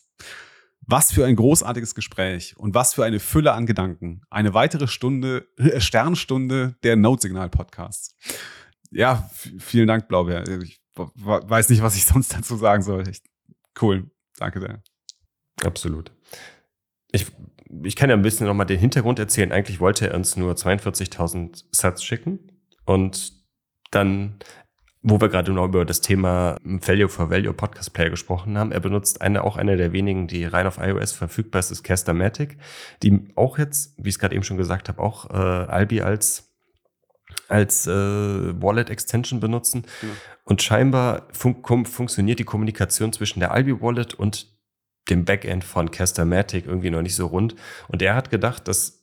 Was 0.86 1.12
für 1.12 1.26
ein 1.26 1.36
großartiges 1.36 1.94
Gespräch 1.94 2.56
und 2.56 2.74
was 2.74 2.94
für 2.94 3.04
eine 3.04 3.18
Fülle 3.18 3.52
an 3.52 3.66
Gedanken. 3.66 4.22
Eine 4.30 4.54
weitere 4.54 4.86
Stunde, 4.86 5.48
äh, 5.58 5.80
Sternstunde 5.80 6.76
der 6.84 6.96
Note-Signal-Podcasts. 6.96 8.14
Ja, 8.90 9.28
vielen 9.58 9.88
Dank, 9.88 10.06
Blaubeer. 10.08 10.44
Ich 10.62 10.80
weiß 10.94 11.70
nicht, 11.70 11.82
was 11.82 11.96
ich 11.96 12.04
sonst 12.04 12.34
dazu 12.34 12.56
sagen 12.56 12.82
soll. 12.82 13.08
Echt 13.08 13.24
cool. 13.82 14.10
Danke 14.38 14.60
sehr. 14.60 14.82
Absolut. 15.64 16.12
Ich, 17.10 17.26
ich 17.82 17.96
kann 17.96 18.10
ja 18.10 18.16
ein 18.16 18.22
bisschen 18.22 18.46
nochmal 18.46 18.66
den 18.66 18.78
Hintergrund 18.78 19.18
erzählen. 19.18 19.52
Eigentlich 19.52 19.80
wollte 19.80 20.08
er 20.08 20.14
uns 20.14 20.36
nur 20.36 20.54
42.000 20.54 21.64
Satz 21.72 22.02
schicken 22.02 22.52
und 22.84 23.32
dann 23.90 24.38
wo 25.08 25.20
wir 25.20 25.28
gerade 25.28 25.52
noch 25.52 25.66
über 25.66 25.84
das 25.84 26.00
Thema 26.00 26.56
Value 26.64 27.08
for 27.08 27.30
Value 27.30 27.52
Podcast 27.52 27.92
Player 27.92 28.10
gesprochen 28.10 28.58
haben, 28.58 28.72
er 28.72 28.80
benutzt 28.80 29.22
eine, 29.22 29.44
auch 29.44 29.56
eine 29.56 29.76
der 29.76 29.92
wenigen, 29.92 30.26
die 30.26 30.44
rein 30.44 30.66
auf 30.66 30.78
iOS 30.78 31.12
verfügbar 31.12 31.60
ist, 31.60 31.70
ist 31.70 31.84
Castermatic, 31.84 32.58
die 33.04 33.28
auch 33.36 33.56
jetzt, 33.56 33.94
wie 33.98 34.08
ich 34.08 34.16
es 34.16 34.18
gerade 34.18 34.34
eben 34.34 34.42
schon 34.42 34.56
gesagt 34.56 34.88
habe, 34.88 35.00
auch 35.00 35.30
äh, 35.30 35.34
Albi 35.36 36.02
als 36.02 36.52
als 37.48 37.86
äh, 37.86 37.92
Wallet 37.92 38.90
Extension 38.90 39.38
benutzen. 39.38 39.84
Ja. 40.02 40.08
Und 40.42 40.62
scheinbar 40.62 41.28
fun 41.30 41.62
funktioniert 41.84 42.40
die 42.40 42.44
Kommunikation 42.44 43.12
zwischen 43.12 43.38
der 43.38 43.52
Albi 43.52 43.80
Wallet 43.80 44.14
und 44.14 44.48
dem 45.08 45.24
Backend 45.24 45.62
von 45.62 45.92
Castermatic 45.92 46.66
irgendwie 46.66 46.90
noch 46.90 47.02
nicht 47.02 47.14
so 47.14 47.26
rund. 47.26 47.54
Und 47.86 48.02
er 48.02 48.16
hat 48.16 48.30
gedacht, 48.30 48.66
dass 48.66 48.95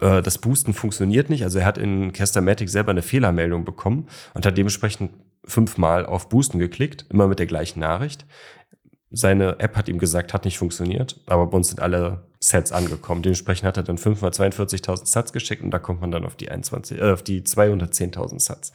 äh, 0.00 0.22
das 0.22 0.38
Boosten 0.38 0.74
funktioniert 0.74 1.30
nicht. 1.30 1.44
Also 1.44 1.58
er 1.58 1.66
hat 1.66 1.78
in 1.78 2.12
Castermatic 2.12 2.68
selber 2.68 2.90
eine 2.90 3.02
Fehlermeldung 3.02 3.64
bekommen 3.64 4.08
und 4.34 4.46
hat 4.46 4.58
dementsprechend 4.58 5.12
fünfmal 5.44 6.06
auf 6.06 6.28
Boosten 6.28 6.58
geklickt, 6.58 7.06
immer 7.10 7.28
mit 7.28 7.38
der 7.38 7.46
gleichen 7.46 7.80
Nachricht. 7.80 8.26
Seine 9.10 9.58
App 9.58 9.76
hat 9.76 9.88
ihm 9.88 9.98
gesagt, 9.98 10.32
hat 10.32 10.44
nicht 10.44 10.58
funktioniert, 10.58 11.20
aber 11.26 11.46
bei 11.48 11.56
uns 11.56 11.68
sind 11.68 11.80
alle 11.80 12.28
Sets 12.38 12.70
angekommen. 12.70 13.22
Dementsprechend 13.22 13.66
hat 13.66 13.76
er 13.76 13.82
dann 13.82 13.98
fünfmal 13.98 14.30
42.000 14.30 15.06
Sats 15.06 15.32
geschickt 15.32 15.62
und 15.62 15.72
da 15.72 15.78
kommt 15.78 16.00
man 16.00 16.12
dann 16.12 16.24
auf 16.24 16.36
die 16.36 16.50
21, 16.50 17.00
äh, 17.00 17.10
auf 17.10 17.22
die 17.22 17.42
210.000 17.42 18.40
Sats. 18.40 18.72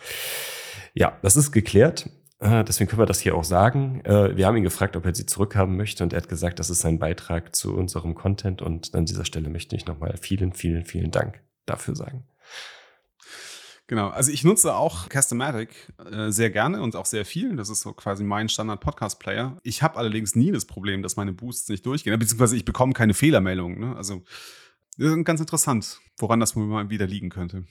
Ja, 0.94 1.18
das 1.22 1.38
ist 1.38 1.52
geklärt. 1.52 2.10
Äh, 2.40 2.64
deswegen 2.64 2.90
können 2.90 3.02
wir 3.02 3.06
das 3.06 3.22
hier 3.22 3.36
auch 3.36 3.44
sagen. 3.44 4.02
Äh, 4.04 4.36
wir 4.36 4.46
haben 4.46 4.58
ihn 4.58 4.64
gefragt, 4.64 4.96
ob 4.96 5.06
er 5.06 5.16
sie 5.16 5.26
zurückhaben 5.26 5.78
möchte 5.78 6.04
und 6.04 6.14
er 6.14 6.22
hat 6.22 6.30
gesagt, 6.30 6.60
das 6.60 6.70
ist 6.70 6.82
sein 6.82 7.00
Beitrag 7.00 7.56
zu 7.56 7.76
unserem 7.76 8.16
Content 8.16 8.62
und 8.62 8.94
an 8.94 9.06
dieser 9.06 9.26
Stelle 9.26 9.50
möchte 9.50 9.76
ich 9.76 9.86
nochmal 9.86 10.18
vielen, 10.20 10.54
vielen, 10.54 10.86
vielen 10.86 11.12
Dank 11.12 11.42
dafür 11.66 11.96
sagen. 11.96 12.26
Genau, 13.88 14.10
also 14.10 14.32
ich 14.32 14.44
nutze 14.44 14.76
auch 14.76 15.10
Castomatic 15.10 15.94
äh, 16.12 16.32
sehr 16.32 16.50
gerne 16.50 16.82
und 16.82 16.96
auch 16.96 17.06
sehr 17.06 17.24
viel. 17.24 17.56
Das 17.56 17.70
ist 17.70 17.82
so 17.82 17.94
quasi 17.94 18.24
mein 18.24 18.50
Standard-Podcast-Player. 18.50 19.60
Ich 19.62 19.84
habe 19.84 19.98
allerdings 19.98 20.36
nie 20.36 20.52
das 20.52 20.66
Problem, 20.66 21.04
dass 21.04 21.18
meine 21.18 21.34
Boosts 21.34 21.70
nicht 21.70 21.86
durchgehen, 21.86 22.18
beziehungsweise 22.18 22.58
ich 22.58 22.66
bekomme 22.66 22.94
keine 22.94 23.14
Fehlermeldungen. 23.14 23.80
Ne? 23.80 23.96
Also 23.96 24.24
ganz 24.98 25.40
interessant, 25.40 26.00
woran 26.18 26.40
das 26.40 26.56
mal 26.56 26.90
wieder 26.90 27.06
liegen 27.06 27.30
könnte. 27.30 27.66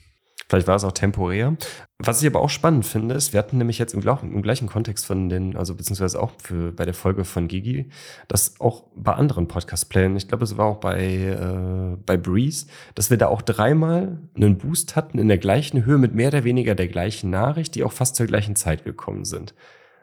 Vielleicht 0.47 0.67
war 0.67 0.75
es 0.75 0.83
auch 0.83 0.91
temporär. 0.91 1.57
Was 1.97 2.21
ich 2.21 2.27
aber 2.27 2.41
auch 2.41 2.49
spannend 2.49 2.85
finde, 2.85 3.15
ist, 3.15 3.33
wir 3.33 3.39
hatten 3.39 3.57
nämlich 3.57 3.79
jetzt 3.79 3.93
im, 3.93 4.01
im, 4.01 4.41
gleichen 4.43 4.67
Kontext 4.67 5.05
von 5.05 5.27
den, 5.29 5.55
also 5.55 5.73
beziehungsweise 5.75 6.21
auch 6.21 6.33
für, 6.37 6.71
bei 6.71 6.85
der 6.85 6.93
Folge 6.93 7.25
von 7.25 7.47
Gigi, 7.47 7.89
dass 8.27 8.59
auch 8.59 8.83
bei 8.95 9.13
anderen 9.13 9.47
Podcast-Playern, 9.47 10.15
ich 10.15 10.27
glaube, 10.27 10.43
es 10.43 10.55
war 10.57 10.65
auch 10.67 10.79
bei, 10.79 11.03
äh, 11.03 11.97
bei 12.05 12.17
Breeze, 12.17 12.67
dass 12.93 13.09
wir 13.09 13.17
da 13.17 13.27
auch 13.27 13.41
dreimal 13.41 14.19
einen 14.35 14.57
Boost 14.57 14.95
hatten 14.95 15.17
in 15.17 15.29
der 15.29 15.39
gleichen 15.39 15.85
Höhe 15.85 15.97
mit 15.97 16.13
mehr 16.13 16.27
oder 16.27 16.43
weniger 16.43 16.75
der 16.75 16.89
gleichen 16.89 17.31
Nachricht, 17.31 17.73
die 17.73 17.83
auch 17.83 17.93
fast 17.93 18.15
zur 18.15 18.27
gleichen 18.27 18.55
Zeit 18.55 18.83
gekommen 18.83 19.25
sind. 19.25 19.55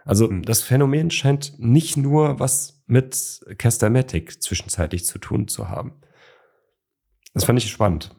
Also 0.05 0.29
mhm. 0.29 0.43
das 0.43 0.63
Phänomen 0.63 1.11
scheint 1.11 1.59
nicht 1.59 1.97
nur 1.97 2.41
was 2.41 2.83
mit 2.87 3.45
Castomatic 3.59 4.43
zwischenzeitlich 4.43 5.05
zu 5.05 5.19
tun 5.19 5.47
zu 5.47 5.69
haben. 5.69 5.93
Das 7.33 7.45
fand 7.45 7.59
ich 7.59 7.71
spannend. 7.71 8.15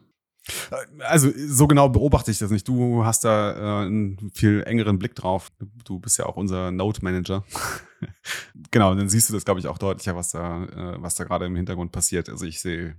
Also 1.00 1.30
so 1.34 1.66
genau 1.66 1.88
beobachte 1.88 2.30
ich 2.30 2.38
das 2.38 2.50
nicht. 2.50 2.68
Du 2.68 3.04
hast 3.04 3.24
da 3.24 3.82
äh, 3.82 3.86
einen 3.86 4.30
viel 4.34 4.62
engeren 4.64 4.98
Blick 4.98 5.14
drauf. 5.14 5.50
Du 5.84 5.98
bist 6.00 6.18
ja 6.18 6.26
auch 6.26 6.36
unser 6.36 6.70
Note 6.70 7.02
Manager. 7.02 7.44
genau, 8.70 8.94
dann 8.94 9.08
siehst 9.08 9.30
du 9.30 9.32
das, 9.32 9.44
glaube 9.44 9.60
ich, 9.60 9.66
auch 9.66 9.78
deutlicher, 9.78 10.16
was 10.16 10.32
da, 10.32 10.64
äh, 10.64 11.02
was 11.02 11.14
da 11.14 11.24
gerade 11.24 11.46
im 11.46 11.56
Hintergrund 11.56 11.92
passiert. 11.92 12.28
Also 12.28 12.44
ich 12.44 12.60
sehe 12.60 12.96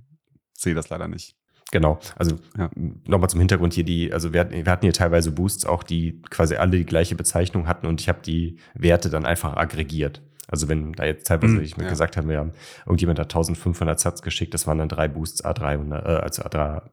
sehe 0.53 0.73
das 0.73 0.89
leider 0.89 1.08
nicht. 1.08 1.36
Genau, 1.71 1.99
also 2.15 2.38
ja. 2.58 2.69
nochmal 3.08 3.29
zum 3.29 3.39
Hintergrund 3.39 3.73
hier, 3.73 3.84
die, 3.84 4.13
also 4.13 4.34
wir, 4.34 4.49
wir, 4.51 4.65
hatten 4.65 4.86
hier 4.86 4.93
teilweise 4.93 5.31
Boosts 5.31 5.65
auch, 5.65 5.84
die 5.84 6.21
quasi 6.29 6.55
alle 6.55 6.77
die 6.77 6.86
gleiche 6.86 7.15
Bezeichnung 7.15 7.67
hatten 7.67 7.88
und 7.88 7.99
ich 7.99 8.08
habe 8.08 8.21
die 8.21 8.60
Werte 8.75 9.10
dann 9.10 9.25
einfach 9.25 9.58
aggregiert. 9.58 10.21
Also 10.47 10.69
wenn 10.69 10.93
da 10.93 11.05
jetzt 11.05 11.25
teilweise, 11.25 11.55
mm, 11.55 11.62
ich 11.62 11.75
mir 11.75 11.84
ja. 11.84 11.89
gesagt 11.89 12.17
habe, 12.17 12.31
ja, 12.31 12.49
irgendjemand 12.86 13.17
hat 13.17 13.34
1500 13.34 13.99
Satz 13.99 14.21
geschickt, 14.21 14.53
das 14.53 14.67
waren 14.67 14.77
dann 14.77 14.89
drei 14.89 15.08
Boosts 15.08 15.43
A300, 15.43 16.05
äh, 16.05 16.21
also 16.21 16.43
A3, 16.43 16.84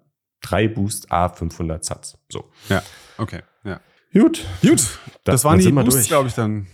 drei 0.42 0.68
Boost 0.68 1.10
A 1.10 1.28
500 1.28 1.84
Satz. 1.84 2.18
So. 2.28 2.50
Ja, 2.68 2.82
okay, 3.18 3.42
ja. 3.64 3.80
Gut. 4.12 4.44
Gut. 4.60 4.78
Das, 4.80 4.98
das 5.24 5.44
waren 5.44 5.58
die 5.58 5.70
Boosts, 5.70 6.08
glaube 6.08 6.28
ich, 6.28 6.34
dann. 6.34 6.66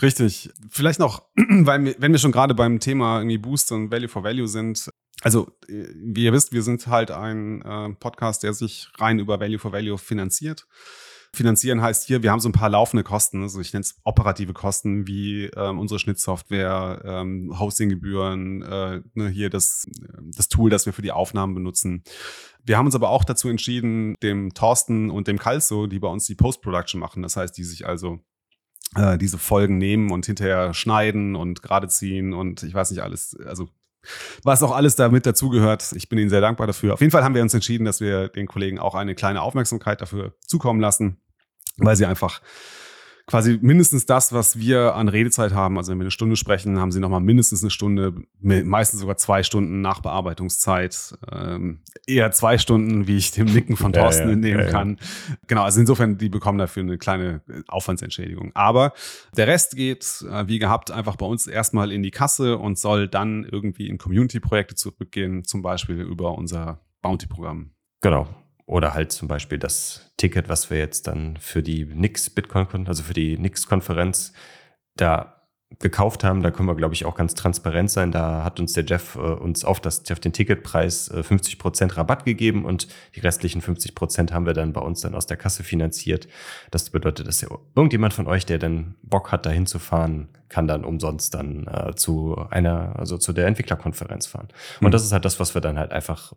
Richtig. 0.00 0.50
Vielleicht 0.70 1.00
noch, 1.00 1.24
weil 1.36 1.84
wir, 1.84 1.94
wenn 1.98 2.12
wir 2.12 2.18
schon 2.18 2.32
gerade 2.32 2.54
beim 2.54 2.80
Thema 2.80 3.18
irgendwie 3.18 3.38
Boost 3.38 3.72
und 3.72 3.90
Value 3.90 4.08
for 4.08 4.22
Value 4.22 4.48
sind. 4.48 4.88
Also, 5.22 5.52
wie 5.68 6.24
ihr 6.24 6.32
wisst, 6.32 6.52
wir 6.52 6.62
sind 6.62 6.86
halt 6.86 7.10
ein 7.10 7.60
äh, 7.62 7.90
Podcast, 7.94 8.42
der 8.42 8.54
sich 8.54 8.88
rein 8.98 9.18
über 9.18 9.38
Value 9.38 9.58
for 9.58 9.72
Value 9.72 9.98
finanziert. 9.98 10.66
Finanzieren 11.32 11.80
heißt 11.80 12.06
hier, 12.06 12.24
wir 12.24 12.32
haben 12.32 12.40
so 12.40 12.48
ein 12.48 12.52
paar 12.52 12.68
laufende 12.68 13.04
Kosten, 13.04 13.42
also 13.42 13.60
ich 13.60 13.72
nenne 13.72 13.82
es 13.82 13.96
operative 14.02 14.52
Kosten, 14.52 15.06
wie 15.06 15.44
ähm, 15.56 15.78
unsere 15.78 16.00
Schnittsoftware, 16.00 17.02
ähm, 17.04 17.56
Hostinggebühren, 17.56 18.62
äh, 18.62 19.00
ne, 19.14 19.28
hier 19.28 19.48
das, 19.48 19.86
das 20.36 20.48
Tool, 20.48 20.70
das 20.70 20.86
wir 20.86 20.92
für 20.92 21.02
die 21.02 21.12
Aufnahmen 21.12 21.54
benutzen. 21.54 22.02
Wir 22.64 22.76
haben 22.76 22.86
uns 22.86 22.96
aber 22.96 23.10
auch 23.10 23.24
dazu 23.24 23.48
entschieden, 23.48 24.16
dem 24.22 24.54
Thorsten 24.54 25.08
und 25.10 25.28
dem 25.28 25.38
Kalso, 25.38 25.86
die 25.86 26.00
bei 26.00 26.08
uns 26.08 26.26
die 26.26 26.34
Post-Production 26.34 27.00
machen, 27.00 27.22
das 27.22 27.36
heißt, 27.36 27.56
die 27.56 27.64
sich 27.64 27.86
also 27.86 28.18
äh, 28.96 29.16
diese 29.16 29.38
Folgen 29.38 29.78
nehmen 29.78 30.10
und 30.10 30.26
hinterher 30.26 30.74
schneiden 30.74 31.36
und 31.36 31.62
gerade 31.62 31.86
ziehen 31.86 32.32
und 32.32 32.64
ich 32.64 32.74
weiß 32.74 32.90
nicht 32.90 33.02
alles, 33.02 33.36
also 33.46 33.68
was 34.42 34.62
auch 34.62 34.72
alles 34.74 34.96
damit 34.96 35.26
dazugehört. 35.26 35.92
Ich 35.94 36.08
bin 36.08 36.18
Ihnen 36.18 36.30
sehr 36.30 36.40
dankbar 36.40 36.66
dafür. 36.66 36.94
Auf 36.94 37.00
jeden 37.00 37.10
Fall 37.10 37.24
haben 37.24 37.34
wir 37.34 37.42
uns 37.42 37.54
entschieden, 37.54 37.84
dass 37.84 38.00
wir 38.00 38.28
den 38.28 38.46
Kollegen 38.46 38.78
auch 38.78 38.94
eine 38.94 39.14
kleine 39.14 39.42
Aufmerksamkeit 39.42 40.00
dafür 40.00 40.34
zukommen 40.46 40.80
lassen, 40.80 41.20
weil 41.76 41.96
sie 41.96 42.06
einfach 42.06 42.40
quasi 43.30 43.60
mindestens 43.62 44.06
das, 44.06 44.32
was 44.32 44.58
wir 44.58 44.96
an 44.96 45.08
Redezeit 45.08 45.52
haben. 45.54 45.78
Also 45.78 45.92
wenn 45.92 45.98
wir 45.98 46.04
eine 46.04 46.10
Stunde 46.10 46.34
sprechen, 46.34 46.80
haben 46.80 46.90
sie 46.90 46.98
nochmal 46.98 47.20
mindestens 47.20 47.62
eine 47.62 47.70
Stunde, 47.70 48.12
meistens 48.40 48.98
sogar 48.98 49.16
zwei 49.18 49.44
Stunden 49.44 49.80
Nachbearbeitungszeit. 49.82 51.16
Ähm, 51.30 51.80
eher 52.08 52.32
zwei 52.32 52.58
Stunden, 52.58 53.06
wie 53.06 53.16
ich 53.16 53.30
dem 53.30 53.46
Nicken 53.46 53.76
von 53.76 53.92
Thorsten 53.92 54.22
ja, 54.22 54.28
ja, 54.28 54.32
entnehmen 54.32 54.66
ja, 54.66 54.70
kann. 54.70 54.98
Genau, 55.46 55.62
also 55.62 55.78
insofern, 55.78 56.18
die 56.18 56.28
bekommen 56.28 56.58
dafür 56.58 56.82
eine 56.82 56.98
kleine 56.98 57.42
Aufwandsentschädigung. 57.68 58.50
Aber 58.54 58.94
der 59.36 59.46
Rest 59.46 59.76
geht, 59.76 60.24
äh, 60.28 60.48
wie 60.48 60.58
gehabt, 60.58 60.90
einfach 60.90 61.14
bei 61.14 61.26
uns 61.26 61.46
erstmal 61.46 61.92
in 61.92 62.02
die 62.02 62.10
Kasse 62.10 62.58
und 62.58 62.80
soll 62.80 63.06
dann 63.06 63.44
irgendwie 63.44 63.86
in 63.88 63.96
Community-Projekte 63.96 64.74
zurückgehen, 64.74 65.44
zum 65.44 65.62
Beispiel 65.62 66.00
über 66.00 66.36
unser 66.36 66.80
Bounty-Programm. 67.02 67.70
Genau. 68.00 68.26
Oder 68.70 68.94
halt 68.94 69.10
zum 69.10 69.26
Beispiel 69.26 69.58
das 69.58 70.12
Ticket, 70.16 70.48
was 70.48 70.70
wir 70.70 70.78
jetzt 70.78 71.08
dann 71.08 71.36
für 71.38 71.60
die 71.60 71.86
Nix 71.86 72.30
Bitcoin, 72.30 72.86
also 72.86 73.02
für 73.02 73.14
die 73.14 73.36
Nix-Konferenz 73.36 74.32
da 74.94 75.42
gekauft 75.80 76.22
haben. 76.22 76.40
Da 76.40 76.52
können 76.52 76.68
wir, 76.68 76.76
glaube 76.76 76.94
ich, 76.94 77.04
auch 77.04 77.16
ganz 77.16 77.34
transparent 77.34 77.90
sein. 77.90 78.12
Da 78.12 78.44
hat 78.44 78.60
uns 78.60 78.72
der 78.74 78.84
Jeff 78.84 79.16
äh, 79.16 79.18
uns 79.18 79.64
auf, 79.64 79.80
das, 79.80 80.08
auf 80.12 80.20
den 80.20 80.32
Ticketpreis 80.32 81.08
äh, 81.08 81.24
50 81.24 81.58
Prozent 81.58 81.96
Rabatt 81.96 82.24
gegeben 82.24 82.64
und 82.64 82.86
die 83.16 83.20
restlichen 83.20 83.60
50 83.60 83.96
Prozent 83.96 84.32
haben 84.32 84.46
wir 84.46 84.54
dann 84.54 84.72
bei 84.72 84.80
uns 84.80 85.00
dann 85.00 85.16
aus 85.16 85.26
der 85.26 85.36
Kasse 85.36 85.64
finanziert. 85.64 86.28
Das 86.70 86.90
bedeutet, 86.90 87.26
dass 87.26 87.40
ja 87.40 87.48
irgendjemand 87.74 88.14
von 88.14 88.28
euch, 88.28 88.46
der 88.46 88.60
dann 88.60 88.94
Bock 89.02 89.32
hat, 89.32 89.46
da 89.46 89.50
hinzufahren, 89.50 90.28
kann 90.48 90.68
dann 90.68 90.84
umsonst 90.84 91.34
dann 91.34 91.66
äh, 91.66 91.96
zu 91.96 92.36
einer, 92.50 92.96
also 93.00 93.18
zu 93.18 93.32
der 93.32 93.48
Entwicklerkonferenz 93.48 94.28
fahren. 94.28 94.46
Und 94.80 94.86
mhm. 94.86 94.92
das 94.92 95.02
ist 95.02 95.10
halt 95.10 95.24
das, 95.24 95.40
was 95.40 95.54
wir 95.54 95.60
dann 95.60 95.76
halt 95.76 95.90
einfach 95.90 96.34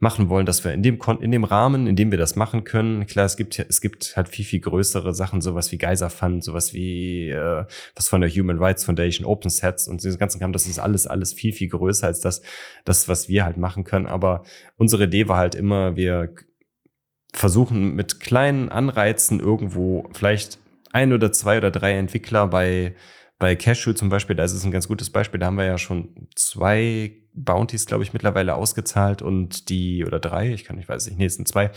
machen 0.00 0.30
wollen, 0.30 0.46
dass 0.46 0.64
wir 0.64 0.72
in 0.72 0.82
dem, 0.82 0.98
in 1.20 1.30
dem 1.30 1.44
Rahmen, 1.44 1.86
in 1.86 1.94
dem 1.94 2.10
wir 2.10 2.16
das 2.16 2.34
machen 2.34 2.64
können, 2.64 3.06
klar, 3.06 3.26
es 3.26 3.36
gibt, 3.36 3.58
es 3.58 3.82
gibt 3.82 4.16
halt 4.16 4.28
viel, 4.28 4.46
viel 4.46 4.60
größere 4.60 5.14
Sachen, 5.14 5.42
sowas 5.42 5.70
wie 5.72 5.78
Geyser 5.78 6.08
Fund, 6.08 6.42
sowas 6.42 6.72
wie 6.72 7.28
äh, 7.28 7.64
was 7.94 8.08
von 8.08 8.22
der 8.22 8.30
Human 8.30 8.58
Rights 8.58 8.84
Foundation, 8.84 9.26
Open 9.26 9.50
Sets 9.50 9.88
und 9.88 10.02
diese 10.02 10.16
ganzen 10.16 10.40
Kram, 10.40 10.54
das 10.54 10.66
ist 10.66 10.78
alles, 10.78 11.06
alles 11.06 11.34
viel, 11.34 11.52
viel 11.52 11.68
größer 11.68 12.06
als 12.06 12.20
das, 12.20 12.40
das, 12.86 13.08
was 13.08 13.28
wir 13.28 13.44
halt 13.44 13.58
machen 13.58 13.84
können. 13.84 14.06
Aber 14.06 14.42
unsere 14.78 15.04
Idee 15.04 15.28
war 15.28 15.36
halt 15.36 15.54
immer, 15.54 15.96
wir 15.96 16.34
versuchen 17.34 17.94
mit 17.94 18.20
kleinen 18.20 18.70
Anreizen 18.70 19.38
irgendwo 19.38 20.08
vielleicht 20.12 20.58
ein 20.92 21.12
oder 21.12 21.30
zwei 21.30 21.58
oder 21.58 21.70
drei 21.70 21.92
Entwickler 21.92 22.48
bei 22.48 22.94
bei 23.38 23.56
Cashew 23.56 23.94
zum 23.94 24.10
Beispiel, 24.10 24.36
da 24.36 24.44
ist 24.44 24.52
es 24.52 24.64
ein 24.64 24.70
ganz 24.70 24.86
gutes 24.86 25.08
Beispiel, 25.08 25.40
da 25.40 25.46
haben 25.46 25.56
wir 25.56 25.64
ja 25.64 25.78
schon 25.78 26.28
zwei 26.36 27.19
Bounties, 27.32 27.86
glaube 27.86 28.02
ich, 28.02 28.12
mittlerweile 28.12 28.56
ausgezahlt 28.56 29.22
und 29.22 29.68
die, 29.68 30.04
oder 30.04 30.18
drei, 30.18 30.52
ich 30.52 30.64
kann 30.64 30.76
nicht, 30.76 30.88
weiß 30.88 31.06
nicht, 31.06 31.18
nee, 31.18 31.26
es 31.26 31.36
sind 31.36 31.46
zwei. 31.46 31.70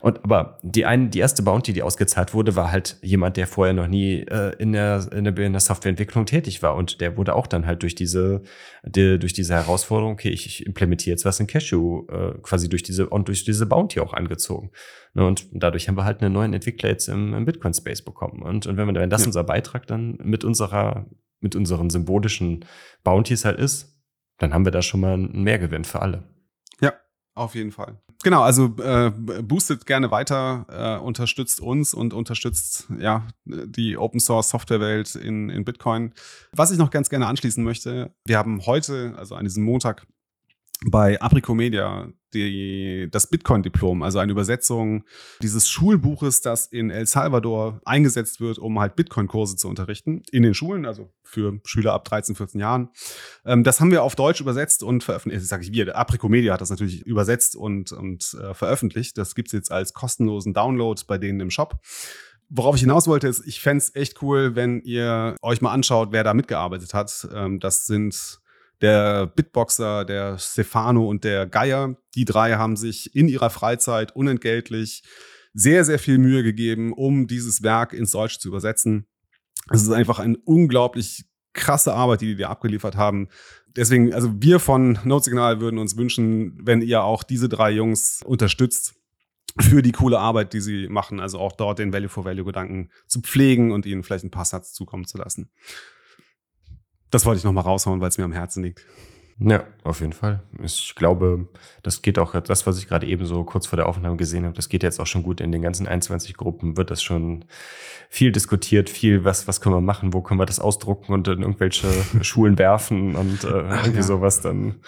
Und 0.00 0.22
aber 0.24 0.58
die 0.62 0.84
eine, 0.84 1.08
die 1.08 1.18
erste 1.18 1.42
Bounty, 1.42 1.72
die 1.72 1.82
ausgezahlt 1.82 2.34
wurde, 2.34 2.56
war 2.56 2.70
halt 2.70 2.98
jemand, 3.02 3.36
der 3.36 3.46
vorher 3.46 3.72
noch 3.72 3.86
nie 3.86 4.20
äh, 4.20 4.54
in, 4.58 4.72
der, 4.72 5.08
in, 5.12 5.24
der, 5.24 5.36
in 5.38 5.52
der 5.52 5.60
Softwareentwicklung 5.60 6.26
tätig 6.26 6.62
war. 6.62 6.76
Und 6.76 7.00
der 7.00 7.16
wurde 7.16 7.34
auch 7.34 7.46
dann 7.46 7.66
halt 7.66 7.82
durch 7.82 7.94
diese, 7.94 8.42
die, 8.84 9.18
durch 9.18 9.32
diese 9.32 9.54
Herausforderung, 9.54 10.12
okay, 10.12 10.30
ich, 10.30 10.46
ich 10.46 10.66
implementiere 10.66 11.14
jetzt 11.14 11.24
was 11.24 11.40
in 11.40 11.46
Cashew, 11.46 12.06
äh, 12.08 12.38
quasi 12.42 12.68
durch 12.68 12.82
diese, 12.82 13.08
und 13.08 13.28
durch 13.28 13.44
diese 13.44 13.66
Bounty 13.66 14.00
auch 14.00 14.12
angezogen. 14.12 14.70
Ne, 15.14 15.26
und 15.26 15.48
dadurch 15.52 15.88
haben 15.88 15.96
wir 15.96 16.04
halt 16.04 16.22
einen 16.22 16.34
neuen 16.34 16.52
Entwickler 16.52 16.90
jetzt 16.90 17.08
im, 17.08 17.32
im 17.32 17.44
Bitcoin-Space 17.46 18.02
bekommen. 18.02 18.42
Und, 18.42 18.66
und 18.66 18.76
wenn, 18.76 18.86
wir, 18.86 18.94
wenn 18.94 19.10
das 19.10 19.22
ja. 19.22 19.28
unser 19.28 19.44
Beitrag 19.44 19.86
dann 19.86 20.18
mit 20.22 20.44
unserer, 20.44 21.06
mit 21.40 21.56
unseren 21.56 21.88
symbolischen 21.88 22.64
Bounties 23.04 23.44
halt 23.44 23.58
ist, 23.58 23.97
dann 24.38 24.54
haben 24.54 24.64
wir 24.64 24.72
da 24.72 24.82
schon 24.82 25.00
mal 25.00 25.14
einen 25.14 25.42
Mehrgewinn 25.42 25.84
für 25.84 26.00
alle. 26.00 26.24
Ja, 26.80 26.94
auf 27.34 27.54
jeden 27.54 27.72
Fall. 27.72 28.00
Genau, 28.24 28.42
also 28.42 28.74
äh, 28.82 29.10
boostet 29.10 29.86
gerne 29.86 30.10
weiter, 30.10 30.66
äh, 30.68 31.04
unterstützt 31.04 31.60
uns 31.60 31.94
und 31.94 32.12
unterstützt 32.12 32.88
ja 32.98 33.28
die 33.44 33.96
Open 33.96 34.18
Source 34.18 34.48
Softwarewelt 34.48 35.14
in, 35.14 35.48
in 35.48 35.64
Bitcoin. 35.64 36.12
Was 36.52 36.72
ich 36.72 36.78
noch 36.78 36.90
ganz 36.90 37.10
gerne 37.10 37.28
anschließen 37.28 37.62
möchte, 37.62 38.12
wir 38.26 38.38
haben 38.38 38.66
heute, 38.66 39.14
also 39.16 39.36
an 39.36 39.44
diesem 39.44 39.62
Montag, 39.62 40.06
bei 40.86 41.20
Aprico 41.20 41.54
Media 41.54 42.08
die, 42.34 43.08
das 43.10 43.28
Bitcoin-Diplom, 43.28 44.02
also 44.02 44.18
eine 44.18 44.32
Übersetzung 44.32 45.04
dieses 45.42 45.68
Schulbuches, 45.68 46.40
das 46.40 46.66
in 46.66 46.90
El 46.90 47.06
Salvador 47.06 47.80
eingesetzt 47.84 48.40
wird, 48.40 48.58
um 48.58 48.78
halt 48.78 48.96
Bitcoin-Kurse 48.96 49.56
zu 49.56 49.68
unterrichten 49.68 50.22
in 50.30 50.42
den 50.42 50.54
Schulen, 50.54 50.84
also 50.84 51.10
für 51.22 51.58
Schüler 51.64 51.94
ab 51.94 52.04
13, 52.04 52.34
14 52.36 52.60
Jahren. 52.60 52.90
Ähm, 53.44 53.64
das 53.64 53.80
haben 53.80 53.90
wir 53.90 54.02
auf 54.02 54.14
Deutsch 54.14 54.40
übersetzt 54.40 54.82
und 54.82 55.04
veröffentlicht. 55.04 55.42
Das 55.42 55.48
sage 55.48 55.62
ich 55.62 55.72
wir. 55.72 55.96
Aprico 55.96 56.28
Media 56.28 56.52
hat 56.52 56.60
das 56.60 56.70
natürlich 56.70 57.06
übersetzt 57.06 57.56
und, 57.56 57.92
und 57.92 58.36
äh, 58.40 58.54
veröffentlicht. 58.54 59.16
Das 59.16 59.34
gibt's 59.34 59.52
jetzt 59.52 59.72
als 59.72 59.94
kostenlosen 59.94 60.52
Download 60.52 61.00
bei 61.06 61.18
denen 61.18 61.40
im 61.40 61.50
Shop. 61.50 61.80
worauf 62.50 62.74
ich 62.74 62.82
hinaus 62.82 63.06
wollte, 63.06 63.28
ist, 63.28 63.46
ich 63.46 63.60
fände 63.60 63.78
es 63.78 63.94
echt 63.94 64.22
cool, 64.22 64.54
wenn 64.54 64.80
ihr 64.82 65.36
euch 65.42 65.60
mal 65.60 65.72
anschaut, 65.72 66.12
wer 66.12 66.24
da 66.24 66.34
mitgearbeitet 66.34 66.94
hat. 66.94 67.26
Ähm, 67.32 67.58
das 67.58 67.86
sind 67.86 68.40
der 68.80 69.26
Bitboxer, 69.26 70.04
der 70.04 70.38
Stefano 70.38 71.08
und 71.08 71.24
der 71.24 71.46
Geier. 71.46 71.96
Die 72.14 72.24
drei 72.24 72.54
haben 72.54 72.76
sich 72.76 73.14
in 73.14 73.28
ihrer 73.28 73.50
Freizeit 73.50 74.14
unentgeltlich 74.14 75.02
sehr, 75.52 75.84
sehr 75.84 75.98
viel 75.98 76.18
Mühe 76.18 76.42
gegeben, 76.42 76.92
um 76.92 77.26
dieses 77.26 77.62
Werk 77.62 77.92
ins 77.92 78.12
Deutsche 78.12 78.38
zu 78.38 78.48
übersetzen. 78.48 79.06
Es 79.70 79.82
ist 79.82 79.90
einfach 79.90 80.18
eine 80.18 80.36
unglaublich 80.44 81.24
krasse 81.52 81.92
Arbeit, 81.92 82.20
die 82.20 82.26
die 82.26 82.42
da 82.42 82.48
abgeliefert 82.48 82.96
haben. 82.96 83.28
Deswegen, 83.74 84.12
also 84.14 84.32
wir 84.40 84.60
von 84.60 84.98
Notesignal 85.04 85.60
würden 85.60 85.78
uns 85.78 85.96
wünschen, 85.96 86.58
wenn 86.62 86.82
ihr 86.82 87.02
auch 87.02 87.22
diese 87.22 87.48
drei 87.48 87.70
Jungs 87.70 88.22
unterstützt 88.24 88.94
für 89.60 89.82
die 89.82 89.92
coole 89.92 90.18
Arbeit, 90.18 90.52
die 90.52 90.60
sie 90.60 90.88
machen. 90.88 91.20
Also 91.20 91.38
auch 91.38 91.52
dort 91.52 91.78
den 91.78 91.92
Value-for-Value-Gedanken 91.92 92.90
zu 93.06 93.20
pflegen 93.20 93.72
und 93.72 93.86
ihnen 93.86 94.04
vielleicht 94.04 94.24
ein 94.24 94.30
paar 94.30 94.44
Satz 94.44 94.72
zukommen 94.72 95.06
zu 95.06 95.18
lassen. 95.18 95.50
Das 97.10 97.24
wollte 97.24 97.38
ich 97.38 97.44
noch 97.44 97.52
mal 97.52 97.62
raushauen, 97.62 98.00
weil 98.00 98.08
es 98.08 98.18
mir 98.18 98.24
am 98.24 98.32
Herzen 98.32 98.62
liegt. 98.62 98.84
Ja, 99.40 99.64
auf 99.84 100.00
jeden 100.00 100.12
Fall. 100.12 100.42
Ich 100.62 100.94
glaube, 100.96 101.46
das 101.84 102.02
geht 102.02 102.18
auch, 102.18 102.38
das, 102.40 102.66
was 102.66 102.78
ich 102.78 102.88
gerade 102.88 103.06
eben 103.06 103.24
so 103.24 103.44
kurz 103.44 103.68
vor 103.68 103.76
der 103.76 103.86
Aufnahme 103.86 104.16
gesehen 104.16 104.44
habe, 104.44 104.54
das 104.54 104.68
geht 104.68 104.82
jetzt 104.82 104.98
auch 104.98 105.06
schon 105.06 105.22
gut 105.22 105.40
in 105.40 105.52
den 105.52 105.62
ganzen 105.62 105.86
21 105.86 106.36
Gruppen, 106.36 106.76
wird 106.76 106.90
das 106.90 107.02
schon 107.02 107.44
viel 108.10 108.32
diskutiert, 108.32 108.90
viel, 108.90 109.24
was, 109.24 109.46
was 109.46 109.60
können 109.60 109.76
wir 109.76 109.80
machen, 109.80 110.12
wo 110.12 110.22
können 110.22 110.40
wir 110.40 110.46
das 110.46 110.58
ausdrucken 110.58 111.12
und 111.12 111.28
in 111.28 111.42
irgendwelche 111.42 111.86
Schulen 112.22 112.58
werfen 112.58 113.14
und 113.14 113.44
äh, 113.44 113.46
irgendwie 113.46 113.96
ja. 113.96 114.02
sowas 114.02 114.40
dann. 114.40 114.80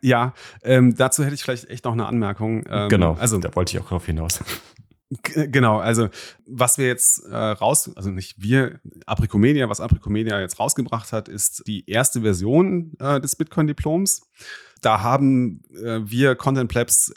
Ja, 0.00 0.32
ähm, 0.62 0.94
dazu 0.96 1.24
hätte 1.24 1.34
ich 1.34 1.42
vielleicht 1.42 1.68
echt 1.68 1.84
noch 1.84 1.92
eine 1.92 2.06
Anmerkung. 2.06 2.64
Ähm, 2.68 2.88
genau, 2.88 3.14
also 3.20 3.38
da 3.38 3.54
wollte 3.54 3.76
ich 3.76 3.82
auch 3.82 3.88
drauf 3.88 4.06
hinaus. 4.06 4.40
Genau, 5.34 5.78
also 5.78 6.08
was 6.46 6.78
wir 6.78 6.86
jetzt 6.86 7.26
äh, 7.26 7.36
raus, 7.36 7.90
also 7.96 8.10
nicht 8.10 8.40
wir, 8.40 8.80
Apricomedia, 9.06 9.68
was 9.68 9.80
Apricomedia 9.80 10.40
jetzt 10.40 10.58
rausgebracht 10.58 11.12
hat, 11.12 11.28
ist 11.28 11.64
die 11.66 11.88
erste 11.88 12.22
Version 12.22 12.92
äh, 12.98 13.20
des 13.20 13.36
Bitcoin-Diploms. 13.36 14.30
Da 14.80 15.00
haben 15.02 15.62
äh, 15.74 16.00
wir 16.04 16.34
Content 16.34 16.70
Plebs 16.70 17.12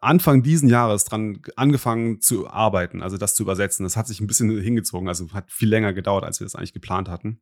Anfang 0.00 0.42
diesen 0.42 0.68
Jahres 0.68 1.04
dran 1.04 1.40
angefangen 1.56 2.20
zu 2.20 2.48
arbeiten, 2.48 3.02
also 3.02 3.16
das 3.16 3.34
zu 3.34 3.42
übersetzen. 3.42 3.84
Das 3.84 3.96
hat 3.96 4.06
sich 4.06 4.20
ein 4.20 4.26
bisschen 4.26 4.60
hingezogen, 4.60 5.08
also 5.08 5.32
hat 5.32 5.50
viel 5.50 5.68
länger 5.68 5.92
gedauert, 5.92 6.24
als 6.24 6.40
wir 6.40 6.44
das 6.44 6.54
eigentlich 6.54 6.72
geplant 6.72 7.08
hatten. 7.08 7.40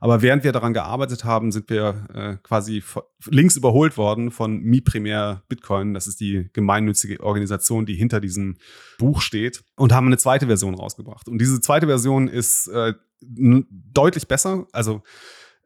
Aber 0.00 0.22
während 0.22 0.44
wir 0.44 0.52
daran 0.52 0.74
gearbeitet 0.74 1.24
haben, 1.24 1.52
sind 1.52 1.70
wir 1.70 2.06
äh, 2.14 2.36
quasi 2.42 2.82
links 3.26 3.56
überholt 3.56 3.96
worden 3.96 4.30
von 4.30 4.60
Mi 4.60 4.80
Premier 4.80 5.42
Bitcoin. 5.48 5.94
Das 5.94 6.06
ist 6.06 6.20
die 6.20 6.48
gemeinnützige 6.52 7.20
Organisation, 7.20 7.86
die 7.86 7.94
hinter 7.94 8.20
diesem 8.20 8.56
Buch 8.98 9.20
steht 9.20 9.62
und 9.76 9.92
haben 9.92 10.06
eine 10.06 10.18
zweite 10.18 10.46
Version 10.46 10.74
rausgebracht. 10.74 11.28
Und 11.28 11.38
diese 11.38 11.60
zweite 11.60 11.86
Version 11.86 12.28
ist 12.28 12.68
äh, 12.68 12.94
deutlich 13.20 14.28
besser. 14.28 14.66
Also 14.72 15.02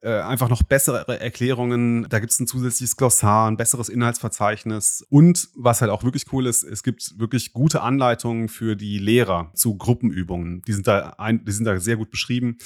äh, 0.04 0.20
einfach 0.20 0.50
noch 0.50 0.62
bessere 0.62 1.18
Erklärungen. 1.18 2.06
Da 2.10 2.18
gibt 2.18 2.30
es 2.30 2.38
ein 2.38 2.46
zusätzliches 2.46 2.96
Glossar, 2.96 3.50
ein 3.50 3.56
besseres 3.56 3.88
Inhaltsverzeichnis. 3.88 5.04
Und 5.08 5.48
was 5.54 5.80
halt 5.80 5.90
auch 5.90 6.04
wirklich 6.04 6.30
cool 6.32 6.46
ist, 6.46 6.62
es 6.62 6.82
gibt 6.82 7.18
wirklich 7.18 7.54
gute 7.54 7.80
Anleitungen 7.80 8.48
für 8.48 8.76
die 8.76 8.98
Lehrer 8.98 9.50
zu 9.54 9.76
Gruppenübungen. 9.76 10.62
Die 10.66 10.74
sind 10.74 10.86
da, 10.86 11.14
ein, 11.16 11.44
die 11.44 11.52
sind 11.52 11.64
da 11.64 11.80
sehr 11.80 11.96
gut 11.96 12.10
beschrieben. 12.10 12.58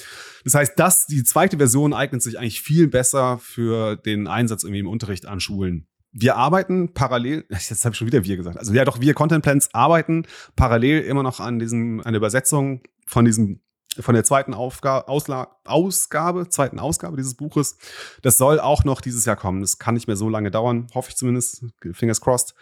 Das 0.43 0.53
heißt, 0.53 0.73
das, 0.77 1.07
die 1.07 1.23
zweite 1.23 1.57
Version 1.57 1.93
eignet 1.93 2.21
sich 2.21 2.37
eigentlich 2.37 2.61
viel 2.61 2.89
besser 2.89 3.39
für 3.41 3.95
den 3.95 4.27
Einsatz 4.27 4.63
irgendwie 4.63 4.81
im 4.81 4.87
Unterricht 4.87 5.25
an 5.25 5.39
Schulen 5.39 5.85
wir 6.11 6.37
arbeiten 6.37 6.95
parallel, 6.95 7.45
jetzt 7.49 7.85
habe 7.85 7.93
ich 7.93 7.97
schon 7.99 8.07
wieder 8.07 8.23
wir 8.23 8.35
gesagt, 8.35 8.57
also 8.57 8.73
ja 8.73 8.83
doch, 8.83 8.99
wir 8.99 9.13
Content 9.13 9.43
Plans 9.43 9.69
arbeiten 9.73 10.25
parallel 10.55 11.01
immer 11.01 11.21
noch 11.21 11.39
an 11.39 11.59
diesem, 11.59 11.99
an 11.99 12.13
der 12.13 12.17
Übersetzung 12.17 12.81
von 13.05 13.25
diesem 13.25 13.59
von 13.99 14.13
der 14.13 14.23
zweiten 14.23 14.53
Aufga 14.53 15.01
Ausla 15.01 15.57
Ausgabe, 15.65 16.49
zweiten 16.49 16.79
Ausgabe 16.79 17.17
dieses 17.17 17.35
Buches. 17.35 17.77
Das 18.21 18.37
soll 18.37 18.59
auch 18.59 18.83
noch 18.83 19.01
dieses 19.01 19.25
Jahr 19.25 19.35
kommen. 19.35 19.61
Das 19.61 19.79
kann 19.79 19.95
nicht 19.95 20.07
mehr 20.07 20.15
so 20.15 20.29
lange 20.29 20.51
dauern, 20.51 20.87
hoffe 20.93 21.09
ich 21.09 21.17
zumindest. 21.17 21.65
Fingers 21.93 22.21
crossed. 22.21 22.53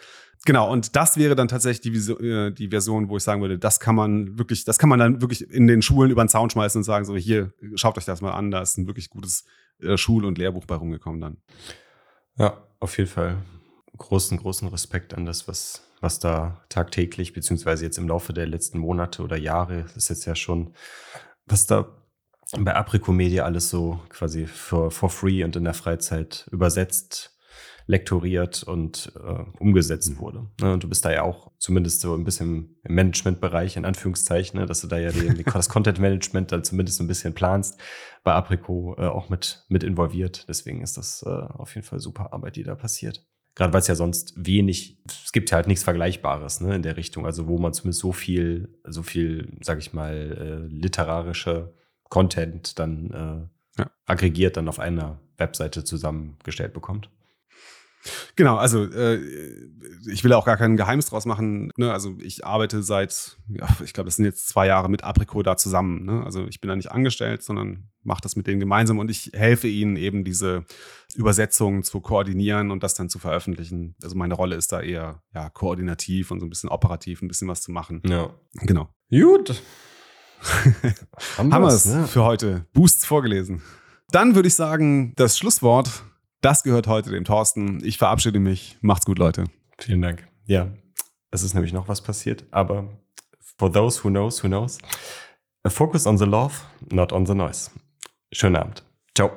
Genau, 0.46 0.72
und 0.72 0.96
das 0.96 1.18
wäre 1.18 1.36
dann 1.36 1.48
tatsächlich 1.48 1.82
die, 1.82 2.12
äh, 2.12 2.52
die, 2.52 2.70
Version, 2.70 3.10
wo 3.10 3.18
ich 3.18 3.24
sagen 3.24 3.42
würde, 3.42 3.58
das 3.58 3.80
kann 3.80 3.96
man 3.96 4.38
wirklich, 4.38 4.64
das 4.66 4.78
kann 4.78 4.90
man 4.90 5.00
dann 5.00 5.22
wirklich 5.22 5.50
in 5.50 5.68
den 5.68 5.82
Schulen 5.82 6.12
über 6.12 6.24
den 6.24 6.30
Zaun 6.30 6.50
schmeißen 6.50 6.80
und 6.80 6.84
sagen, 6.84 7.06
so 7.06 7.16
hier, 7.16 7.52
schaut 7.76 7.98
euch 7.98 8.06
das 8.06 8.22
mal 8.22 8.32
an, 8.32 8.52
da 8.52 8.62
ist 8.62 8.78
ein 8.78 8.88
wirklich 8.88 9.10
gutes 9.10 9.46
äh, 9.82 9.98
Schul- 9.98 10.26
und 10.26 10.38
Lehrbuch 10.38 10.66
bei 10.66 10.76
rumgekommen 10.76 11.20
dann. 11.20 11.38
Ja, 12.38 12.64
auf 12.80 12.98
jeden 12.98 13.10
Fall. 13.10 13.38
Großen, 13.98 14.38
großen 14.38 14.68
Respekt 14.68 15.14
an 15.14 15.26
das, 15.26 15.48
was, 15.48 15.84
was 16.02 16.20
da 16.20 16.62
tagtäglich, 16.70 17.34
beziehungsweise 17.34 17.86
jetzt 17.86 17.98
im 17.98 18.08
Laufe 18.08 18.34
der 18.34 18.48
letzten 18.48 18.80
Monate 18.80 19.24
oder 19.24 19.38
Jahre, 19.38 19.84
das 19.84 19.98
ist 19.98 20.10
jetzt 20.10 20.26
ja 20.26 20.36
schon 20.36 20.74
was 21.48 21.66
da 21.66 21.88
bei 22.58 22.76
Apricomedia 22.76 23.44
alles 23.44 23.70
so 23.70 24.00
quasi 24.10 24.46
for, 24.46 24.92
for 24.92 25.10
free 25.10 25.44
und 25.44 25.56
in 25.56 25.66
der 25.66 25.74
Freizeit 25.74 26.48
übersetzt, 26.52 27.34
lektoriert 27.88 28.64
und 28.64 29.12
äh, 29.16 29.44
umgesetzt 29.60 30.12
mhm. 30.12 30.20
wurde. 30.20 30.48
Ne, 30.62 30.74
und 30.74 30.84
du 30.84 30.90
bist 30.90 31.04
da 31.04 31.12
ja 31.12 31.24
auch 31.24 31.52
zumindest 31.58 32.02
so 32.02 32.14
ein 32.14 32.24
bisschen 32.24 32.78
im 32.84 32.96
Managementbereich, 32.96 33.76
in 33.76 33.86
Anführungszeichen, 33.86 34.60
ne, 34.60 34.66
dass 34.66 34.82
du 34.82 34.88
da 34.88 34.98
ja 34.98 35.12
die, 35.12 35.44
das 35.44 35.70
Content-Management 35.70 36.52
dann 36.52 36.64
zumindest 36.64 36.98
so 36.98 37.04
ein 37.04 37.08
bisschen 37.08 37.34
planst, 37.34 37.80
bei 38.24 38.34
Aprico 38.34 38.96
äh, 38.98 39.08
auch 39.08 39.30
mit, 39.30 39.66
mit 39.68 39.84
involviert. 39.84 40.46
Deswegen 40.48 40.82
ist 40.82 40.98
das 40.98 41.24
äh, 41.24 41.30
auf 41.30 41.76
jeden 41.76 41.88
Fall 41.88 42.00
super 42.00 42.34
Arbeit, 42.34 42.56
die 42.56 42.64
da 42.64 42.76
passiert. 42.76 43.26
Gerade 43.58 43.74
weil 43.74 43.80
es 43.80 43.88
ja 43.88 43.96
sonst 43.96 44.34
wenig, 44.38 45.00
es 45.08 45.32
gibt 45.32 45.50
ja 45.50 45.56
halt 45.56 45.66
nichts 45.66 45.84
Vergleichbares 45.84 46.62
ne, 46.62 46.76
in 46.76 46.84
der 46.84 46.96
Richtung, 46.96 47.26
also 47.26 47.48
wo 47.48 47.58
man 47.58 47.74
zumindest 47.74 48.02
so 48.02 48.12
viel, 48.12 48.70
so 48.84 49.02
viel, 49.02 49.58
sag 49.62 49.80
ich 49.80 49.94
mal, 49.94 50.14
äh, 50.14 50.72
literarische 50.72 51.74
Content 52.04 52.78
dann 52.78 53.10
äh, 53.10 53.82
ja. 53.82 53.92
aggregiert 54.06 54.58
dann 54.58 54.70
auf 54.70 54.78
einer 54.78 55.20
Webseite 55.38 55.84
zusammengestellt 55.84 56.72
bekommt. 56.72 57.10
Genau, 58.36 58.58
also 58.58 58.86
äh, 58.86 59.20
ich 60.10 60.24
will 60.24 60.34
auch 60.34 60.46
gar 60.46 60.58
kein 60.58 60.78
Geheimnis 60.78 61.08
draus 61.08 61.26
machen. 61.26 61.72
Ne? 61.78 61.92
Also 61.92 62.16
ich 62.22 62.46
arbeite 62.46 62.84
seit, 62.84 63.38
ja, 63.50 63.68
ich 63.84 63.94
glaube, 63.94 64.08
das 64.08 64.16
sind 64.16 64.26
jetzt 64.26 64.48
zwei 64.48 64.68
Jahre 64.68 64.90
mit 64.90 65.04
Aprico 65.04 65.42
da 65.44 65.58
zusammen. 65.58 66.06
Ne? 66.06 66.24
Also 66.24 66.48
ich 66.48 66.62
bin 66.62 66.70
da 66.70 66.76
nicht 66.76 66.92
angestellt, 66.92 67.44
sondern 67.44 67.90
mache 68.04 68.22
das 68.22 68.36
mit 68.36 68.48
denen 68.48 68.60
gemeinsam 68.60 69.00
und 69.00 69.12
ich 69.12 69.32
helfe 69.34 69.68
ihnen 69.68 69.98
eben 69.98 70.24
diese 70.24 70.64
Übersetzungen 71.16 71.84
zu 71.84 72.00
koordinieren 72.00 72.72
und 72.72 72.84
das 72.84 72.94
dann 72.94 73.10
zu 73.10 73.20
veröffentlichen. 73.20 73.96
Also 74.02 74.16
meine 74.16 74.34
Rolle 74.34 74.56
ist 74.56 74.72
da 74.72 74.82
eher 74.82 75.22
ja, 75.34 75.50
koordinativ 75.50 76.32
und 76.32 76.40
so 76.40 76.46
ein 76.46 76.50
bisschen 76.50 76.70
operativ, 76.70 77.22
ein 77.22 77.28
bisschen 77.28 77.48
was 77.48 77.62
zu 77.62 77.72
machen. 77.72 78.02
Ja. 78.06 78.30
Genau. 78.54 78.90
Gut. 79.10 79.62
Haben 81.38 81.50
wir 81.50 81.68
es 81.68 81.86
ne? 81.86 82.08
für 82.08 82.24
heute. 82.24 82.66
Boosts 82.74 83.06
vorgelesen. 83.06 83.62
Dann 84.12 84.36
würde 84.36 84.48
ich 84.48 84.56
sagen, 84.56 85.14
das 85.16 85.38
Schlusswort 85.38 86.04
das 86.42 86.64
gehört 86.64 86.88
heute 86.88 87.10
dem 87.10 87.24
Thorsten. 87.24 87.84
Ich 87.84 87.98
verabschiede 87.98 88.40
mich. 88.40 88.78
Macht's 88.82 89.06
gut, 89.06 89.18
Leute. 89.18 89.46
Vielen 89.80 90.02
Dank. 90.02 90.28
Ja, 90.46 90.68
es 91.32 91.44
ist 91.44 91.54
nämlich 91.54 91.74
noch 91.74 91.88
was 91.88 92.02
passiert, 92.02 92.46
aber 92.52 92.90
for 93.58 93.72
those 93.72 94.04
who 94.04 94.10
knows, 94.10 94.44
who 94.44 94.48
knows. 94.48 94.78
A 95.64 95.70
focus 95.70 96.08
on 96.08 96.18
the 96.18 96.26
love, 96.26 96.54
not 96.92 97.12
on 97.12 97.26
the 97.26 97.34
noise. 97.34 97.72
Schönen 98.32 98.56
Abend. 98.56 98.84
Ciao. 99.16 99.32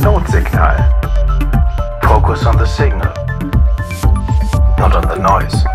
Notsignal. 0.00 0.88
Focus 2.02 2.46
on 2.46 2.58
the 2.58 2.66
signal. 2.66 3.21
Not 5.22 5.30
on 5.30 5.42
the 5.42 5.50
noise. 5.50 5.71